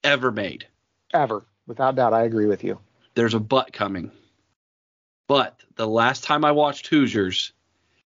ever 0.04 0.32
made. 0.32 0.66
Ever. 1.14 1.46
Without 1.68 1.96
doubt, 1.96 2.12
I 2.12 2.24
agree 2.24 2.48
with 2.48 2.64
you. 2.64 2.80
There's 3.14 3.36
a 3.36 3.40
butt 3.40 3.72
coming. 3.72 4.12
But 5.28 5.62
the 5.76 5.88
last 5.88 6.24
time 6.24 6.44
I 6.44 6.54
watched 6.54 6.88
Hoosiers, 6.88 7.54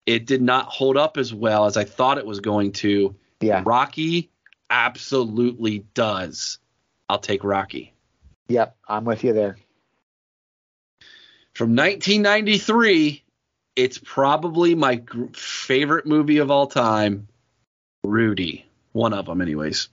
it 0.07 0.24
did 0.24 0.41
not 0.41 0.65
hold 0.65 0.97
up 0.97 1.19
as 1.19 1.35
well 1.35 1.66
as 1.66 1.77
I 1.77 1.85
thought 1.85 2.16
it 2.16 2.24
was 2.24 2.41
going 2.41 2.73
to. 2.73 3.15
Yeah. 3.43 3.62
Rocky 3.66 4.31
absolutely 4.70 5.81
does. 5.93 6.59
I'll 7.11 7.19
take 7.19 7.45
Rocky. 7.45 7.93
Yep. 8.49 8.74
I'm 8.89 9.05
with 9.05 9.24
you 9.24 9.35
there. 9.35 9.59
From 11.53 11.77
1993, 11.77 13.23
it's 13.77 13.99
probably 13.99 14.74
my 14.74 15.03
favorite 15.35 16.07
movie 16.07 16.39
of 16.39 16.51
all 16.51 16.66
time, 16.66 17.28
Rudy. 18.03 18.69
One 18.92 19.12
of 19.12 19.26
them, 19.26 19.40
anyways. 19.40 19.88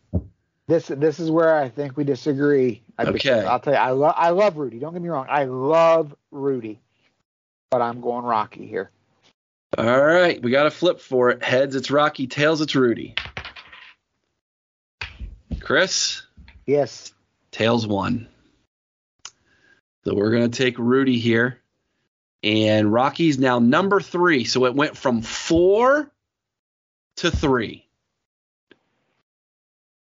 This 0.68 0.88
this 0.88 1.20
is 1.20 1.32
where 1.32 1.56
I 1.56 1.70
think 1.70 1.96
we 1.96 2.04
disagree. 2.04 2.82
I, 2.98 3.06
Okay. 3.06 3.44
I'll 3.46 3.60
tell 3.60 3.74
you, 3.74 3.80
I 3.80 3.92
love 3.92 4.14
I 4.18 4.32
love 4.32 4.58
Rudy. 4.58 4.80
Don't 4.80 4.94
get 4.94 5.02
me 5.02 5.10
wrong. 5.10 5.28
I 5.30 5.46
love 5.46 6.14
Rudy, 6.32 6.80
but 7.70 7.82
I'm 7.82 8.02
going 8.02 8.26
Rocky 8.26 8.68
here. 8.68 8.92
All 9.78 10.04
right, 10.04 10.42
we 10.42 10.52
got 10.52 10.64
to 10.64 10.72
flip 10.72 11.00
for 11.00 11.30
it. 11.30 11.44
Heads, 11.44 11.76
it's 11.76 11.92
Rocky. 11.92 12.28
Tails, 12.28 12.62
it's 12.62 12.76
Rudy. 12.76 13.16
Chris, 15.60 16.24
Yes. 16.66 17.14
Tails 17.52 17.88
won. 17.88 18.28
So 20.04 20.14
we're 20.14 20.32
going 20.32 20.50
to 20.50 20.58
take 20.58 20.78
Rudy 20.78 21.18
here. 21.18 21.60
And 22.44 22.92
Rocky's 22.94 23.40
now 23.40 23.60
number 23.60 24.00
three. 24.00 24.44
So 24.44 24.66
it 24.66 24.76
went 24.76 24.96
from 24.96 25.22
four 25.22 26.12
to 27.18 27.32
three. 27.32 27.87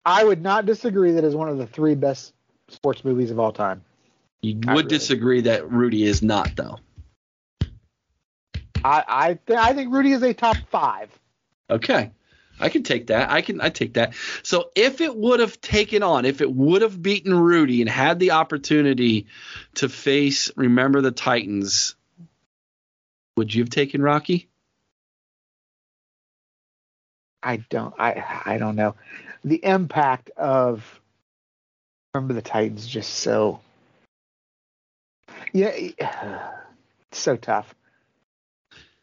I 0.08 0.24
would 0.24 0.42
not 0.42 0.66
disagree 0.66 1.12
that 1.12 1.26
is 1.26 1.36
one 1.36 1.50
of 1.50 1.58
the 1.58 1.68
three 1.68 1.94
best 1.94 2.34
sports 2.70 3.04
movies 3.04 3.30
of 3.30 3.40
all 3.40 3.52
time. 3.52 3.84
You 4.42 4.56
Not 4.56 4.76
would 4.76 4.86
really. 4.86 4.98
disagree 4.98 5.42
that 5.42 5.70
Rudy 5.70 6.04
is 6.04 6.24
not, 6.24 6.56
though. 6.56 6.80
I 8.86 9.04
I, 9.08 9.40
th- 9.46 9.60
I 9.60 9.74
think 9.74 9.94
Rudy 9.94 10.14
is 10.14 10.24
a 10.24 10.34
top 10.34 10.56
five. 10.72 11.10
Okay. 11.70 12.12
I 12.58 12.70
can 12.70 12.84
take 12.84 13.08
that. 13.08 13.30
I 13.30 13.42
can 13.42 13.60
I 13.60 13.70
take 13.70 13.96
that. 13.96 14.14
So 14.44 14.72
if 14.76 15.02
it 15.02 15.14
would 15.14 15.42
have 15.42 15.60
taken 15.60 16.04
on, 16.04 16.24
if 16.24 16.40
it 16.40 16.52
would 16.52 16.84
have 16.84 17.02
beaten 17.02 17.38
Rudy 17.38 17.82
and 17.82 17.90
had 17.90 18.18
the 18.18 18.32
opportunity 18.32 19.28
to 19.76 19.90
face 19.90 20.52
remember 20.56 21.02
the 21.02 21.12
Titans, 21.12 21.96
would 23.36 23.54
you 23.54 23.62
have 23.62 23.70
taken 23.70 24.02
Rocky? 24.02 24.48
I 27.48 27.58
don't 27.70 27.94
I 27.98 28.42
I 28.46 28.58
don't 28.58 28.76
know. 28.76 28.96
The 29.46 29.64
impact 29.64 30.30
of 30.32 31.00
remember 32.14 32.34
the 32.34 32.42
Titans 32.42 32.86
just 32.86 33.14
so 33.16 33.62
yeah 35.54 35.70
it's 35.70 35.98
so 37.18 37.38
tough. 37.38 37.74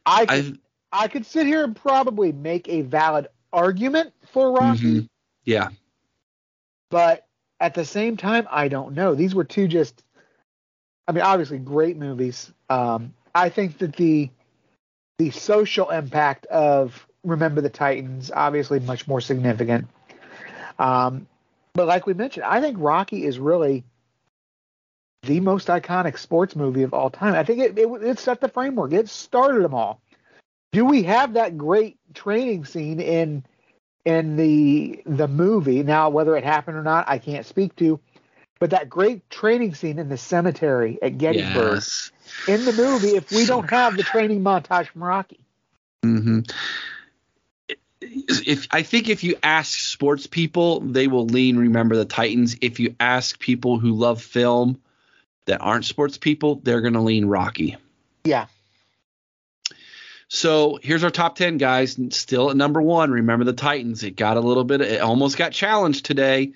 I 0.04 0.26
could, 0.26 0.58
I 0.92 1.08
could 1.08 1.24
sit 1.24 1.46
here 1.46 1.64
and 1.64 1.74
probably 1.74 2.32
make 2.32 2.68
a 2.68 2.82
valid 2.82 3.28
argument 3.52 4.12
for 4.30 4.52
Rocky, 4.52 5.00
Mhm. 5.00 5.08
yeah. 5.44 5.68
but 6.90 7.26
at 7.60 7.72
the 7.72 7.84
same 7.86 8.18
time 8.18 8.46
I 8.50 8.68
don't 8.68 8.94
know. 8.94 9.14
These 9.14 9.34
were 9.34 9.44
two 9.44 9.68
just 9.68 10.04
I 11.08 11.12
mean 11.12 11.22
obviously 11.22 11.58
great 11.58 11.96
movies. 11.96 12.52
Um 12.68 13.14
I 13.34 13.48
think 13.48 13.78
that 13.78 13.96
the 13.96 14.28
the 15.18 15.30
social 15.30 15.88
impact 15.88 16.44
of 16.46 17.06
Remember 17.24 17.60
the 17.60 17.70
Titans, 17.70 18.30
obviously 18.34 18.80
much 18.80 19.08
more 19.08 19.20
significant. 19.20 19.88
Um, 20.78 21.26
but 21.74 21.86
like 21.86 22.06
we 22.06 22.14
mentioned, 22.14 22.44
I 22.44 22.60
think 22.60 22.76
Rocky 22.80 23.24
is 23.24 23.38
really 23.38 23.84
the 25.22 25.40
most 25.40 25.68
iconic 25.68 26.18
sports 26.18 26.54
movie 26.54 26.82
of 26.82 26.92
all 26.92 27.10
time. 27.10 27.34
I 27.34 27.44
think 27.44 27.60
it, 27.60 27.78
it, 27.78 27.86
it 28.02 28.18
set 28.18 28.40
the 28.40 28.48
framework. 28.48 28.92
It 28.92 29.08
started 29.08 29.62
them 29.62 29.74
all. 29.74 30.00
Do 30.72 30.84
we 30.84 31.04
have 31.04 31.34
that 31.34 31.56
great 31.56 31.98
training 32.14 32.64
scene 32.64 33.00
in 33.00 33.44
in 34.04 34.36
the 34.36 35.02
the 35.06 35.28
movie? 35.28 35.82
Now, 35.82 36.10
whether 36.10 36.36
it 36.36 36.44
happened 36.44 36.76
or 36.76 36.82
not, 36.82 37.08
I 37.08 37.18
can't 37.18 37.46
speak 37.46 37.74
to. 37.76 38.00
But 38.60 38.70
that 38.70 38.88
great 38.88 39.28
training 39.30 39.74
scene 39.74 39.98
in 39.98 40.08
the 40.08 40.16
cemetery 40.16 40.98
at 41.02 41.18
Gettysburg 41.18 41.74
Yes. 41.76 42.12
in 42.48 42.64
the 42.64 42.72
movie, 42.72 43.16
if 43.16 43.30
we 43.32 43.46
don't 43.46 43.68
have 43.70 43.96
the 43.96 44.02
training 44.02 44.42
montage 44.42 44.88
from 44.88 45.04
Rocky, 45.04 45.40
hmm 46.02 46.40
If 48.46 48.68
I 48.70 48.82
think 48.82 49.08
if 49.08 49.24
you 49.24 49.36
ask 49.42 49.78
sports 49.78 50.26
people, 50.26 50.80
they 50.80 51.08
will 51.08 51.26
lean 51.26 51.56
remember 51.56 51.96
the 51.96 52.04
Titans. 52.04 52.56
If 52.60 52.80
you 52.80 52.94
ask 53.00 53.38
people 53.38 53.78
who 53.78 53.92
love 53.92 54.22
film 54.22 54.80
that 55.46 55.60
aren't 55.60 55.84
sports 55.84 56.16
people, 56.18 56.60
they're 56.62 56.80
going 56.80 56.94
to 56.94 57.00
lean 57.00 57.26
Rocky. 57.26 57.76
yeah, 58.24 58.46
So 60.28 60.78
here's 60.82 61.04
our 61.04 61.10
top 61.10 61.36
10 61.36 61.58
guys. 61.58 61.98
Still 62.10 62.50
at 62.50 62.56
number 62.56 62.80
one. 62.80 63.10
Remember 63.10 63.44
the 63.44 63.52
Titans. 63.52 64.02
It 64.02 64.16
got 64.16 64.36
a 64.36 64.40
little 64.40 64.64
bit, 64.64 64.80
it 64.80 65.00
almost 65.00 65.36
got 65.36 65.52
challenged 65.52 66.04
today. 66.04 66.52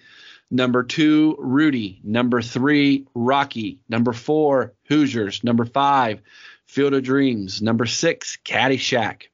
Number 0.51 0.82
two, 0.82 1.36
Rudy. 1.39 2.01
Number 2.02 2.40
three, 2.40 3.06
Rocky. 3.14 3.80
Number 3.89 4.14
four, 4.14 4.72
Hoosiers. 4.89 5.44
Number 5.44 5.66
five, 5.66 6.22
Field 6.66 6.94
of 6.94 7.02
Dreams. 7.02 7.60
Number 7.60 7.85
six, 7.85 8.39
Caddyshack. 8.44 9.24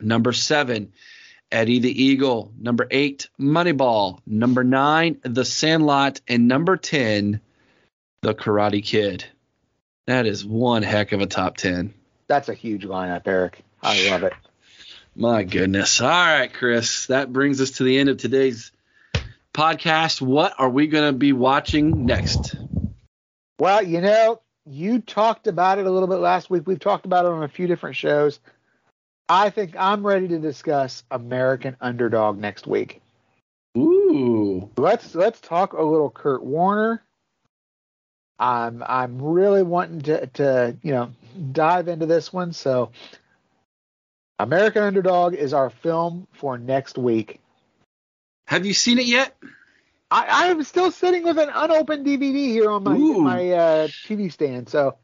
Number 0.00 0.32
seven, 0.32 0.92
Eddie 1.52 1.78
the 1.78 2.02
Eagle. 2.04 2.52
Number 2.58 2.86
eight, 2.90 3.28
Moneyball. 3.40 4.18
Number 4.26 4.64
nine, 4.64 5.18
The 5.22 5.44
Sandlot. 5.44 6.20
And 6.26 6.48
number 6.48 6.76
10, 6.76 7.40
The 8.22 8.34
Karate 8.34 8.84
Kid. 8.84 9.24
That 10.06 10.26
is 10.26 10.44
one 10.44 10.82
heck 10.82 11.12
of 11.12 11.20
a 11.20 11.26
top 11.26 11.56
10. 11.56 11.94
that's 12.28 12.48
a 12.48 12.54
huge 12.54 12.84
lineup, 12.84 13.22
Eric. 13.26 13.62
I 13.82 14.08
love 14.10 14.22
it. 14.24 14.32
My 15.14 15.44
goodness. 15.44 16.00
All 16.00 16.08
right, 16.08 16.52
Chris. 16.52 17.06
That 17.06 17.32
brings 17.32 17.60
us 17.60 17.72
to 17.72 17.84
the 17.84 17.98
end 17.98 18.08
of 18.08 18.18
today's 18.18 18.72
podcast. 19.54 20.20
What 20.20 20.54
are 20.58 20.68
we 20.68 20.86
going 20.88 21.12
to 21.12 21.16
be 21.16 21.32
watching 21.32 22.04
next? 22.06 22.54
Well, 23.58 23.82
you 23.82 24.00
know, 24.00 24.42
you 24.66 25.00
talked 25.00 25.46
about 25.46 25.78
it 25.78 25.86
a 25.86 25.90
little 25.90 26.08
bit 26.08 26.16
last 26.16 26.50
week. 26.50 26.66
We've 26.66 26.78
talked 26.78 27.06
about 27.06 27.24
it 27.24 27.30
on 27.32 27.42
a 27.42 27.48
few 27.48 27.66
different 27.66 27.96
shows. 27.96 28.40
I 29.28 29.50
think 29.50 29.74
I'm 29.76 30.06
ready 30.06 30.28
to 30.28 30.38
discuss 30.38 31.02
American 31.10 31.76
Underdog 31.80 32.38
next 32.38 32.66
week. 32.66 33.02
Ooh. 33.76 34.70
Let's 34.76 35.14
let's 35.14 35.40
talk 35.40 35.72
a 35.72 35.82
little 35.82 36.10
Kurt 36.10 36.42
Warner. 36.42 37.02
I'm 38.38 38.82
I'm 38.86 39.20
really 39.20 39.62
wanting 39.62 40.02
to 40.02 40.26
to 40.26 40.76
you 40.82 40.92
know 40.92 41.12
dive 41.52 41.88
into 41.88 42.06
this 42.06 42.32
one. 42.32 42.52
So, 42.52 42.92
American 44.38 44.82
Underdog 44.82 45.34
is 45.34 45.52
our 45.52 45.70
film 45.70 46.28
for 46.32 46.56
next 46.56 46.96
week. 46.96 47.40
Have 48.46 48.64
you 48.64 48.74
seen 48.74 48.98
it 48.98 49.06
yet? 49.06 49.36
I, 50.08 50.44
I 50.44 50.46
am 50.46 50.62
still 50.62 50.92
sitting 50.92 51.24
with 51.24 51.38
an 51.38 51.48
unopened 51.52 52.06
DVD 52.06 52.46
here 52.46 52.70
on 52.70 52.84
my 52.84 52.94
Ooh. 52.94 53.22
my 53.22 53.50
uh, 53.50 53.88
TV 53.88 54.30
stand, 54.32 54.68
so 54.68 54.96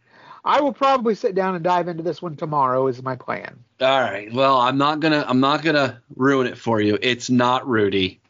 I 0.44 0.60
will 0.60 0.73
probably 0.73 1.14
sit 1.14 1.35
down 1.35 1.55
and 1.55 1.62
dive 1.62 1.89
into 1.89 2.02
this 2.02 2.20
one 2.20 2.36
tomorrow. 2.36 2.86
Is 2.89 3.02
my 3.02 3.16
plan. 3.16 3.62
All 3.81 4.01
right. 4.01 4.32
Well, 4.32 4.56
I'm 4.59 4.78
not 4.78 5.01
gonna 5.01 5.24
I'm 5.27 5.40
not 5.40 5.62
gonna 5.62 6.01
ruin 6.16 6.47
it 6.47 6.59
for 6.59 6.81
you. 6.81 6.98
It's 7.01 7.31
not 7.31 7.66
Rudy. 7.69 8.20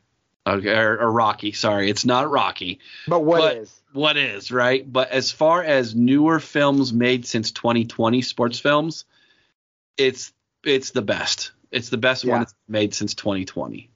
Okay, 0.47 0.77
or, 0.77 0.99
or 0.99 1.13
Rocky. 1.13 1.53
Sorry, 1.53 1.89
it's 1.89 2.05
not 2.05 2.29
Rocky. 2.31 2.81
But 3.07 3.21
what 3.21 3.41
But- 3.41 3.57
is? 3.59 3.79
What 3.93 4.17
is 4.17 4.51
right? 4.51 4.91
But 4.91 5.11
as 5.11 5.31
far 5.31 5.63
as 5.63 5.95
newer 5.95 6.41
films 6.41 6.95
made 6.95 7.27
since 7.27 7.51
2020, 7.53 8.23
sports 8.23 8.59
films, 8.59 9.05
it's 9.99 10.33
it's 10.65 10.91
the 10.91 11.03
best. 11.03 11.53
It's 11.71 11.91
the 11.91 11.99
best 11.99 12.25
one 12.25 12.33
Yeah. 12.35 12.39
that's 12.41 12.55
made 12.69 12.95
since 12.95 13.15
2020. 13.15 13.91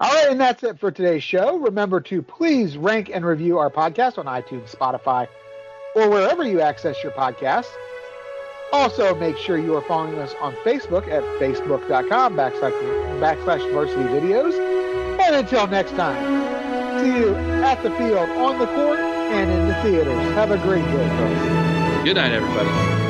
All 0.00 0.12
right, 0.12 0.30
and 0.30 0.40
that's 0.40 0.62
it 0.64 0.80
for 0.80 0.90
today's 0.90 1.22
show. 1.22 1.58
Remember 1.58 2.00
to 2.00 2.22
please 2.22 2.76
rank 2.76 3.10
and 3.14 3.24
review 3.24 3.58
our 3.58 3.70
podcast 3.70 4.18
on 4.18 4.26
iTunes, 4.26 4.74
Spotify, 4.74 5.28
or 5.94 6.08
wherever 6.08 6.46
you 6.46 6.60
access 6.60 7.02
your 7.02 7.12
podcasts. 7.12 7.70
Also, 8.72 9.14
make 9.14 9.36
sure 9.36 9.58
you 9.58 9.76
are 9.76 9.82
following 9.82 10.18
us 10.18 10.34
on 10.40 10.54
Facebook 10.64 11.06
at 11.08 11.22
facebook.com 11.38 12.34
backslash, 12.34 12.72
backslash 13.20 13.72
varsity 13.72 14.02
videos. 14.04 14.58
And 15.20 15.36
until 15.36 15.66
next 15.66 15.90
time, 15.90 17.00
see 17.00 17.18
you 17.18 17.34
at 17.34 17.82
the 17.82 17.90
field, 17.92 18.30
on 18.30 18.58
the 18.58 18.66
court, 18.66 18.98
and 18.98 19.50
in 19.50 19.68
the 19.68 19.74
theaters. 19.82 20.34
Have 20.34 20.50
a 20.50 20.58
great 20.58 20.84
day, 20.84 21.08
folks. 21.18 22.04
Good 22.04 22.16
night, 22.16 22.32
everybody. 22.32 23.01